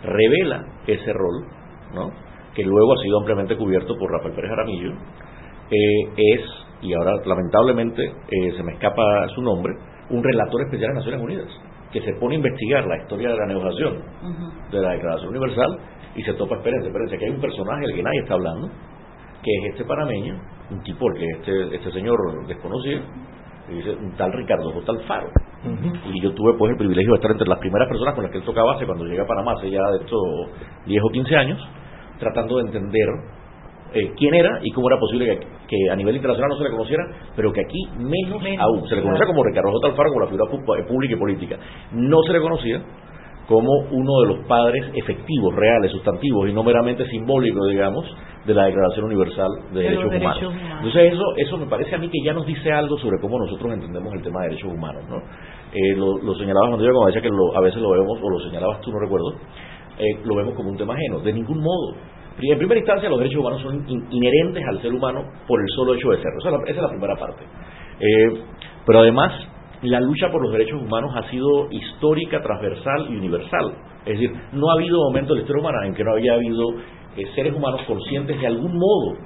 revela 0.02 0.64
ese 0.86 1.12
rol, 1.12 1.46
¿no? 1.94 2.10
que 2.54 2.64
luego 2.64 2.94
ha 2.94 3.02
sido 3.02 3.18
ampliamente 3.20 3.56
cubierto 3.56 3.96
por 3.96 4.10
Rafael 4.10 4.34
Pérez 4.34 4.50
Jaramillo, 4.50 4.90
eh, 5.70 6.34
es 6.34 6.40
y 6.82 6.94
ahora 6.94 7.12
lamentablemente 7.24 8.02
eh, 8.04 8.52
se 8.56 8.62
me 8.64 8.72
escapa 8.72 9.28
su 9.34 9.42
nombre, 9.42 9.74
un 10.08 10.24
relator 10.24 10.62
especial 10.62 10.90
de 10.90 10.94
Naciones 10.96 11.20
Unidas, 11.22 11.48
que 11.92 12.00
se 12.00 12.12
pone 12.14 12.34
a 12.34 12.38
investigar 12.38 12.86
la 12.86 12.98
historia 12.98 13.30
de 13.30 13.36
la 13.36 13.46
negociación 13.46 14.02
de 14.70 14.80
la 14.80 14.92
Declaración 14.92 15.30
Universal 15.30 15.78
y 16.14 16.22
se 16.22 16.34
topa, 16.34 16.56
espérense, 16.56 16.88
espérense, 16.88 17.18
que 17.18 17.24
hay 17.24 17.30
un 17.32 17.40
personaje 17.40 17.86
del 17.86 17.94
que 17.94 18.02
nadie 18.02 18.20
está 18.20 18.34
hablando, 18.34 18.68
que 19.42 19.50
es 19.50 19.72
este 19.72 19.84
panameño, 19.84 20.40
un 20.70 20.82
tipo 20.82 21.06
que 21.14 21.26
este, 21.38 21.76
este 21.76 21.92
señor 21.92 22.18
desconocido, 22.46 23.02
y 23.70 23.74
dice 23.74 23.92
un 23.92 24.12
tal 24.16 24.32
Ricardo 24.32 24.72
J. 24.72 24.92
Alfaro. 24.92 25.28
Y 26.12 26.22
yo 26.22 26.32
tuve 26.32 26.54
pues 26.58 26.72
el 26.72 26.78
privilegio 26.78 27.12
de 27.12 27.16
estar 27.16 27.30
entre 27.30 27.48
las 27.48 27.58
primeras 27.58 27.88
personas 27.88 28.14
con 28.14 28.24
las 28.24 28.32
que 28.32 28.38
él 28.38 28.44
tocaba 28.44 28.72
base 28.72 28.86
cuando 28.86 29.04
llegué 29.04 29.20
a 29.20 29.26
Panamá 29.26 29.52
hace 29.52 29.70
ya 29.70 29.82
de 29.90 29.98
estos 29.98 30.20
10 30.86 31.02
o 31.02 31.08
15 31.10 31.36
años, 31.36 31.68
tratando 32.18 32.56
de 32.56 32.62
entender 32.62 33.06
eh, 33.92 34.12
quién 34.16 34.34
era 34.34 34.60
y 34.62 34.70
cómo 34.70 34.88
era 34.88 34.98
posible 34.98 35.40
que, 35.68 35.90
a 35.90 35.96
nivel 35.96 36.16
internacional 36.16 36.50
no 36.50 36.58
se 36.58 36.64
le 36.64 36.70
conociera, 36.70 37.04
pero 37.34 37.52
que 37.52 37.60
aquí 37.60 37.78
menos, 37.98 38.42
aún. 38.58 38.88
Se 38.88 38.96
le 38.96 39.02
conocía 39.02 39.26
como 39.26 39.44
Ricardo 39.44 39.70
J. 39.72 39.88
Alfaro, 39.88 40.10
como 40.10 40.20
la 40.20 40.26
figura 40.26 40.50
eh, 40.78 40.84
pública 40.86 41.14
y 41.14 41.18
política. 41.18 41.58
No 41.92 42.22
se 42.26 42.32
le 42.32 42.40
conocía 42.40 42.82
como 43.50 43.72
uno 43.90 44.20
de 44.20 44.26
los 44.28 44.46
padres 44.46 44.92
efectivos, 44.94 45.52
reales, 45.56 45.90
sustantivos 45.90 46.48
y 46.48 46.52
no 46.52 46.62
meramente 46.62 47.04
simbólicos, 47.06 47.68
digamos, 47.68 48.06
de 48.46 48.54
la 48.54 48.66
Declaración 48.66 49.06
Universal 49.06 49.48
de, 49.72 49.82
derechos, 49.82 50.04
humanos. 50.04 50.54
Entonces 50.76 51.12
eso, 51.12 51.24
eso 51.36 51.58
me 51.58 51.66
parece 51.66 51.96
a 51.96 51.98
mí 51.98 52.08
que 52.08 52.24
ya 52.24 52.32
nos 52.32 52.46
dice 52.46 52.70
algo 52.70 52.96
sobre 52.98 53.20
cómo 53.20 53.40
nosotros 53.40 53.72
entendemos 53.72 54.14
el 54.14 54.22
tema 54.22 54.42
de 54.42 54.50
derechos 54.50 54.72
humanos. 54.72 55.02
¿no? 55.08 55.16
Eh, 55.72 55.96
lo, 55.96 56.18
lo, 56.18 56.34
señalabas 56.36 56.68
cuando 56.68 56.84
yo 56.84 56.92
como 56.92 57.06
decía 57.08 57.22
que 57.22 57.28
a 57.28 57.60
veces 57.60 57.82
lo 57.82 57.90
vemos, 57.90 58.18
o 58.22 58.30
lo 58.30 58.38
señalabas 58.38 58.80
tú, 58.82 58.92
no 58.92 59.00
recuerdo, 59.00 59.34
eh, 59.98 60.20
lo 60.24 60.36
vemos 60.36 60.54
como 60.54 60.70
un 60.70 60.76
tema 60.76 60.94
ajeno. 60.94 61.18
De 61.18 61.32
ningún 61.32 61.58
modo. 61.58 61.96
En 62.42 62.58
primera 62.58 62.78
instancia, 62.78 63.08
los 63.08 63.18
derechos 63.18 63.40
humanos 63.40 63.62
son 63.62 63.84
inherentes 64.10 64.62
al 64.68 64.80
ser 64.80 64.92
humano 64.92 65.24
por 65.46 65.60
el 65.60 65.68
solo 65.74 65.94
hecho 65.94 66.10
de 66.10 66.16
serlo. 66.16 66.38
Esa 66.38 66.70
es 66.70 66.76
la, 66.82 66.88
primera 66.88 67.16
parte. 67.16 67.42
Eh, 68.00 68.42
pero 68.86 69.00
además, 69.00 69.32
la 69.82 70.00
lucha 70.00 70.30
por 70.30 70.42
los 70.42 70.52
derechos 70.52 70.80
humanos 70.80 71.12
ha 71.16 71.28
sido 71.30 71.68
histórica, 71.70 72.40
transversal 72.40 73.08
y 73.10 73.16
universal. 73.16 73.74
Es 74.06 74.18
decir, 74.18 74.32
no 74.52 74.70
ha 74.70 74.74
habido 74.74 74.98
momento 75.08 75.34
de 75.34 75.40
la 75.40 75.42
historia 75.42 75.60
humana 75.60 75.86
en 75.86 75.94
que 75.94 76.04
no 76.04 76.12
había 76.12 76.34
habido 76.34 76.70
eh, 77.16 77.26
seres 77.34 77.54
humanos 77.54 77.82
conscientes 77.86 78.40
de 78.40 78.46
algún 78.46 78.72
modo 78.72 79.16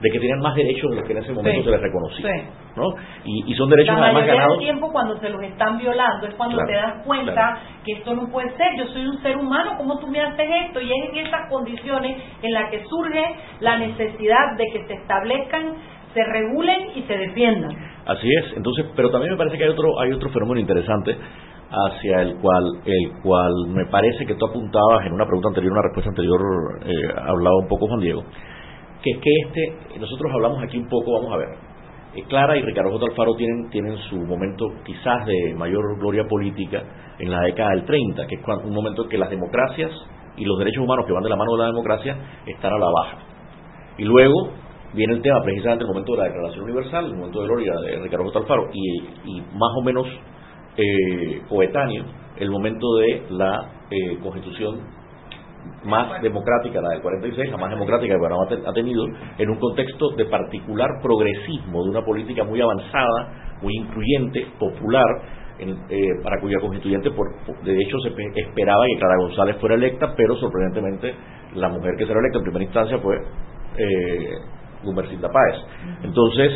de 0.00 0.10
que 0.10 0.18
tenían 0.18 0.40
más 0.40 0.54
derechos 0.54 0.90
de 0.90 0.96
los 0.96 1.04
que 1.06 1.12
en 1.12 1.18
ese 1.18 1.32
momento 1.32 1.64
se 1.64 1.70
les 1.70 1.80
reconocía. 1.80 2.30
¿no? 2.76 2.94
Y, 3.24 3.54
son 3.54 3.70
derechos 3.70 3.96
la 3.98 4.06
además 4.06 4.26
ganados. 4.26 4.58
del 4.58 4.66
tiempo 4.66 4.90
cuando 4.90 5.16
se 5.18 5.30
los 5.30 5.42
están 5.42 5.78
violando 5.78 6.26
es 6.26 6.34
cuando 6.34 6.58
te 6.66 6.72
das 6.72 7.04
cuenta 7.04 7.58
que 7.84 7.92
esto 7.92 8.14
no 8.14 8.28
puede 8.28 8.50
ser. 8.56 8.66
Yo 8.78 8.86
soy 8.88 9.06
un 9.06 9.22
ser 9.22 9.36
humano, 9.36 9.74
¿cómo 9.78 9.98
tú 9.98 10.08
me 10.08 10.20
haces 10.20 10.48
esto? 10.66 10.80
Y 10.80 10.90
es 10.90 11.10
en 11.10 11.26
esas 11.26 11.48
condiciones 11.48 12.20
en 12.42 12.52
las 12.52 12.70
que 12.70 12.84
surge 12.84 13.24
la 13.60 13.78
necesidad 13.78 14.56
de 14.58 14.64
que 14.72 14.86
se 14.86 14.94
establezcan 14.94 15.76
se 16.14 16.22
regulen 16.22 16.90
y 16.94 17.02
se 17.02 17.16
defiendan. 17.16 17.72
Así 18.06 18.28
es. 18.38 18.56
Entonces, 18.56 18.86
pero 18.94 19.10
también 19.10 19.32
me 19.32 19.36
parece 19.36 19.58
que 19.58 19.64
hay 19.64 19.70
otro 19.70 20.00
hay 20.00 20.12
otro 20.12 20.30
fenómeno 20.30 20.60
interesante 20.60 21.16
hacia 21.70 22.22
el 22.22 22.36
cual 22.36 22.64
el 22.84 23.22
cual 23.22 23.52
me 23.68 23.84
parece 23.86 24.24
que 24.24 24.34
tú 24.34 24.46
apuntabas 24.46 25.06
en 25.06 25.12
una 25.12 25.24
pregunta 25.24 25.48
anterior, 25.48 25.72
una 25.72 25.82
respuesta 25.82 26.10
anterior 26.10 26.40
eh, 26.86 26.92
hablaba 27.28 27.56
un 27.56 27.68
poco 27.68 27.88
Juan 27.88 28.00
Diego, 28.00 28.22
que 29.04 29.10
es 29.10 29.18
que 29.18 29.30
este 29.44 29.98
nosotros 30.00 30.32
hablamos 30.32 30.62
aquí 30.62 30.78
un 30.78 30.88
poco, 30.88 31.12
vamos 31.12 31.34
a 31.34 31.36
ver. 31.36 31.48
Eh, 32.16 32.24
Clara 32.28 32.56
y 32.56 32.62
Ricardo 32.62 32.90
J. 32.92 33.04
Alfaro 33.10 33.34
tienen, 33.34 33.68
tienen 33.70 33.98
su 34.08 34.16
momento 34.16 34.66
quizás 34.84 35.26
de 35.26 35.54
mayor 35.54 35.98
gloria 35.98 36.24
política 36.28 36.82
en 37.18 37.30
la 37.30 37.42
década 37.42 37.70
del 37.70 37.84
30, 37.84 38.26
que 38.26 38.36
es 38.36 38.40
un 38.64 38.74
momento 38.74 39.04
en 39.04 39.08
que 39.10 39.18
las 39.18 39.28
democracias 39.28 39.90
y 40.36 40.44
los 40.44 40.58
derechos 40.58 40.82
humanos 40.82 41.04
que 41.06 41.12
van 41.12 41.22
de 41.22 41.28
la 41.28 41.36
mano 41.36 41.52
de 41.52 41.58
la 41.58 41.66
democracia 41.66 42.16
están 42.46 42.72
a 42.72 42.78
la 42.78 42.86
baja. 42.86 43.18
Y 43.98 44.04
luego 44.04 44.50
viene 44.94 45.12
el 45.12 45.22
tema 45.22 45.42
precisamente 45.42 45.84
el 45.84 45.88
momento 45.88 46.12
de 46.12 46.18
la 46.18 46.24
Declaración 46.24 46.64
Universal, 46.64 47.04
el 47.06 47.14
momento 47.14 47.40
de 47.40 47.46
gloria 47.46 47.72
de 47.80 48.02
Ricardo 48.02 48.24
J. 48.24 48.38
Alfaro, 48.38 48.70
y, 48.72 49.40
más 49.40 49.70
o 49.76 49.82
menos 49.82 50.06
eh, 50.76 51.42
coetáneo 51.48 52.04
el 52.36 52.50
momento 52.50 52.96
de 52.96 53.22
la 53.30 53.70
eh, 53.90 54.18
constitución 54.22 54.80
más 55.84 56.20
democrática, 56.22 56.80
la 56.80 56.90
del 56.90 57.02
46, 57.02 57.50
la 57.50 57.56
más 57.56 57.70
democrática 57.70 58.14
que 58.14 58.20
Panamá 58.20 58.46
ha 58.66 58.72
tenido, 58.72 59.04
en 59.38 59.50
un 59.50 59.58
contexto 59.58 60.10
de 60.16 60.24
particular 60.26 60.88
progresismo, 61.02 61.84
de 61.84 61.90
una 61.90 62.04
política 62.04 62.44
muy 62.44 62.60
avanzada, 62.60 63.56
muy 63.62 63.74
incluyente, 63.76 64.46
popular, 64.58 65.04
eh, 65.58 66.08
para 66.22 66.40
cuya 66.40 66.58
constituyente, 66.60 67.10
por, 67.10 67.28
de 67.62 67.76
hecho, 67.76 67.98
se 68.00 68.08
esperaba 68.40 68.84
que 68.86 68.98
Clara 68.98 69.16
González 69.18 69.56
fuera 69.60 69.76
electa, 69.76 70.12
pero 70.16 70.36
sorprendentemente 70.36 71.14
la 71.54 71.68
mujer 71.68 71.92
que 71.96 72.06
será 72.06 72.18
electa 72.18 72.38
en 72.38 72.44
primera 72.44 72.64
instancia 72.64 72.98
fue 72.98 73.16
eh, 73.76 74.30
Gumercinda 74.82 75.28
Páez. 75.28 75.56
Entonces, 76.02 76.52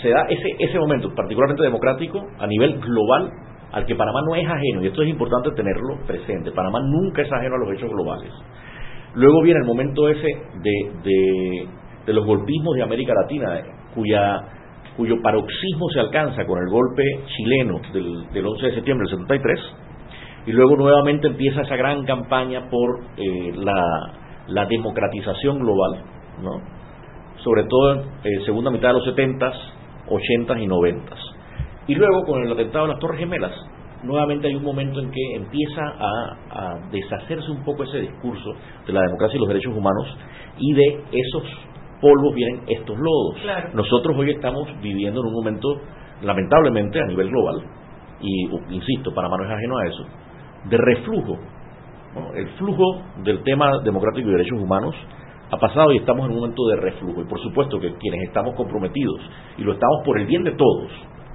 se 0.00 0.08
da 0.08 0.22
ese, 0.28 0.48
ese 0.58 0.78
momento 0.78 1.12
particularmente 1.14 1.62
democrático 1.62 2.26
a 2.38 2.46
nivel 2.46 2.80
global 2.80 3.30
al 3.74 3.84
que 3.86 3.96
Panamá 3.96 4.20
no 4.24 4.36
es 4.36 4.48
ajeno, 4.48 4.84
y 4.84 4.86
esto 4.86 5.02
es 5.02 5.08
importante 5.08 5.50
tenerlo 5.50 5.98
presente, 6.06 6.52
Panamá 6.52 6.80
nunca 6.80 7.22
es 7.22 7.32
ajeno 7.32 7.56
a 7.56 7.58
los 7.58 7.76
hechos 7.76 7.90
globales. 7.90 8.32
Luego 9.14 9.42
viene 9.42 9.58
el 9.60 9.66
momento 9.66 10.08
ese 10.08 10.28
de, 10.62 12.12
los 12.12 12.24
golpismos 12.24 12.76
de 12.76 12.82
América 12.84 13.12
Latina, 13.20 13.62
cuya, 13.92 14.42
cuyo 14.96 15.20
paroxismo 15.20 15.88
se 15.92 15.98
alcanza 15.98 16.44
con 16.46 16.60
el 16.62 16.70
golpe 16.70 17.02
chileno 17.36 17.80
del, 17.92 18.32
del 18.32 18.46
11 18.46 18.66
de 18.66 18.74
septiembre 18.76 19.06
del 19.10 19.18
73, 19.18 19.60
y 20.46 20.52
luego 20.52 20.76
nuevamente 20.76 21.26
empieza 21.26 21.62
esa 21.62 21.74
gran 21.74 22.04
campaña 22.04 22.68
por 22.70 23.00
eh, 23.16 23.54
la, 23.56 24.66
democratización 24.66 25.58
global, 25.58 26.00
sobre 27.42 27.64
todo 27.64 27.92
en 27.94 28.00
eh, 28.22 28.44
segunda 28.44 28.70
mitad 28.70 28.88
de 28.88 28.94
los 28.94 29.16
70s, 29.16 29.54
80s 30.06 30.62
y 30.62 30.66
90s. 30.68 31.23
Y 31.86 31.94
luego 31.94 32.24
con 32.24 32.42
el 32.42 32.52
atentado 32.52 32.86
de 32.86 32.92
las 32.92 33.00
Torres 33.00 33.18
Gemelas, 33.18 33.52
nuevamente 34.02 34.48
hay 34.48 34.54
un 34.54 34.64
momento 34.64 35.00
en 35.00 35.10
que 35.10 35.34
empieza 35.34 35.82
a, 35.82 36.78
deshacerse 36.90 37.50
un 37.50 37.64
poco 37.64 37.84
ese 37.84 38.00
discurso 38.00 38.54
de 38.86 38.92
la 38.92 39.02
democracia 39.02 39.36
y 39.36 39.40
los 39.40 39.48
derechos 39.48 39.76
humanos 39.76 40.06
y 40.58 40.72
de 40.72 41.04
esos 41.12 41.42
polvos 42.00 42.34
vienen 42.34 42.62
estos 42.68 42.96
lodos. 42.98 43.36
Nosotros 43.74 44.16
hoy 44.16 44.30
estamos 44.30 44.68
viviendo 44.80 45.20
en 45.20 45.26
un 45.26 45.32
momento, 45.32 45.76
lamentablemente 46.22 47.00
a 47.00 47.06
nivel 47.06 47.28
global, 47.28 47.62
y 48.20 48.48
insisto, 48.74 49.12
Panamá 49.12 49.36
no 49.38 49.44
es 49.44 49.50
ajeno 49.50 49.78
a 49.78 49.86
eso, 49.86 50.04
de 50.70 50.76
reflujo. 50.78 51.38
El 52.36 52.48
flujo 52.58 53.02
del 53.24 53.42
tema 53.42 53.78
democrático 53.82 54.28
y 54.28 54.32
derechos 54.32 54.58
humanos 54.60 54.94
ha 55.50 55.56
pasado 55.58 55.92
y 55.92 55.98
estamos 55.98 56.26
en 56.26 56.32
un 56.32 56.38
momento 56.38 56.66
de 56.68 56.76
reflujo. 56.76 57.20
Y 57.20 57.24
por 57.24 57.40
supuesto 57.40 57.78
que 57.80 57.92
quienes 57.94 58.28
estamos 58.28 58.54
comprometidos, 58.54 59.20
y 59.58 59.62
lo 59.62 59.72
estamos 59.72 60.02
por 60.04 60.18
el 60.18 60.26
bien 60.26 60.44
de 60.44 60.52
todos, 60.52 60.90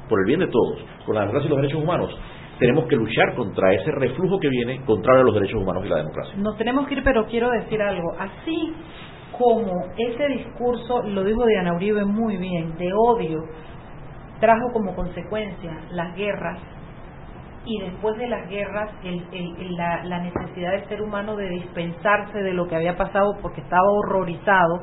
por 0.10 0.20
el 0.20 0.26
bien 0.26 0.40
de 0.40 0.48
todos, 0.48 0.80
con 1.06 1.16
la 1.16 1.22
democracia 1.22 1.48
y 1.48 1.50
los 1.52 1.62
derechos 1.62 1.84
humanos, 1.84 2.10
tenemos 2.60 2.86
que 2.88 2.96
luchar 2.98 3.36
contra 3.36 3.74
ese 3.74 3.92
reflujo 3.92 4.40
que 4.40 4.50
viene 4.50 4.82
contrario 4.86 5.22
a 5.22 5.26
los 5.26 5.36
derechos 5.36 5.62
humanos 5.62 5.86
y 5.86 5.90
la 5.90 5.98
democracia. 5.98 6.34
Nos 6.38 6.58
tenemos 6.58 6.88
que 6.88 6.96
ir, 6.96 7.04
pero 7.04 7.26
quiero 7.28 7.50
decir 7.52 7.82
algo. 7.82 8.12
Así 8.20 8.74
como 9.38 9.86
ese 9.98 10.28
discurso, 10.28 11.02
lo 11.04 11.24
dijo 11.24 11.46
Diana 11.46 11.74
Uribe 11.74 12.04
muy 12.04 12.36
bien, 12.36 12.76
de 12.78 12.92
odio, 12.94 13.40
trajo 14.42 14.74
como 14.74 14.94
consecuencia 14.96 15.72
las 15.92 16.14
guerras, 16.16 16.60
y 17.66 17.80
después 17.82 18.18
de 18.18 18.28
las 18.28 18.50
guerras 18.50 18.92
la, 20.04 20.20
necesidad 20.20 20.72
del 20.72 20.88
ser 20.88 21.02
humano 21.02 21.36
de 21.36 21.50
dispensarse 21.50 22.40
de 22.40 22.54
lo 22.54 22.68
que 22.68 22.76
había 22.76 22.96
pasado 22.96 23.38
porque 23.42 23.62
estaba 23.62 23.88
horrorizado, 23.92 24.82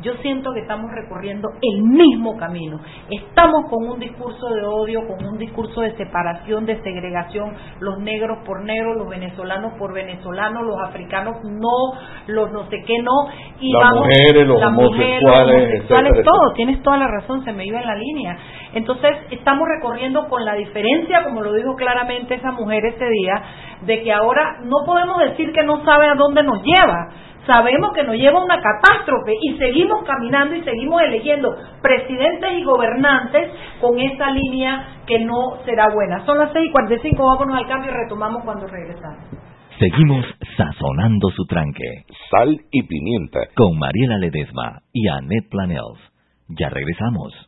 yo 0.00 0.14
siento 0.22 0.52
que 0.52 0.60
estamos 0.60 0.90
recorriendo 0.92 1.48
el 1.60 1.82
mismo 1.82 2.36
camino. 2.36 2.78
Estamos 3.10 3.68
con 3.68 3.88
un 3.88 3.98
discurso 3.98 4.48
de 4.48 4.64
odio, 4.64 5.00
con 5.08 5.26
un 5.26 5.38
discurso 5.38 5.80
de 5.80 5.96
separación, 5.96 6.66
de 6.66 6.80
segregación, 6.82 7.54
los 7.80 7.98
negros 7.98 8.38
por 8.46 8.64
negros, 8.64 8.96
los 8.96 9.08
venezolanos 9.08 9.72
por 9.78 9.92
venezolanos, 9.92 10.64
los 10.64 10.76
africanos 10.86 11.38
no, 11.42 11.98
los 12.28 12.52
no 12.52 12.68
sé 12.70 12.76
qué 12.86 12.98
no, 13.02 13.28
y 13.58 13.72
las 13.72 13.94
mujeres, 13.94 14.46
los 14.46 14.62
homosexuales, 14.62 16.24
todo, 16.24 16.52
tienes 16.54 16.80
toda 16.82 16.98
la 16.98 17.08
razón, 17.08 17.44
se 17.44 17.52
me 17.52 17.66
iba 17.66 17.80
en 17.80 17.86
la 17.86 17.96
línea. 17.96 18.38
Entonces, 18.74 19.16
estamos 19.30 19.66
recorriendo 19.68 20.28
con 20.28 20.44
la 20.44 20.54
diferencia, 20.54 21.24
como 21.24 21.42
lo 21.42 21.52
dijo 21.52 21.74
claramente 21.76 22.34
esa 22.34 22.52
mujer 22.52 22.84
ese 22.84 23.08
día, 23.08 23.42
de 23.82 24.02
que 24.02 24.12
ahora 24.12 24.58
no 24.62 24.84
podemos 24.84 25.18
decir 25.20 25.52
que 25.52 25.62
no 25.62 25.84
sabe 25.84 26.06
a 26.06 26.14
dónde 26.14 26.42
nos 26.42 26.62
lleva. 26.62 27.08
Sabemos 27.46 27.94
que 27.94 28.04
nos 28.04 28.16
lleva 28.16 28.40
a 28.40 28.44
una 28.44 28.60
catástrofe 28.60 29.32
y 29.40 29.56
seguimos 29.56 30.04
caminando 30.04 30.54
y 30.54 30.62
seguimos 30.62 31.00
eligiendo 31.00 31.56
presidentes 31.80 32.52
y 32.52 32.62
gobernantes 32.62 33.50
con 33.80 33.98
esa 33.98 34.30
línea 34.32 35.00
que 35.06 35.20
no 35.20 35.56
será 35.64 35.86
buena. 35.94 36.26
Son 36.26 36.36
las 36.36 36.52
6 36.52 36.68
y 36.68 36.72
45, 36.72 37.26
vámonos 37.26 37.56
al 37.56 37.66
cambio 37.66 37.90
y 37.90 37.94
retomamos 37.94 38.44
cuando 38.44 38.66
regresamos. 38.66 39.24
Seguimos 39.78 40.26
sazonando 40.56 41.30
su 41.30 41.46
tranque. 41.46 42.04
Sal 42.30 42.60
y 42.70 42.82
pimienta. 42.82 43.40
Con 43.54 43.78
Mariela 43.78 44.18
Ledesma 44.18 44.80
y 44.92 45.06
Annette 45.08 45.48
Planels. 45.48 46.00
Ya 46.48 46.68
regresamos. 46.68 47.47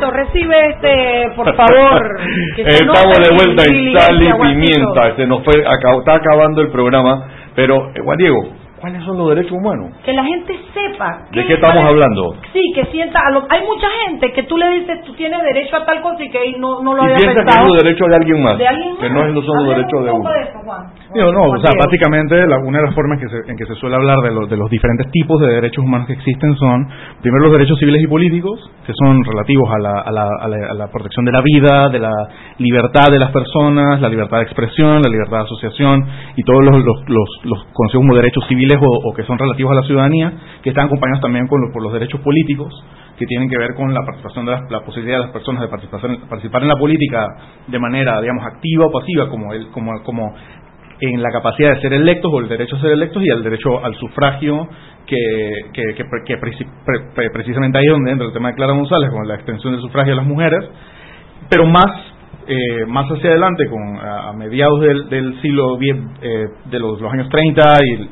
Juancito, 0.00 0.10
recibe 0.10 0.60
este, 0.70 1.30
por 1.36 1.54
favor. 1.56 2.20
que 2.56 2.62
Estamos 2.62 3.18
de 3.18 3.34
vuelta 3.34 3.62
en 3.68 3.98
Sal 3.98 4.22
y 4.22 4.30
Juancito. 4.30 4.68
Pimienta. 4.68 5.16
Se 5.16 5.26
nos 5.26 5.42
fue, 5.44 5.54
acab- 5.64 5.98
está 6.00 6.14
acabando 6.14 6.60
el 6.62 6.68
programa. 6.70 7.28
Pero, 7.54 7.90
eh, 7.94 8.00
Juan 8.02 8.18
Diego, 8.18 8.48
¿cuáles 8.84 9.02
son 9.04 9.16
los 9.16 9.28
derechos 9.30 9.52
humanos? 9.52 9.96
Que 10.04 10.12
la 10.12 10.24
gente 10.24 10.52
sepa. 10.74 11.24
¿De 11.32 11.46
qué 11.46 11.54
estamos 11.54 11.82
es- 11.82 11.88
hablando? 11.88 12.36
Sí, 12.52 12.60
que 12.74 12.84
sienta. 12.92 13.18
a 13.24 13.30
lo- 13.30 13.46
hay 13.48 13.60
mucha 13.64 13.88
gente 14.04 14.30
que 14.32 14.42
tú 14.42 14.58
le 14.58 14.68
dices, 14.80 15.02
tú 15.06 15.14
tienes 15.14 15.40
derecho 15.42 15.76
a 15.76 15.86
tal 15.86 16.02
cosa 16.02 16.22
y 16.22 16.28
que 16.30 16.52
no, 16.58 16.82
no 16.82 16.92
lo 16.94 17.02
Y 17.02 17.04
había 17.06 17.16
piensa 17.16 17.44
que 17.44 17.50
es 17.50 17.66
los 17.68 17.82
derechos 17.82 18.08
de 18.08 18.16
alguien 18.16 18.42
más. 18.42 18.58
De 18.58 18.66
alguien 18.68 18.96
Que 18.98 19.08
más. 19.08 19.26
no, 19.28 19.32
no 19.32 19.42
son 19.42 19.56
los 19.64 19.68
derechos 19.76 20.04
de 20.04 20.10
un 20.10 20.20
uno. 20.20 20.30
de 20.30 20.40
eso, 20.42 20.58
Juan. 20.64 20.84
No, 21.14 21.42
o 21.48 21.58
sea, 21.60 21.70
básicamente 21.78 22.46
la- 22.46 22.58
una 22.58 22.78
de 22.80 22.84
las 22.86 22.94
formas 22.94 23.18
que 23.20 23.28
se- 23.28 23.50
en 23.50 23.56
que 23.56 23.64
se 23.64 23.74
suele 23.76 23.96
hablar 23.96 24.18
de 24.18 24.32
los, 24.32 24.50
de 24.50 24.56
los 24.58 24.68
diferentes 24.68 25.10
tipos 25.12 25.40
de 25.40 25.46
derechos 25.48 25.82
humanos 25.82 26.06
que 26.06 26.12
existen 26.14 26.54
son, 26.56 26.86
primero, 27.22 27.44
los 27.44 27.52
derechos 27.52 27.78
civiles 27.78 28.02
y 28.02 28.06
políticos, 28.06 28.60
que 28.86 28.92
son 28.98 29.24
relativos 29.24 29.70
a 29.72 29.78
la, 29.78 30.00
a 30.00 30.10
la, 30.12 30.28
a 30.40 30.48
la- 30.48 30.70
a 30.70 30.74
la 30.74 30.86
protección 30.88 31.24
de 31.24 31.32
la 31.32 31.40
vida, 31.40 31.88
de 31.88 32.00
la 32.00 32.10
libertad 32.58 33.06
de 33.10 33.18
las 33.18 33.30
personas, 33.30 34.00
la 34.00 34.08
libertad 34.08 34.38
de 34.38 34.42
expresión, 34.44 35.00
la 35.02 35.10
libertad 35.10 35.38
de 35.38 35.42
asociación 35.44 36.06
y 36.36 36.42
todos 36.42 36.62
los, 36.64 36.84
los, 36.84 36.96
los, 37.08 37.28
los 37.44 37.64
conocidos 37.72 38.02
como 38.04 38.14
derechos 38.16 38.44
civiles 38.48 38.73
o, 38.82 39.14
que 39.14 39.22
son 39.24 39.38
relativos 39.38 39.72
a 39.72 39.80
la 39.80 39.86
ciudadanía, 39.86 40.32
que 40.62 40.70
están 40.70 40.86
acompañados 40.86 41.20
también 41.22 41.46
con 41.46 41.60
los, 41.60 41.70
por 41.72 41.82
los 41.82 41.92
derechos 41.92 42.20
políticos, 42.20 42.72
que 43.18 43.26
tienen 43.26 43.48
que 43.48 43.56
ver 43.58 43.74
con 43.74 43.92
la 43.94 44.00
participación 44.00 44.44
de 44.46 44.52
las- 44.52 44.70
la 44.70 44.80
posibilidad 44.80 45.18
de 45.18 45.22
las 45.24 45.32
personas 45.32 45.62
de 45.62 45.68
participar, 45.68 46.00
participar 46.28 46.62
en 46.62 46.68
la 46.68 46.76
política 46.76 47.26
de 47.68 47.78
manera, 47.78 48.20
digamos, 48.20 48.44
activa 48.46 48.86
o 48.86 48.90
pasiva, 48.92 49.28
como, 49.28 49.52
el, 49.52 49.68
como, 49.68 49.92
como 50.02 50.34
en 51.00 51.22
la 51.22 51.30
capacidad 51.30 51.74
de 51.74 51.80
ser 51.80 51.92
electos 51.92 52.30
o 52.32 52.40
el 52.40 52.48
derecho 52.48 52.76
a 52.76 52.80
ser 52.80 52.90
electos 52.92 53.22
y 53.22 53.28
el 53.28 53.42
derecho 53.42 53.84
al 53.84 53.94
sufragio 53.96 54.68
que, 55.06 55.16
que, 55.72 55.82
que, 55.94 56.04
que 56.24 56.40
preci- 56.40 56.66
pre- 56.86 57.10
pre- 57.14 57.30
precisamente 57.30 57.78
ahí 57.78 57.84
es 57.84 57.92
donde 57.92 58.12
entra 58.12 58.26
el 58.26 58.32
tema 58.32 58.48
de 58.48 58.54
Clara 58.54 58.72
González 58.72 59.10
con 59.10 59.26
la 59.28 59.34
extensión 59.34 59.72
del 59.74 59.82
sufragio 59.82 60.12
a 60.14 60.16
las 60.16 60.26
mujeres. 60.26 60.64
Pero 61.50 61.66
más 61.66 61.84
eh, 62.46 62.86
más 62.86 63.06
hacia 63.10 63.30
adelante 63.30 63.66
con 63.68 63.96
a, 63.98 64.28
a 64.28 64.32
mediados 64.32 64.80
del, 64.80 65.08
del 65.08 65.40
siglo 65.40 65.78
vie- 65.78 66.08
eh, 66.22 66.46
de 66.70 66.78
los, 66.78 67.00
los 67.00 67.12
años 67.12 67.28
30 67.30 67.62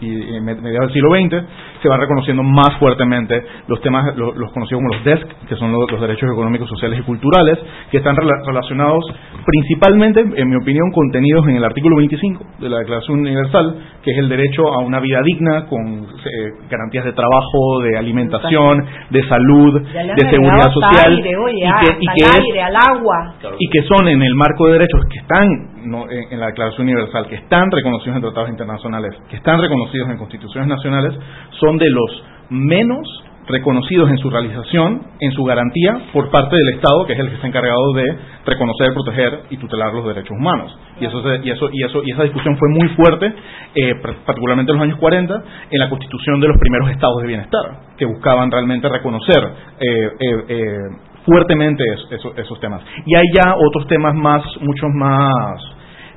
y, 0.00 0.06
y- 0.06 0.36
y 0.36 0.40
me- 0.40 0.54
mediados 0.54 0.92
del 0.92 0.94
siglo 0.94 1.10
XX 1.14 1.46
se 1.82 1.88
van 1.88 2.00
reconociendo 2.00 2.42
más 2.42 2.76
fuertemente 2.78 3.42
los 3.68 3.80
temas 3.80 4.16
los, 4.16 4.36
los 4.36 4.52
conocidos 4.52 4.82
como 4.82 4.94
los 4.94 5.04
DESC 5.04 5.26
que 5.48 5.56
son 5.56 5.72
los, 5.72 5.90
los 5.90 6.00
derechos 6.00 6.30
económicos 6.32 6.68
sociales 6.68 6.98
y 7.00 7.02
culturales 7.02 7.58
que 7.90 7.98
están 7.98 8.14
rela- 8.16 8.44
relacionados 8.46 9.04
principalmente 9.44 10.20
en 10.20 10.48
mi 10.48 10.56
opinión 10.56 10.90
contenidos 10.92 11.46
en 11.48 11.56
el 11.56 11.64
artículo 11.64 11.96
25 11.96 12.44
de 12.60 12.68
la 12.68 12.78
Declaración 12.78 13.20
Universal 13.20 13.76
que 14.02 14.12
es 14.12 14.18
el 14.18 14.28
derecho 14.28 14.62
a 14.72 14.78
una 14.78 15.00
vida 15.00 15.20
digna 15.24 15.66
con 15.66 15.80
eh, 16.04 16.50
garantías 16.70 17.04
de 17.04 17.12
trabajo 17.12 17.80
de 17.82 17.98
alimentación 17.98 18.84
de 19.10 19.22
salud 19.28 19.82
de 19.82 20.30
seguridad 20.30 20.72
social 20.72 21.12
aire, 21.16 21.36
oye, 21.36 21.64
y 21.66 21.86
que, 21.86 21.92
y 22.00 22.06
que 22.14 22.24
es- 22.58 22.64
al 22.64 22.76
agua. 22.76 23.34
y 23.58 23.68
que 23.70 23.82
son 23.82 24.08
en 24.08 24.21
el 24.22 24.34
marco 24.34 24.66
de 24.66 24.74
derechos 24.74 25.00
que 25.10 25.18
están 25.18 25.88
no, 25.90 26.10
en, 26.10 26.32
en 26.32 26.40
la 26.40 26.46
Declaración 26.46 26.86
Universal, 26.86 27.26
que 27.28 27.36
están 27.36 27.70
reconocidos 27.70 28.16
en 28.16 28.22
tratados 28.22 28.50
internacionales, 28.50 29.14
que 29.28 29.36
están 29.36 29.60
reconocidos 29.60 30.08
en 30.10 30.18
constituciones 30.18 30.68
nacionales, 30.68 31.14
son 31.60 31.78
de 31.78 31.90
los 31.90 32.24
menos 32.50 33.24
reconocidos 33.46 34.08
en 34.10 34.18
su 34.18 34.30
realización, 34.30 35.02
en 35.20 35.32
su 35.32 35.44
garantía 35.44 35.98
por 36.12 36.30
parte 36.30 36.56
del 36.56 36.74
Estado, 36.76 37.04
que 37.06 37.14
es 37.14 37.18
el 37.18 37.28
que 37.28 37.34
está 37.34 37.46
encargado 37.46 37.92
de 37.94 38.04
reconocer, 38.46 38.92
proteger 38.94 39.40
y 39.50 39.56
tutelar 39.56 39.92
los 39.92 40.06
derechos 40.06 40.36
humanos. 40.38 40.76
Y 41.00 41.06
eso, 41.06 41.20
y 41.42 41.50
eso, 41.50 41.68
y 41.72 41.84
eso, 41.84 42.02
y 42.04 42.12
esa 42.12 42.22
discusión 42.22 42.56
fue 42.56 42.68
muy 42.70 42.88
fuerte, 42.90 43.32
eh, 43.74 43.94
particularmente 44.24 44.72
en 44.72 44.78
los 44.78 44.84
años 44.84 44.98
40, 44.98 45.42
en 45.70 45.78
la 45.78 45.88
constitución 45.88 46.40
de 46.40 46.48
los 46.48 46.56
primeros 46.58 46.90
estados 46.90 47.20
de 47.22 47.28
bienestar, 47.28 47.62
que 47.96 48.04
buscaban 48.04 48.50
realmente 48.50 48.88
reconocer 48.88 49.44
eh, 49.80 50.10
eh, 50.20 50.44
eh, 50.48 50.76
fuertemente 51.24 51.84
es- 51.84 52.12
eso- 52.18 52.34
esos 52.36 52.58
temas. 52.60 52.82
Y 53.06 53.14
hay 53.14 53.24
ya 53.34 53.54
otros 53.56 53.86
temas 53.86 54.14
más, 54.14 54.42
muchos 54.60 54.90
más 54.94 55.60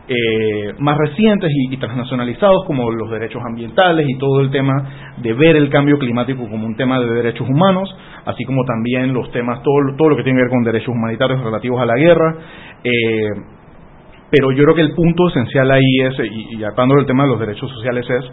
eh, 0.08 0.74
más 0.78 0.96
recientes 1.00 1.50
y, 1.52 1.78
transnacionalizados 1.78 2.64
como 2.68 2.92
los 2.92 3.10
derechos 3.10 3.42
ambientales 3.44 4.06
y 4.08 4.16
todo 4.20 4.42
el 4.42 4.52
tema 4.52 4.74
de 5.18 5.34
ver 5.34 5.56
el 5.56 5.68
cambio 5.72 5.98
climático 5.98 6.48
como 6.48 6.64
un 6.68 6.76
tema 6.76 7.00
de 7.00 7.08
derechos 7.10 7.50
humanos, 7.50 7.90
así 8.26 8.44
como 8.46 8.64
también 8.66 9.16
los 9.16 9.32
temas, 9.32 9.64
todo, 9.64 9.74
todo 9.98 10.10
lo 10.10 10.16
que 10.16 10.22
tiene 10.22 10.38
que 10.38 10.44
ver 10.44 10.52
con 10.52 10.64
derechos 10.64 10.90
humanitarios 10.90 11.44
relativos 11.44 11.82
a 11.82 11.88
la 11.88 11.96
guerra. 11.96 12.36
eh, 12.84 13.30
pero 14.30 14.52
yo 14.52 14.64
creo 14.64 14.76
que 14.76 14.82
el 14.82 14.94
punto 14.94 15.28
esencial 15.30 15.72
ahí 15.72 15.98
es, 16.04 16.14
y, 16.20 16.58
y 16.60 16.64
atando 16.64 17.00
el 17.00 17.08
tema 17.08 17.24
de 17.24 17.30
los 17.30 17.40
derechos 17.40 17.70
sociales, 17.72 18.06
es 18.08 18.26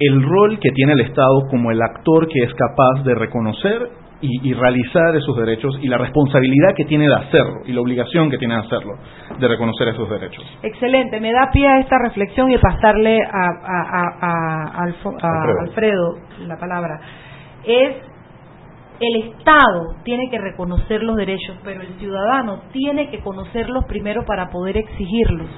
el 0.00 0.20
rol 0.20 0.58
que 0.58 0.70
tiene 0.70 0.94
el 0.94 1.00
Estado 1.02 1.42
como 1.48 1.70
el 1.70 1.80
actor 1.80 2.26
que 2.26 2.42
es 2.42 2.52
capaz 2.54 3.04
de 3.04 3.14
reconocer 3.14 3.88
y, 4.24 4.48
y 4.50 4.54
realizar 4.54 5.14
esos 5.16 5.36
derechos 5.36 5.78
y 5.82 5.88
la 5.88 5.98
responsabilidad 5.98 6.70
que 6.76 6.84
tiene 6.86 7.06
de 7.06 7.14
hacerlo 7.14 7.54
y 7.66 7.72
la 7.72 7.80
obligación 7.80 8.30
que 8.30 8.38
tiene 8.38 8.54
de 8.54 8.60
hacerlo, 8.60 8.92
de 9.38 9.48
reconocer 9.48 9.88
esos 9.88 10.08
derechos. 10.08 10.44
Excelente, 10.62 11.20
me 11.20 11.32
da 11.32 11.50
pie 11.52 11.66
a 11.68 11.80
esta 11.80 11.96
reflexión 12.02 12.50
y 12.50 12.58
pasarle 12.58 13.18
a, 13.22 13.46
a- 13.64 13.88
a- 14.00 14.80
a 14.80 14.84
Alfo- 14.86 15.16
a 15.22 15.42
Alfredo. 15.42 15.60
Alfredo 15.60 16.14
la 16.46 16.56
palabra. 16.56 17.00
Es 17.64 17.96
el 19.00 19.16
Estado 19.24 19.96
tiene 20.04 20.30
que 20.30 20.38
reconocer 20.38 21.02
los 21.02 21.16
derechos, 21.16 21.56
pero 21.64 21.82
el 21.82 21.88
ciudadano 21.98 22.60
tiene 22.72 23.10
que 23.10 23.18
conocerlos 23.20 23.84
primero 23.86 24.24
para 24.24 24.48
poder 24.50 24.76
exigirlos. 24.76 25.48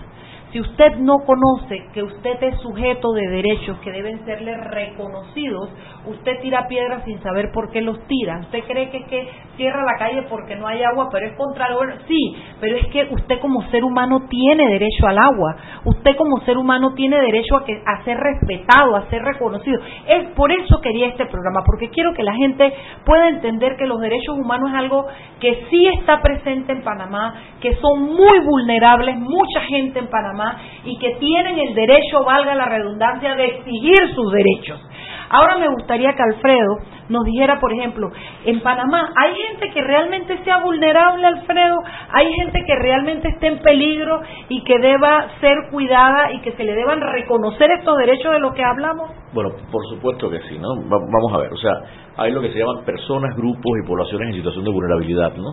Si 0.52 0.60
usted 0.60 0.96
no 0.98 1.18
conoce 1.26 1.88
que 1.92 2.02
usted 2.02 2.42
es 2.42 2.60
sujeto 2.60 3.12
de 3.12 3.28
derechos 3.28 3.78
que 3.80 3.90
deben 3.90 4.24
serle 4.24 4.56
reconocidos, 4.56 5.70
usted 6.06 6.40
tira 6.40 6.68
piedras 6.68 7.04
sin 7.04 7.20
saber 7.20 7.50
por 7.52 7.70
qué 7.70 7.80
los 7.80 7.98
tira. 8.06 8.38
Usted 8.40 8.62
cree 8.64 8.90
que, 8.90 9.04
que 9.06 9.28
cierra 9.56 9.82
la 9.84 9.98
calle 9.98 10.22
porque 10.30 10.54
no 10.54 10.68
hay 10.68 10.82
agua, 10.82 11.08
pero 11.10 11.26
es 11.26 11.36
contra 11.36 11.66
el 11.66 11.74
gobierno. 11.74 12.02
Sí, 12.06 12.36
pero 12.60 12.76
es 12.76 12.86
que 12.88 13.08
usted 13.12 13.40
como 13.40 13.62
ser 13.70 13.82
humano 13.84 14.26
tiene 14.28 14.68
derecho 14.68 15.06
al 15.06 15.18
agua. 15.18 15.56
Usted 15.84 16.16
como 16.16 16.40
ser 16.42 16.56
humano 16.58 16.94
tiene 16.94 17.20
derecho 17.20 17.56
a, 17.56 17.64
que, 17.64 17.82
a 17.84 18.04
ser 18.04 18.16
respetado, 18.16 18.94
a 18.94 19.10
ser 19.10 19.22
reconocido. 19.22 19.80
Es 20.06 20.28
por 20.30 20.52
eso 20.52 20.80
quería 20.80 21.08
este 21.08 21.26
programa, 21.26 21.60
porque 21.66 21.90
quiero 21.90 22.14
que 22.14 22.22
la 22.22 22.34
gente 22.34 22.72
pueda 23.04 23.28
entender 23.28 23.76
que 23.76 23.86
los 23.86 24.00
derechos 24.00 24.38
humanos 24.38 24.70
es 24.70 24.76
algo 24.76 25.06
que 25.40 25.66
sí 25.70 25.88
está 25.88 26.22
presente 26.22 26.72
en 26.72 26.82
Panamá, 26.82 27.34
que 27.60 27.74
son 27.76 28.02
muy 28.02 28.38
vulnerables, 28.44 29.16
mucha 29.16 29.60
gente 29.62 29.98
en 29.98 30.08
Panamá, 30.08 30.35
y 30.84 30.98
que 30.98 31.16
tienen 31.18 31.58
el 31.58 31.74
derecho, 31.74 32.24
valga 32.24 32.54
la 32.54 32.66
redundancia, 32.66 33.34
de 33.34 33.44
exigir 33.46 34.14
sus 34.14 34.32
derechos. 34.32 34.80
Ahora 35.28 35.56
me 35.58 35.68
gustaría 35.68 36.12
que 36.14 36.22
Alfredo 36.22 36.76
nos 37.08 37.24
dijera, 37.24 37.58
por 37.60 37.72
ejemplo, 37.72 38.10
en 38.44 38.60
Panamá, 38.60 39.12
¿hay 39.16 39.34
gente 39.34 39.70
que 39.72 39.80
realmente 39.82 40.42
sea 40.44 40.58
vulnerable, 40.58 41.26
Alfredo? 41.26 41.76
¿Hay 42.12 42.32
gente 42.34 42.62
que 42.64 42.74
realmente 42.76 43.28
esté 43.28 43.48
en 43.48 43.58
peligro 43.58 44.20
y 44.48 44.62
que 44.64 44.78
deba 44.78 45.26
ser 45.40 45.56
cuidada 45.70 46.32
y 46.32 46.40
que 46.40 46.52
se 46.52 46.64
le 46.64 46.74
deban 46.74 47.00
reconocer 47.00 47.70
estos 47.72 47.96
derechos 47.98 48.32
de 48.32 48.40
los 48.40 48.54
que 48.54 48.64
hablamos? 48.64 49.10
Bueno, 49.32 49.50
por 49.70 49.84
supuesto 49.88 50.30
que 50.30 50.40
sí, 50.48 50.58
¿no? 50.58 50.68
vamos 50.88 51.32
a 51.32 51.38
ver, 51.38 51.52
o 51.52 51.56
sea, 51.56 51.72
hay 52.16 52.32
lo 52.32 52.40
que 52.40 52.52
se 52.52 52.58
llaman 52.58 52.84
personas, 52.84 53.36
grupos 53.36 53.72
y 53.82 53.86
poblaciones 53.86 54.28
en 54.28 54.34
situación 54.34 54.64
de 54.64 54.70
vulnerabilidad, 54.70 55.34
¿no? 55.36 55.50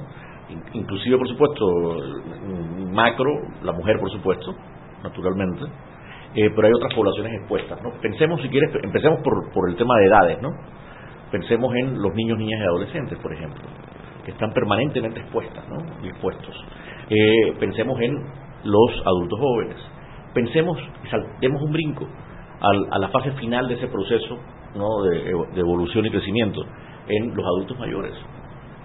Inclusive, 0.74 1.18
por 1.18 1.28
supuesto, 1.28 1.66
macro, 2.92 3.30
la 3.64 3.72
mujer, 3.72 4.00
por 4.00 4.12
supuesto, 4.12 4.56
naturalmente, 5.04 5.64
eh, 6.36 6.50
pero 6.56 6.68
hay 6.68 6.74
otras 6.74 6.94
poblaciones 6.96 7.34
expuestas. 7.40 7.82
¿no? 7.84 7.92
Pensemos, 8.02 8.42
si 8.42 8.50
quieres, 8.50 8.70
empecemos 8.84 9.20
por, 9.24 9.52
por 9.52 9.70
el 9.70 9.76
tema 9.76 9.96
de 9.98 10.06
edades, 10.06 10.42
¿no? 10.42 10.50
Pensemos 11.32 11.74
en 11.76 12.02
los 12.02 12.14
niños, 12.14 12.38
niñas 12.38 12.60
y 12.62 12.64
adolescentes, 12.64 13.18
por 13.20 13.34
ejemplo, 13.34 13.62
que 14.26 14.32
están 14.32 14.52
permanentemente 14.54 15.20
expuestas, 15.20 15.64
¿no? 15.68 16.08
expuestos. 16.08 16.56
Eh, 17.10 17.54
pensemos 17.60 18.00
en 18.02 18.16
los 18.64 19.02
adultos 19.06 19.40
jóvenes. 19.40 19.78
Pensemos 20.34 20.78
y 21.04 21.08
saltemos 21.10 21.62
un 21.62 21.72
brinco 21.72 22.08
a 22.92 22.98
la 22.98 23.10
fase 23.10 23.32
final 23.34 23.68
de 23.68 23.76
ese 23.76 23.88
proceso 23.88 24.38
¿no? 24.76 25.04
de 25.04 25.60
evolución 25.60 26.06
y 26.06 26.12
crecimiento 26.12 26.64
en 27.08 27.36
los 27.36 27.46
adultos 27.46 27.78
mayores. 27.78 28.14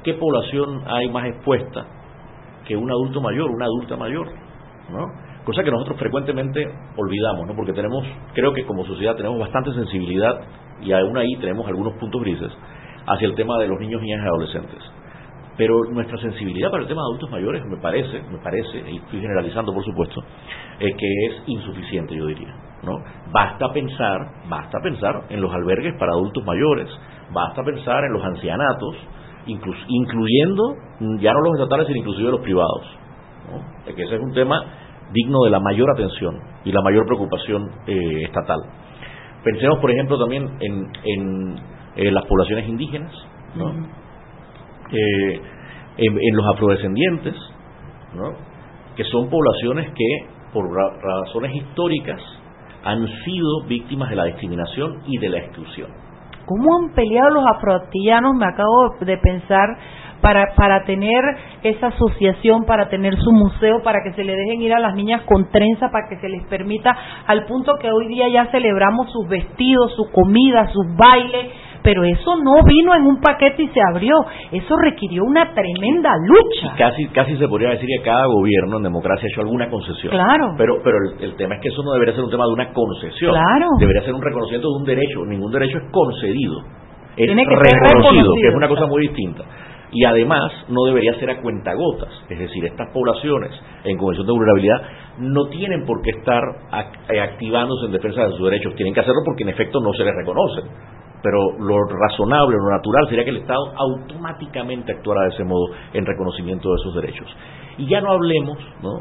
¿Qué 0.09 0.15
población 0.15 0.85
hay 0.87 1.11
más 1.11 1.27
expuesta 1.27 1.85
que 2.67 2.75
un 2.75 2.91
adulto 2.91 3.21
mayor, 3.21 3.51
una 3.51 3.67
adulta 3.67 3.95
mayor? 3.95 4.27
¿no? 4.89 5.05
cosa 5.45 5.63
que 5.63 5.71
nosotros 5.71 5.99
frecuentemente 5.99 6.67
olvidamos, 6.97 7.47
¿no? 7.47 7.55
porque 7.55 7.75
tenemos, 7.75 8.07
creo 8.33 8.55
que 8.55 8.65
como 8.65 8.87
sociedad 8.87 9.17
tenemos 9.17 9.39
bastante 9.39 9.71
sensibilidad 9.75 10.41
y 10.81 10.93
aún 10.93 11.19
ahí 11.19 11.37
tenemos 11.43 11.67
algunos 11.67 11.93
puntos 11.99 12.23
grises 12.23 12.51
hacia 13.07 13.29
el 13.29 13.35
tema 13.35 13.59
de 13.59 13.69
los 13.69 13.79
niños, 13.81 14.01
niñas 14.01 14.23
y 14.25 14.29
adolescentes. 14.29 14.79
Pero 15.59 15.75
nuestra 15.93 16.17
sensibilidad 16.23 16.71
para 16.71 16.85
el 16.85 16.89
tema 16.89 17.03
de 17.03 17.09
adultos 17.09 17.31
mayores 17.31 17.63
me 17.67 17.77
parece, 17.77 18.23
me 18.33 18.39
parece, 18.39 18.91
y 18.91 18.97
estoy 18.97 19.21
generalizando 19.21 19.75
por 19.75 19.85
supuesto, 19.85 20.23
eh, 20.81 20.89
que 20.97 21.27
es 21.27 21.43
insuficiente, 21.49 22.17
yo 22.17 22.25
diría. 22.25 22.55
¿no? 22.83 22.97
Basta 23.31 23.71
pensar, 23.75 24.27
basta 24.49 24.79
pensar 24.83 25.25
en 25.29 25.43
los 25.43 25.53
albergues 25.53 25.93
para 25.99 26.13
adultos 26.13 26.43
mayores, 26.47 26.89
basta 27.31 27.63
pensar 27.63 28.05
en 28.05 28.13
los 28.15 28.25
ancianatos, 28.25 28.97
incluyendo 29.49 30.77
ya 31.21 31.33
no 31.33 31.41
los 31.41 31.55
estatales, 31.55 31.87
sino 31.87 31.99
inclusive 31.99 32.31
los 32.31 32.41
privados. 32.41 32.85
¿no? 33.51 33.95
Que 33.95 34.03
ese 34.03 34.15
es 34.15 34.21
un 34.21 34.33
tema 34.33 34.63
digno 35.13 35.43
de 35.45 35.51
la 35.51 35.61
mayor 35.61 35.91
atención 35.91 36.39
y 36.65 36.73
la 36.73 36.83
mayor 36.83 37.07
preocupación 37.07 37.71
eh, 37.87 38.25
estatal. 38.25 38.61
Pensemos, 39.43 39.79
por 39.79 39.91
ejemplo, 39.91 40.19
también 40.19 40.49
en, 40.61 40.91
en 41.05 41.57
eh, 41.97 42.11
las 42.11 42.25
poblaciones 42.27 42.69
indígenas, 42.69 43.13
eh, 44.93 45.41
en, 45.97 46.37
los 46.37 46.47
afrodescendientes, 46.55 47.35
que 48.97 49.05
son 49.05 49.29
poblaciones 49.29 49.91
que, 49.95 50.27
por 50.53 50.65
razones 50.71 51.55
históricas, 51.57 52.21
han 52.85 53.07
sido 53.25 53.65
víctimas 53.67 54.11
de 54.11 54.17
la 54.17 54.25
discriminación 54.25 55.03
y 55.07 55.19
de 55.19 55.29
la 55.29 55.39
exclusión. 55.39 55.91
¿Cómo 56.49 56.79
han 56.79 56.95
peleado 56.95 57.29
los 57.29 57.45
afroatillanos? 57.47 58.35
Me 58.35 58.47
acabo 58.47 58.97
de 59.01 59.19
pensar 59.19 59.77
para, 60.23 60.55
para 60.57 60.85
tener 60.85 61.23
esa 61.63 61.89
asociación, 61.89 62.65
para 62.65 62.89
tener 62.89 63.15
su 63.19 63.33
museo, 63.33 63.83
para 63.83 63.99
que 64.03 64.15
se 64.15 64.25
le 64.25 64.35
dejen 64.35 64.63
ir 64.63 64.73
a 64.73 64.81
las 64.81 64.95
niñas 64.95 65.23
con 65.27 65.51
trenza, 65.51 65.91
para 65.91 66.09
que 66.09 66.17
se 66.17 66.29
les 66.31 66.45
permita, 66.47 66.97
al 67.27 67.45
punto 67.45 67.77
que 67.79 67.91
hoy 67.91 68.09
día 68.09 68.29
ya 68.29 68.47
celebramos 68.47 69.13
sus 69.13 69.29
vestidos, 69.29 69.95
su 69.95 70.11
comida, 70.11 70.71
sus 70.73 70.87
bailes, 70.97 71.53
pero 71.83 72.05
eso 72.05 72.37
no 72.37 72.63
vino 72.65 72.95
en 72.95 73.03
un 73.03 73.21
paquete 73.21 73.63
y 73.63 73.69
se 73.69 73.81
abrió, 73.91 74.15
eso 74.53 74.77
requirió 74.77 75.23
una 75.25 75.53
tremenda 75.55 76.11
lucha. 76.27 76.75
casi, 76.77 77.07
casi 77.09 77.37
se 77.37 77.49
podría 77.49 77.71
decir 77.71 77.89
que 77.89 78.03
cada 78.05 78.27
gobierno 78.27 78.79
en 78.79 78.85
democracia 78.85 79.27
ha 79.27 79.33
hecho 79.33 79.41
alguna 79.41 79.69
concesión. 79.69 80.13
Claro. 80.13 80.55
Pero, 80.57 80.81
pero 80.83 80.97
el, 81.21 81.37
tema 81.37 81.57
es 81.57 81.61
que 81.63 81.69
eso 81.69 81.83
no 81.83 81.93
debería 81.93 82.15
ser 82.15 82.25
un 82.25 82.31
tema 82.31 82.45
de 82.45 82.53
una 82.53 82.73
concesión. 82.73 83.33
Claro. 83.33 83.67
Debería 83.79 84.03
ser 84.03 84.15
un 84.15 84.23
reconocimiento 84.23 84.69
de 84.69 84.77
un 84.77 84.85
derecho. 84.85 85.25
Ningún 85.25 85.53
derecho 85.53 85.79
es 85.79 85.85
concedido. 85.91 86.61
Es 87.17 87.27
Tiene 87.27 87.45
que 87.45 87.57
reconocido, 87.57 88.33
que 88.41 88.49
es 88.49 88.55
una 88.55 88.69
cosa 88.69 88.87
muy 88.87 89.03
distinta 89.09 89.45
y 89.91 90.05
además 90.05 90.53
no 90.69 90.85
debería 90.85 91.15
ser 91.15 91.31
a 91.31 91.41
cuentagotas, 91.41 92.11
es 92.29 92.39
decir, 92.39 92.65
estas 92.65 92.91
poblaciones 92.93 93.51
en 93.85 93.97
convención 93.97 94.27
de 94.27 94.33
vulnerabilidad 94.33 94.83
no 95.19 95.47
tienen 95.49 95.85
por 95.87 96.03
qué 96.03 96.11
estar 96.11 96.43
eh, 97.11 97.21
activándose 97.21 97.87
en 97.87 97.93
defensa 97.93 98.25
de 98.25 98.33
sus 98.33 98.51
derechos, 98.51 98.75
tienen 98.75 98.93
que 98.93 99.01
hacerlo 99.01 99.21
porque 99.25 99.45
en 99.45 99.51
efecto 99.51 99.81
no 99.81 99.93
se 99.95 100.05
les 100.05 100.15
reconoce. 100.15 100.63
Pero 101.23 101.39
lo 101.59 101.85
razonable, 101.85 102.57
lo 102.57 102.71
natural 102.71 103.09
sería 103.09 103.25
que 103.25 103.31
el 103.31 103.39
Estado 103.39 103.73
automáticamente 103.77 104.93
actuara 104.93 105.23
de 105.23 105.29
ese 105.31 105.45
modo 105.45 105.75
en 105.93 106.07
reconocimiento 106.07 106.69
de 106.69 106.77
esos 106.77 106.95
derechos. 106.95 107.27
Y 107.79 107.87
ya 107.89 108.01
no 108.01 108.13
hablemos 108.13 108.59
¿no? 108.83 109.01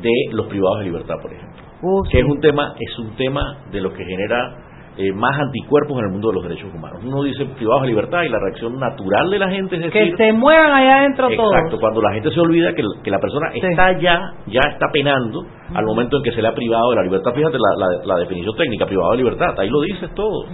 de 0.00 0.10
los 0.32 0.46
privados 0.46 0.80
de 0.80 0.84
libertad, 0.86 1.14
por 1.20 1.32
ejemplo, 1.32 1.62
oh, 1.82 2.02
que 2.10 2.20
es 2.20 2.24
un 2.24 2.40
tema 2.40 2.74
es 2.78 2.98
un 2.98 3.16
tema 3.16 3.58
de 3.70 3.80
lo 3.80 3.92
que 3.92 4.04
genera 4.04 4.70
eh, 4.96 5.12
más 5.12 5.38
anticuerpos 5.38 5.98
en 5.98 6.06
el 6.06 6.10
mundo 6.10 6.28
de 6.28 6.34
los 6.34 6.42
derechos 6.42 6.74
humanos. 6.74 7.00
Uno 7.02 7.22
dice 7.22 7.46
privados 7.56 7.82
de 7.82 7.88
libertad 7.88 8.22
y 8.22 8.28
la 8.28 8.38
reacción 8.38 8.78
natural 8.78 9.30
de 9.30 9.38
la 9.38 9.48
gente 9.48 9.76
es 9.76 9.82
decir... 9.82 10.10
Que 10.10 10.16
se 10.16 10.32
muevan 10.32 10.72
allá 10.72 10.98
adentro 10.98 11.28
todos. 11.36 11.54
Exacto, 11.54 11.78
cuando 11.78 12.02
la 12.02 12.12
gente 12.12 12.30
se 12.30 12.40
olvida 12.40 12.74
que, 12.74 12.82
que 13.02 13.10
la 13.10 13.18
persona 13.18 13.50
está 13.54 13.98
ya, 13.98 14.20
ya 14.48 14.60
está 14.68 14.88
penando 14.92 15.42
al 15.72 15.84
momento 15.86 16.18
en 16.18 16.22
que 16.24 16.32
se 16.32 16.42
le 16.42 16.48
ha 16.48 16.54
privado 16.54 16.90
de 16.90 16.96
la 16.96 17.02
libertad. 17.04 17.32
Fíjate 17.32 17.56
la, 18.04 18.16
definición 18.18 18.54
técnica, 18.56 18.84
privado 18.84 19.12
de 19.12 19.16
libertad, 19.18 19.58
ahí 19.58 19.70
lo 19.70 19.80
dices 19.80 20.12
todo. 20.14 20.44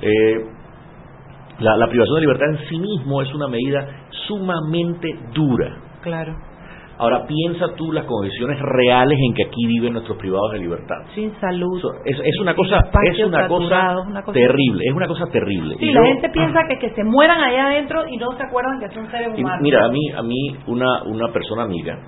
Eh, 0.00 0.46
la, 1.60 1.76
la 1.76 1.88
privación 1.88 2.14
de 2.16 2.20
libertad 2.20 2.48
en 2.50 2.68
sí 2.68 2.78
mismo 2.78 3.22
es 3.22 3.34
una 3.34 3.48
medida 3.48 3.86
sumamente 4.26 5.08
dura. 5.32 5.76
Claro 6.02 6.36
Ahora 6.98 7.24
piensa 7.26 7.66
tú 7.76 7.92
las 7.92 8.04
condiciones 8.06 8.58
reales 8.60 9.16
en 9.24 9.32
que 9.32 9.44
aquí 9.44 9.66
viven 9.66 9.92
nuestros 9.92 10.18
privados 10.18 10.50
de 10.52 10.58
libertad. 10.58 10.96
Sin 11.14 11.32
salud. 11.38 11.80
Es, 12.04 12.18
es 12.24 12.40
una 12.40 12.56
cosa, 12.56 12.76
es 13.04 13.24
una 13.24 13.46
cosa, 13.46 14.32
terrible, 14.32 14.82
es 14.84 14.92
una 14.92 15.06
cosa 15.06 15.26
terrible. 15.26 15.76
Sí, 15.78 15.92
la 15.92 16.04
gente 16.04 16.28
piensa 16.30 16.58
que 16.68 16.78
que 16.78 16.90
se 16.90 17.04
mueran 17.04 17.40
allá 17.40 17.66
adentro 17.68 18.02
y 18.08 18.16
no 18.16 18.32
se 18.36 18.42
acuerdan 18.42 18.80
que 18.80 18.88
son 18.92 19.08
seres 19.12 19.28
humanos. 19.28 19.60
mira, 19.62 19.84
a 19.84 19.88
mí, 19.88 20.10
a 20.10 20.22
mí 20.22 20.56
una, 20.66 21.04
una 21.04 21.32
persona 21.32 21.62
amiga 21.62 21.98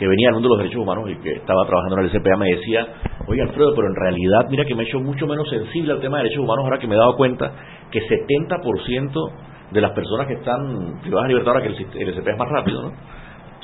que 0.00 0.08
venía 0.08 0.28
del 0.28 0.34
mundo 0.40 0.48
de 0.48 0.54
los 0.54 0.58
derechos 0.64 0.80
humanos 0.80 1.04
y 1.10 1.16
que 1.16 1.32
estaba 1.32 1.60
trabajando 1.66 1.98
en 2.00 2.04
el 2.06 2.10
SPA 2.10 2.36
me 2.38 2.56
decía, 2.56 2.86
oye 3.28 3.42
Alfredo, 3.42 3.74
pero 3.76 3.86
en 3.86 3.94
realidad 3.94 4.48
mira 4.48 4.64
que 4.64 4.74
me 4.74 4.84
he 4.84 4.86
hecho 4.86 4.98
mucho 4.98 5.26
menos 5.26 5.46
sensible 5.50 5.92
al 5.92 6.00
tema 6.00 6.16
de 6.16 6.24
derechos 6.24 6.42
humanos 6.42 6.64
ahora 6.64 6.78
que 6.78 6.86
me 6.86 6.94
he 6.94 6.98
dado 6.98 7.16
cuenta 7.16 7.52
que 7.90 8.00
70% 8.00 9.30
de 9.72 9.80
las 9.82 9.92
personas 9.92 10.26
que 10.26 10.34
están 10.40 11.02
privadas 11.02 11.28
de 11.28 11.34
libertad 11.34 11.52
ahora 11.52 11.62
que 11.62 11.76
el, 11.76 12.08
el 12.08 12.14
SPA 12.14 12.30
es 12.32 12.38
más 12.38 12.48
rápido, 12.48 12.80
¿no? 12.80 12.92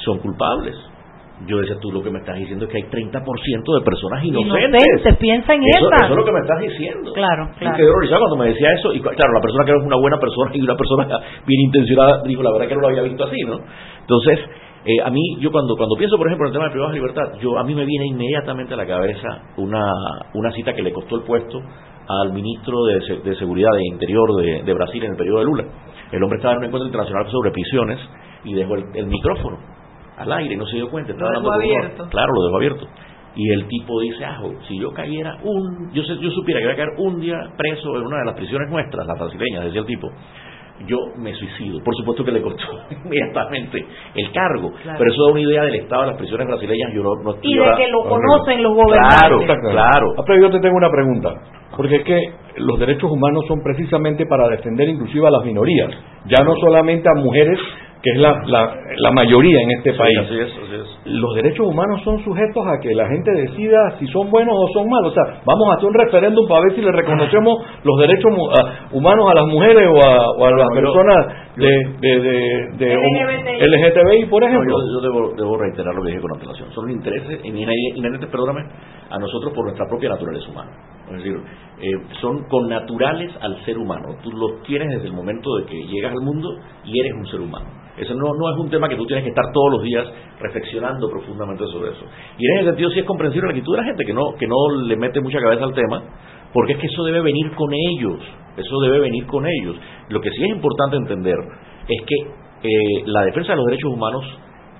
son 0.05 0.18
culpables. 0.18 0.76
Yo 1.47 1.59
decía, 1.59 1.76
tú 1.80 1.93
lo 1.93 2.03
que 2.03 2.11
me 2.11 2.18
estás 2.18 2.37
diciendo 2.37 2.64
es 2.64 2.70
que 2.70 2.78
hay 2.78 2.84
30% 2.84 3.20
de 3.20 3.84
personas 3.84 4.24
inocentes. 4.24 4.68
Inocentes, 4.68 5.16
piensa 5.16 5.55
en 5.55 5.62
eso. 5.64 5.89
Eso 5.89 6.05
es 6.05 6.16
lo 6.16 6.24
que 6.24 6.32
me 6.32 6.41
estás 6.41 6.61
diciendo. 6.61 7.12
Claro, 7.12 7.49
claro. 7.59 7.74
Y 7.74 7.76
quedé 7.76 7.89
horrorizado 7.89 8.20
cuando 8.20 8.37
me 8.37 8.49
decía 8.49 8.72
eso. 8.72 8.93
Y 8.95 9.01
claro, 9.01 9.32
la 9.34 9.41
persona 9.41 9.64
que 9.64 9.72
es 9.72 9.84
una 9.84 9.97
buena 9.97 10.18
persona 10.18 10.51
y 10.55 10.61
una 10.61 10.76
persona 10.76 11.05
bien 11.47 11.61
intencionada 11.61 12.22
dijo, 12.24 12.43
la 12.43 12.53
verdad 12.53 12.68
que 12.68 12.74
no 12.74 12.80
lo 12.80 12.89
había 12.89 13.03
visto 13.03 13.24
así, 13.24 13.37
¿no? 13.47 13.61
Entonces, 14.01 14.41
eh, 14.87 15.03
a 15.05 15.11
mí, 15.11 15.20
yo 15.41 15.51
cuando 15.51 15.74
cuando 15.76 15.97
pienso, 15.97 16.16
por 16.16 16.28
ejemplo, 16.28 16.47
en 16.47 16.51
el 16.51 16.53
tema 16.53 16.64
de 16.66 16.70
privados 16.70 16.93
de 16.93 17.01
libertad, 17.01 17.41
yo 17.41 17.59
a 17.59 17.64
mí 17.64 17.74
me 17.74 17.84
viene 17.84 18.07
inmediatamente 18.07 18.74
a 18.74 18.76
la 18.76 18.87
cabeza 18.87 19.43
una, 19.57 19.91
una 20.34 20.53
cita 20.53 20.72
que 20.74 20.82
le 20.82 20.93
costó 20.93 21.16
el 21.16 21.22
puesto 21.22 21.61
al 22.09 22.32
ministro 22.32 22.84
de, 22.84 23.20
de 23.24 23.37
Seguridad 23.37 23.70
de 23.72 23.87
Interior 23.87 24.37
de, 24.37 24.62
de, 24.62 24.74
Brasil 24.74 25.03
en 25.03 25.11
el 25.11 25.16
periodo 25.16 25.39
de 25.41 25.45
Lula. 25.45 25.64
El 26.12 26.22
hombre 26.22 26.37
estaba 26.37 26.55
en 26.55 26.59
un 26.59 26.64
encuentro 26.66 26.87
internacional 26.87 27.28
sobre 27.30 27.51
prisiones 27.51 27.99
y 28.45 28.55
dejó 28.55 28.76
el 28.76 29.07
micrófono 29.07 29.59
al 30.16 30.32
aire, 30.32 30.57
no 30.57 30.66
se 30.66 30.76
dio 30.76 30.91
cuenta, 30.91 31.12
estaba 31.12 31.39
lo 31.41 31.53
abierto. 31.53 32.07
Claro, 32.09 32.32
lo 32.32 32.45
dejó 32.45 32.57
abierto. 32.57 32.87
Y 33.34 33.51
el 33.53 33.68
tipo 33.68 34.01
dice, 34.01 34.24
ah, 34.24 34.41
si 34.66 34.78
yo 34.78 34.91
cayera 34.93 35.37
un, 35.43 35.93
yo, 35.93 36.03
yo 36.03 36.30
supiera 36.30 36.59
que 36.59 36.64
iba 36.64 36.72
a 36.72 36.76
caer 36.76 36.89
un 36.97 37.20
día 37.20 37.37
preso 37.57 37.97
en 37.97 38.07
una 38.07 38.20
de 38.20 38.24
las 38.24 38.34
prisiones 38.34 38.70
nuestras, 38.70 39.07
las 39.07 39.18
brasileñas, 39.18 39.64
decía 39.64 39.80
el 39.80 39.87
tipo, 39.87 40.09
yo 40.87 40.99
me 41.16 41.33
suicido. 41.35 41.81
Por 41.83 41.95
supuesto 41.97 42.24
que 42.24 42.33
le 42.33 42.43
costó 42.43 42.62
inmediatamente 43.05 43.85
el 44.14 44.33
cargo, 44.33 44.72
Claro. 44.83 44.99
pero 44.99 45.11
eso 45.12 45.24
da 45.27 45.33
una 45.33 45.41
idea 45.41 45.62
del 45.64 45.74
estado 45.77 46.03
de 46.03 46.09
las 46.09 46.16
prisiones 46.18 46.47
brasileñas. 46.47 46.93
Yo 46.95 47.03
no, 47.03 47.14
no 47.22 47.35
estoy 47.35 47.51
Y 47.53 47.57
de 47.57 47.64
que 47.77 47.89
lo 47.89 48.05
no, 48.05 48.05
no, 48.05 48.11
conocen 48.11 48.62
los 48.62 48.74
Claro, 48.74 49.39
gobernantes. 49.39 49.72
claro. 49.72 50.07
Ah, 50.18 50.22
pero 50.27 50.43
yo 50.43 50.51
te 50.51 50.61
tengo 50.61 50.77
una 50.77 50.91
pregunta, 50.91 51.35
porque 51.77 51.97
es 51.97 52.05
que 52.05 52.18
los 52.59 52.79
derechos 52.79 53.11
humanos 53.11 53.45
son 53.49 53.62
precisamente 53.62 54.27
para 54.27 54.49
defender 54.49 54.89
inclusive 54.89 55.27
a 55.27 55.31
las 55.31 55.45
minorías, 55.45 55.91
ya 56.27 56.45
no 56.45 56.55
solamente 56.61 57.09
a 57.09 57.20
mujeres, 57.20 57.59
que 58.03 58.11
es 58.12 58.18
la, 58.20 58.40
la, 58.47 58.70
la 58.99 59.11
mayoría 59.11 59.61
en 59.62 59.70
este 59.78 59.92
Sí, 59.92 59.99
país. 59.99 60.18
así 60.20 60.34
es, 60.38 60.51
así 60.53 60.74
es. 60.74 61.07
Los 61.12 61.34
derechos 61.34 61.66
humanos 61.66 62.01
son 62.05 62.22
sujetos 62.22 62.64
a 62.66 62.78
que 62.80 62.94
la 62.94 63.09
gente 63.09 63.30
decida 63.32 63.76
si 63.99 64.07
son 64.09 64.30
buenos 64.30 64.55
o 64.57 64.68
son 64.74 64.88
malos. 64.88 65.11
O 65.11 65.14
sea, 65.14 65.40
vamos 65.44 65.68
a 65.70 65.74
hacer 65.74 65.88
un 65.88 65.94
referéndum 65.94 66.47
para 66.49 66.61
ver 66.62 66.74
si 66.76 66.82
le 66.82 66.92
reconocemos 66.92 67.59
los 67.82 67.99
derechos 67.99 68.30
humanos 68.92 69.30
a 69.30 69.34
las 69.34 69.47
mujeres 69.47 69.88
o 69.88 69.99
a, 70.07 70.30
o 70.38 70.44
a 70.47 70.51
las 70.51 70.68
No, 70.68 70.74
yo- 70.74 70.80
personas 70.82 71.26
de, 71.57 71.70
de, 72.01 72.20
de, 72.20 72.68
de 72.78 72.94
LGBTI. 72.94 73.66
LGTBI, 73.66 74.26
por 74.30 74.42
No, 74.42 74.49
ejemplo. 74.49 74.76
yo, 74.78 75.01
yo 75.01 75.01
debo, 75.01 75.32
debo 75.36 75.57
reiterar 75.59 75.94
lo 75.94 76.03
que 76.03 76.09
dije 76.11 76.20
con 76.20 76.32
antelación. 76.34 76.70
Son 76.72 76.90
intereses 76.90 77.42
inhe- 77.44 77.97
inherentes, 77.97 78.28
perdóname, 78.30 78.61
a 79.11 79.18
nosotros 79.18 79.53
por 79.55 79.64
nuestra 79.64 79.86
propia 79.88 80.11
naturaleza 80.11 80.49
humana. 80.51 80.70
Es 81.11 81.17
decir, 81.19 81.37
eh, 81.81 81.91
son 82.21 82.45
connaturales 82.49 83.31
al 83.41 83.65
ser 83.65 83.79
humano. 83.79 84.17
Tú 84.23 84.31
los 84.33 84.63
tienes 84.63 84.89
desde 84.89 85.07
el 85.07 85.13
momento 85.13 85.57
de 85.57 85.67
que 85.67 85.87
llegas 85.87 86.13
al 86.13 86.21
mundo 86.21 86.49
y 86.85 86.99
eres 86.99 87.13
un 87.15 87.27
ser 87.27 87.41
humano. 87.41 87.67
Eso 87.97 88.15
no, 88.15 88.35
no 88.35 88.51
es 88.51 88.59
un 88.59 88.69
tema 88.69 88.89
que 88.89 88.97
tú 88.97 89.07
tienes 89.07 89.25
que 89.25 89.31
estar 89.31 89.45
todos 89.53 89.73
los 89.73 89.83
días 89.83 90.07
reflexionando 90.41 91.09
profundamente 91.09 91.65
sobre 91.73 91.93
eso. 91.93 92.05
Y 92.39 92.47
en 92.47 92.57
ese 92.59 92.69
sentido 92.69 92.91
sí 92.91 93.01
es 93.01 93.07
comprensible 93.07 93.49
la 93.49 93.53
actitud 93.53 93.75
de 93.75 93.81
la 93.81 93.87
gente 93.87 94.05
que 94.05 94.13
no, 94.13 94.35
que 94.39 94.47
no 94.47 94.57
le 94.85 94.97
mete 94.97 95.21
mucha 95.21 95.41
cabeza 95.41 95.65
al 95.65 95.73
tema, 95.73 96.03
porque 96.53 96.73
es 96.73 96.79
que 96.79 96.87
eso 96.87 97.05
debe 97.05 97.21
venir 97.21 97.53
con 97.55 97.73
ellos, 97.73 98.21
eso 98.57 98.81
debe 98.81 99.01
venir 99.01 99.27
con 99.27 99.47
ellos. 99.47 99.77
Lo 100.11 100.21
que 100.21 100.31
sí 100.31 100.45
es 100.45 100.51
importante 100.51 100.97
entender 100.97 101.37
es 101.89 102.03
que 102.07 102.69
eh, 102.69 103.03
la 103.07 103.23
defensa 103.25 103.53
de 103.53 103.57
los 103.57 103.67
derechos 103.67 103.93
humanos 103.93 104.25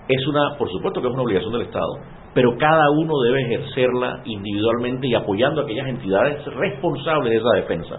es 0.09 0.27
una, 0.27 0.57
por 0.59 0.71
supuesto 0.71 1.01
que 1.01 1.09
es 1.09 1.15
una 1.15 1.23
obligación 1.23 1.53
del 1.53 1.63
Estado, 1.63 1.99
pero 2.37 2.55
cada 2.59 2.91
uno 2.91 3.15
debe 3.25 3.41
ejercerla 3.41 4.21
individualmente 4.27 5.07
y 5.07 5.15
apoyando 5.15 5.63
a 5.63 5.65
aquellas 5.65 5.89
entidades 5.89 6.45
responsables 6.45 7.31
de 7.33 7.39
esa 7.39 7.51
defensa. 7.55 7.97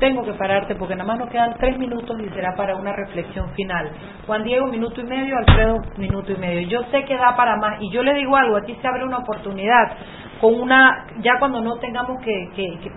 Tengo 0.00 0.24
que 0.24 0.32
pararte 0.32 0.74
porque 0.74 0.96
nada 0.96 1.06
más 1.06 1.18
nos 1.20 1.28
quedan 1.30 1.54
tres 1.60 1.78
minutos 1.78 2.16
y 2.18 2.28
será 2.30 2.54
para 2.56 2.74
una 2.74 2.92
reflexión 2.92 3.50
final. 3.50 3.88
Juan 4.26 4.42
Diego, 4.42 4.66
minuto 4.66 5.00
y 5.00 5.04
medio, 5.04 5.36
Alfredo, 5.38 5.76
minuto 5.96 6.32
y 6.32 6.36
medio. 6.38 6.66
Yo 6.66 6.82
sé 6.90 7.04
que 7.04 7.14
da 7.16 7.36
para 7.36 7.56
más 7.56 7.80
y 7.80 7.88
yo 7.90 8.02
le 8.02 8.14
digo 8.14 8.34
algo, 8.36 8.56
aquí 8.56 8.74
se 8.82 8.88
abre 8.88 9.04
una 9.04 9.18
oportunidad 9.18 9.92
con 10.40 10.58
una, 10.60 11.06
ya 11.20 11.38
cuando 11.38 11.60
no 11.60 11.76
tengamos 11.76 12.20
que, 12.24 12.32
que- 12.56 12.78
que- 12.82 12.92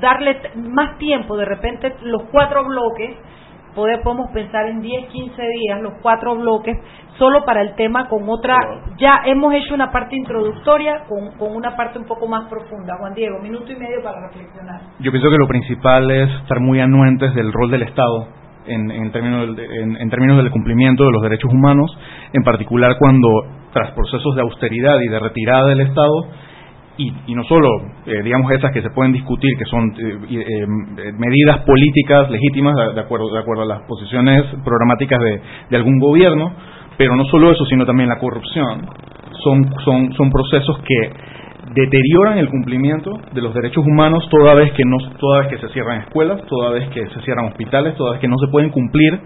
darle 0.00 0.38
más 0.54 0.96
tiempo, 0.98 1.36
de 1.36 1.44
repente 1.44 1.92
los 2.02 2.22
cuatro 2.30 2.62
bloques, 2.64 3.16
poder, 3.74 4.00
podemos 4.02 4.30
pensar 4.32 4.66
en 4.68 4.80
10, 4.80 5.06
15 5.08 5.42
días, 5.42 5.80
los 5.82 5.94
cuatro 6.02 6.36
bloques, 6.36 6.76
solo 7.18 7.44
para 7.44 7.62
el 7.62 7.74
tema 7.74 8.08
con 8.08 8.28
otra, 8.28 8.56
ya 8.98 9.22
hemos 9.26 9.52
hecho 9.54 9.74
una 9.74 9.90
parte 9.90 10.16
introductoria 10.16 11.04
con, 11.08 11.36
con 11.38 11.54
una 11.56 11.76
parte 11.76 11.98
un 11.98 12.06
poco 12.06 12.26
más 12.26 12.48
profunda. 12.48 12.96
Juan 12.98 13.14
Diego, 13.14 13.38
minuto 13.40 13.70
y 13.72 13.76
medio 13.76 14.02
para 14.02 14.28
reflexionar. 14.28 14.80
Yo 15.00 15.10
pienso 15.10 15.30
que 15.30 15.36
lo 15.38 15.46
principal 15.48 16.10
es 16.10 16.30
estar 16.42 16.60
muy 16.60 16.80
anuentes 16.80 17.34
del 17.34 17.52
rol 17.52 17.70
del 17.70 17.82
Estado 17.82 18.28
en, 18.66 18.90
en 18.90 19.12
términos 19.12 19.54
del, 19.56 19.70
en- 19.70 19.96
en 19.96 20.10
términos 20.10 20.38
del 20.38 20.50
cumplimiento 20.50 21.04
de 21.04 21.12
los 21.12 21.22
derechos 21.22 21.52
humanos, 21.52 21.90
en 22.32 22.42
particular 22.42 22.96
cuando 22.98 23.28
tras 23.72 23.90
procesos 23.92 24.34
de 24.36 24.42
austeridad 24.42 24.98
y 25.00 25.08
de 25.08 25.18
retirada 25.18 25.66
del 25.68 25.80
Estado, 25.82 26.28
y, 26.96 27.12
y 27.26 27.34
no 27.34 27.42
solo, 27.44 27.68
eh, 28.06 28.22
digamos, 28.22 28.50
esas 28.52 28.70
que 28.72 28.80
se 28.80 28.90
pueden 28.90 29.12
discutir, 29.12 29.50
que 29.58 29.64
son 29.64 29.92
eh, 29.98 30.18
eh, 30.30 30.66
medidas 31.18 31.58
políticas 31.66 32.30
legítimas 32.30 32.74
de, 32.76 32.94
de 32.94 33.00
acuerdo, 33.00 33.32
de 33.32 33.38
acuerdo 33.40 33.62
a 33.62 33.66
las 33.66 33.82
posiciones 33.82 34.44
programáticas 34.64 35.18
de, 35.18 35.40
de 35.70 35.76
algún 35.76 35.98
gobierno, 35.98 36.52
pero 36.96 37.16
no 37.16 37.24
solo 37.24 37.50
eso, 37.50 37.64
sino 37.66 37.84
también 37.84 38.08
la 38.08 38.18
corrupción, 38.18 38.86
son, 39.42 39.74
son, 39.84 40.12
son 40.14 40.30
procesos 40.30 40.78
que 40.86 41.10
deterioran 41.74 42.38
el 42.38 42.48
cumplimiento 42.48 43.10
de 43.32 43.42
los 43.42 43.52
derechos 43.52 43.84
humanos 43.84 44.28
toda 44.30 44.54
vez 44.54 44.70
que 44.72 44.84
no 44.84 44.96
toda 45.18 45.40
vez 45.40 45.48
que 45.48 45.58
se 45.58 45.72
cierran 45.72 46.02
escuelas, 46.02 46.42
toda 46.46 46.70
vez 46.70 46.88
que 46.90 47.06
se 47.08 47.20
cierran 47.22 47.46
hospitales, 47.46 47.96
toda 47.96 48.12
vez 48.12 48.20
que 48.20 48.28
no 48.28 48.38
se 48.38 48.46
pueden 48.48 48.70
cumplir 48.70 49.18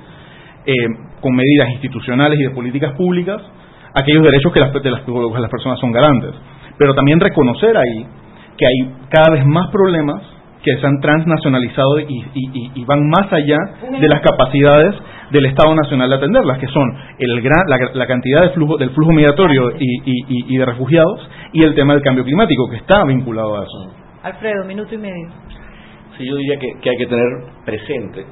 con 1.20 1.34
medidas 1.34 1.70
institucionales 1.70 2.38
y 2.38 2.44
de 2.44 2.50
políticas 2.50 2.92
públicas 2.92 3.42
aquellos 3.94 4.22
derechos 4.22 4.52
que 4.52 4.60
las, 4.60 4.72
de 4.72 4.90
las, 4.90 5.00
que 5.02 5.12
las 5.12 5.50
personas 5.50 5.78
son 5.80 5.92
garantes. 5.92 6.34
Pero 6.78 6.94
también 6.94 7.20
reconocer 7.20 7.76
ahí 7.76 8.06
que 8.56 8.66
hay 8.66 8.94
cada 9.10 9.34
vez 9.34 9.44
más 9.46 9.68
problemas 9.70 10.22
que 10.62 10.76
se 10.76 10.86
han 10.86 10.98
transnacionalizado 11.00 12.00
y, 12.00 12.04
y- 12.04 12.50
y- 12.52 12.72
y 12.74 12.84
van 12.84 13.08
más 13.08 13.32
allá 13.32 13.56
de 14.00 14.08
las 14.08 14.20
capacidades 14.20 14.94
del 15.30 15.44
Estado 15.46 15.74
Nacional 15.74 16.08
de 16.10 16.16
atenderlas, 16.16 16.58
que 16.58 16.66
son 16.66 16.82
el 17.18 17.40
gran, 17.42 17.68
la, 17.68 17.76
la 17.94 18.06
cantidad 18.06 18.42
de 18.42 18.50
flujo, 18.50 18.76
del 18.76 18.90
flujo 18.90 19.12
migratorio 19.12 19.70
y, 19.78 19.84
y- 20.04 20.24
y- 20.28 20.54
y 20.54 20.58
de 20.58 20.64
refugiados 20.64 21.28
y 21.52 21.62
el 21.62 21.74
tema 21.74 21.94
del 21.94 22.02
cambio 22.02 22.24
climático, 22.24 22.68
que 22.70 22.76
está 22.76 23.04
vinculado 23.04 23.56
a 23.58 23.62
eso. 23.62 23.94
Alfredo, 24.24 24.64
minuto 24.66 24.92
y 24.94 24.98
medio. 24.98 25.28
Sí, 26.16 26.26
yo 26.28 26.34
diría 26.36 26.58
que, 26.58 26.68
que 26.82 26.90
hay 26.90 26.96
que 26.96 27.06
tener 27.06 27.26
presente 27.64 28.26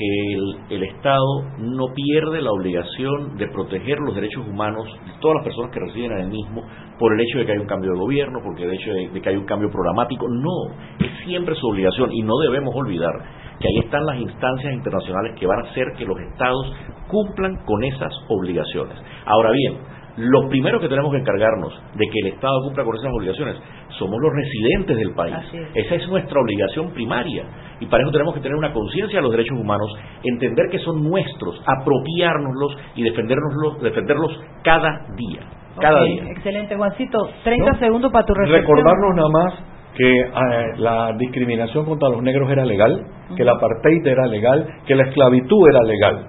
que 0.00 0.32
el, 0.32 0.56
el 0.70 0.82
Estado 0.84 1.42
no 1.58 1.88
pierde 1.94 2.40
la 2.40 2.50
obligación 2.50 3.36
de 3.36 3.48
proteger 3.48 3.98
los 3.98 4.14
derechos 4.14 4.46
humanos 4.48 4.86
de 5.04 5.12
todas 5.20 5.36
las 5.36 5.44
personas 5.44 5.70
que 5.72 5.80
residen 5.80 6.12
en 6.12 6.18
el 6.20 6.28
mismo 6.28 6.62
por 6.98 7.12
el 7.12 7.20
hecho 7.20 7.38
de 7.38 7.44
que 7.44 7.52
hay 7.52 7.58
un 7.58 7.66
cambio 7.66 7.92
de 7.92 7.98
gobierno, 7.98 8.40
porque 8.42 8.64
el 8.64 8.72
hecho 8.72 8.92
de, 8.92 9.08
de 9.10 9.20
que 9.20 9.28
hay 9.28 9.36
un 9.36 9.44
cambio 9.44 9.68
programático. 9.70 10.26
No, 10.28 10.74
es 10.98 11.24
siempre 11.26 11.54
su 11.54 11.66
obligación 11.68 12.12
y 12.12 12.22
no 12.22 12.38
debemos 12.38 12.74
olvidar 12.74 13.12
que 13.60 13.68
ahí 13.68 13.84
están 13.84 14.06
las 14.06 14.16
instancias 14.16 14.72
internacionales 14.72 15.36
que 15.38 15.46
van 15.46 15.58
a 15.66 15.70
hacer 15.70 15.84
que 15.98 16.06
los 16.06 16.18
Estados 16.18 16.72
cumplan 17.08 17.56
con 17.66 17.84
esas 17.84 18.12
obligaciones. 18.28 18.96
Ahora 19.26 19.50
bien, 19.50 19.78
lo 20.16 20.48
primero 20.48 20.80
que 20.80 20.88
tenemos 20.88 21.12
que 21.12 21.18
encargarnos 21.18 21.72
de 21.94 22.06
que 22.06 22.18
el 22.26 22.34
Estado 22.34 22.62
cumpla 22.64 22.84
con 22.84 22.96
esas 22.96 23.12
obligaciones 23.12 23.56
somos 23.98 24.18
los 24.20 24.32
residentes 24.32 24.96
del 24.96 25.14
país. 25.14 25.36
Es. 25.52 25.86
Esa 25.86 25.94
es 25.96 26.08
nuestra 26.08 26.40
obligación 26.40 26.90
primaria. 26.92 27.44
Y 27.80 27.86
para 27.86 28.02
eso 28.02 28.12
tenemos 28.12 28.34
que 28.34 28.40
tener 28.40 28.56
una 28.56 28.72
conciencia 28.72 29.18
de 29.18 29.22
los 29.22 29.32
derechos 29.32 29.58
humanos, 29.58 29.90
entender 30.22 30.66
que 30.70 30.78
son 30.78 31.02
nuestros, 31.02 31.60
apropiárnoslos 31.66 32.76
y 32.94 33.02
defendernoslos, 33.02 33.80
defenderlos 33.82 34.38
cada 34.62 35.06
día. 35.16 35.40
Cada 35.80 36.02
día. 36.04 36.24
Excelente, 36.30 36.76
Juancito. 36.76 37.18
30 37.42 37.72
No. 37.72 37.78
segundos 37.78 38.12
para 38.12 38.26
tu 38.26 38.34
reflexión. 38.34 38.76
Recordarnos 38.76 39.14
nada 39.16 39.28
más 39.30 39.54
que 39.96 40.20
eh, 40.20 40.30
la 40.76 41.12
discriminación 41.16 41.84
contra 41.84 42.08
los 42.10 42.22
negros 42.22 42.50
era 42.50 42.64
legal, 42.64 43.04
que 43.34 43.42
el 43.42 43.48
apartheid 43.48 44.06
era 44.06 44.26
legal, 44.26 44.66
que 44.86 44.94
la 44.94 45.04
esclavitud 45.04 45.68
era 45.68 45.82
legal. 45.82 46.26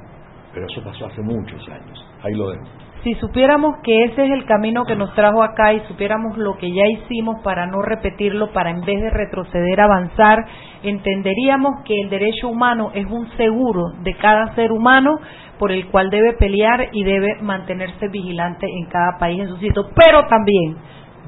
Pero 0.53 0.65
eso 0.67 0.81
pasó 0.83 1.05
hace 1.05 1.21
muchos 1.21 1.67
años. 1.69 2.05
Ahí 2.23 2.33
lo 2.33 2.49
dejo. 2.49 2.63
Si 3.03 3.15
supiéramos 3.15 3.77
que 3.83 4.03
ese 4.03 4.25
es 4.25 4.31
el 4.31 4.45
camino 4.45 4.85
que 4.85 4.95
nos 4.95 5.13
trajo 5.15 5.41
acá 5.41 5.73
y 5.73 5.79
supiéramos 5.87 6.37
lo 6.37 6.57
que 6.57 6.71
ya 6.71 6.85
hicimos 6.85 7.41
para 7.43 7.65
no 7.65 7.81
repetirlo, 7.81 8.53
para 8.53 8.69
en 8.69 8.81
vez 8.81 9.01
de 9.01 9.09
retroceder, 9.09 9.81
avanzar, 9.81 10.45
entenderíamos 10.83 11.81
que 11.83 11.99
el 11.99 12.09
derecho 12.11 12.47
humano 12.47 12.91
es 12.93 13.07
un 13.09 13.27
seguro 13.37 13.93
de 14.03 14.15
cada 14.17 14.53
ser 14.53 14.71
humano 14.71 15.19
por 15.57 15.71
el 15.71 15.87
cual 15.87 16.11
debe 16.11 16.33
pelear 16.33 16.89
y 16.91 17.03
debe 17.03 17.41
mantenerse 17.41 18.07
vigilante 18.07 18.67
en 18.67 18.85
cada 18.85 19.17
país 19.17 19.41
en 19.41 19.47
su 19.47 19.57
sitio, 19.57 19.89
pero 19.95 20.27
también 20.27 20.77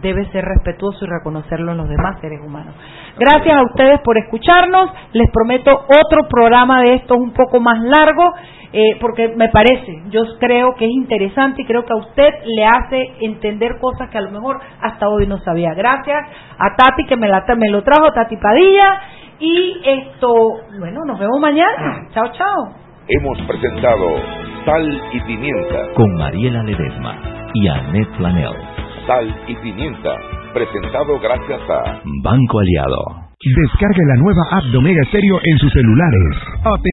debe 0.04 0.26
ser 0.32 0.44
respetuoso 0.46 1.06
y 1.06 1.08
reconocerlo 1.08 1.72
en 1.72 1.78
los 1.78 1.90
demás 1.90 2.20
seres 2.22 2.40
humanos. 2.46 2.76
Gracias 3.18 3.56
a 3.56 3.64
ustedes 3.64 4.00
por 4.02 4.18
escucharnos. 4.18 4.92
Les 5.14 5.32
prometo 5.32 5.72
otro 5.72 6.28
programa 6.30 6.82
de 6.82 6.96
estos 6.96 7.18
un 7.18 7.32
poco 7.32 7.60
más 7.60 7.80
largo, 7.82 8.34
eh, 8.76 8.98
porque 9.00 9.30
me 9.36 9.50
parece, 9.50 10.02
yo 10.10 10.22
creo 10.40 10.74
que 10.74 10.86
es 10.86 10.92
interesante 10.92 11.62
y 11.62 11.66
creo 11.66 11.86
que 11.86 11.94
a 11.94 11.98
usted 11.98 12.30
le 12.44 12.66
hace 12.66 13.14
entender 13.22 13.78
cosas 13.80 14.10
que 14.10 14.18
a 14.18 14.22
lo 14.22 14.32
mejor 14.32 14.60
hasta 14.82 15.08
hoy 15.08 15.28
no 15.28 15.38
sabía. 15.38 15.76
Gracias 15.76 16.18
a 16.58 16.76
Tati 16.76 17.06
que 17.06 17.16
me, 17.16 17.28
la, 17.28 17.46
me 17.56 17.70
lo 17.70 17.84
trajo, 17.84 18.12
Tati 18.12 18.36
Padilla. 18.38 19.00
Y 19.40 19.80
esto, 19.86 20.34
bueno, 20.80 21.02
nos 21.06 21.20
vemos 21.20 21.40
mañana. 21.40 22.08
Chao, 22.16 22.32
chao. 22.32 22.74
Hemos 23.10 23.38
presentado 23.42 24.08
Sal 24.66 25.02
y 25.12 25.20
Pimienta. 25.20 25.94
Con 25.94 26.16
Mariela 26.16 26.64
Ledesma 26.64 27.20
y 27.54 27.68
Annette 27.68 28.16
Flanell. 28.18 28.56
Sal 29.06 29.36
y 29.48 29.56
Pimienta. 29.58 30.16
Presentado 30.52 31.20
gracias 31.20 31.62
a 31.70 32.02
Banco 32.24 32.60
Aliado. 32.60 33.24
Descargue 33.44 34.06
la 34.08 34.16
nueva 34.16 34.42
app 34.52 34.64
de 34.72 34.78
Omega 34.78 35.04
Stereo 35.10 35.38
en 35.44 35.58
sus 35.58 35.74
celulares. 35.74 36.38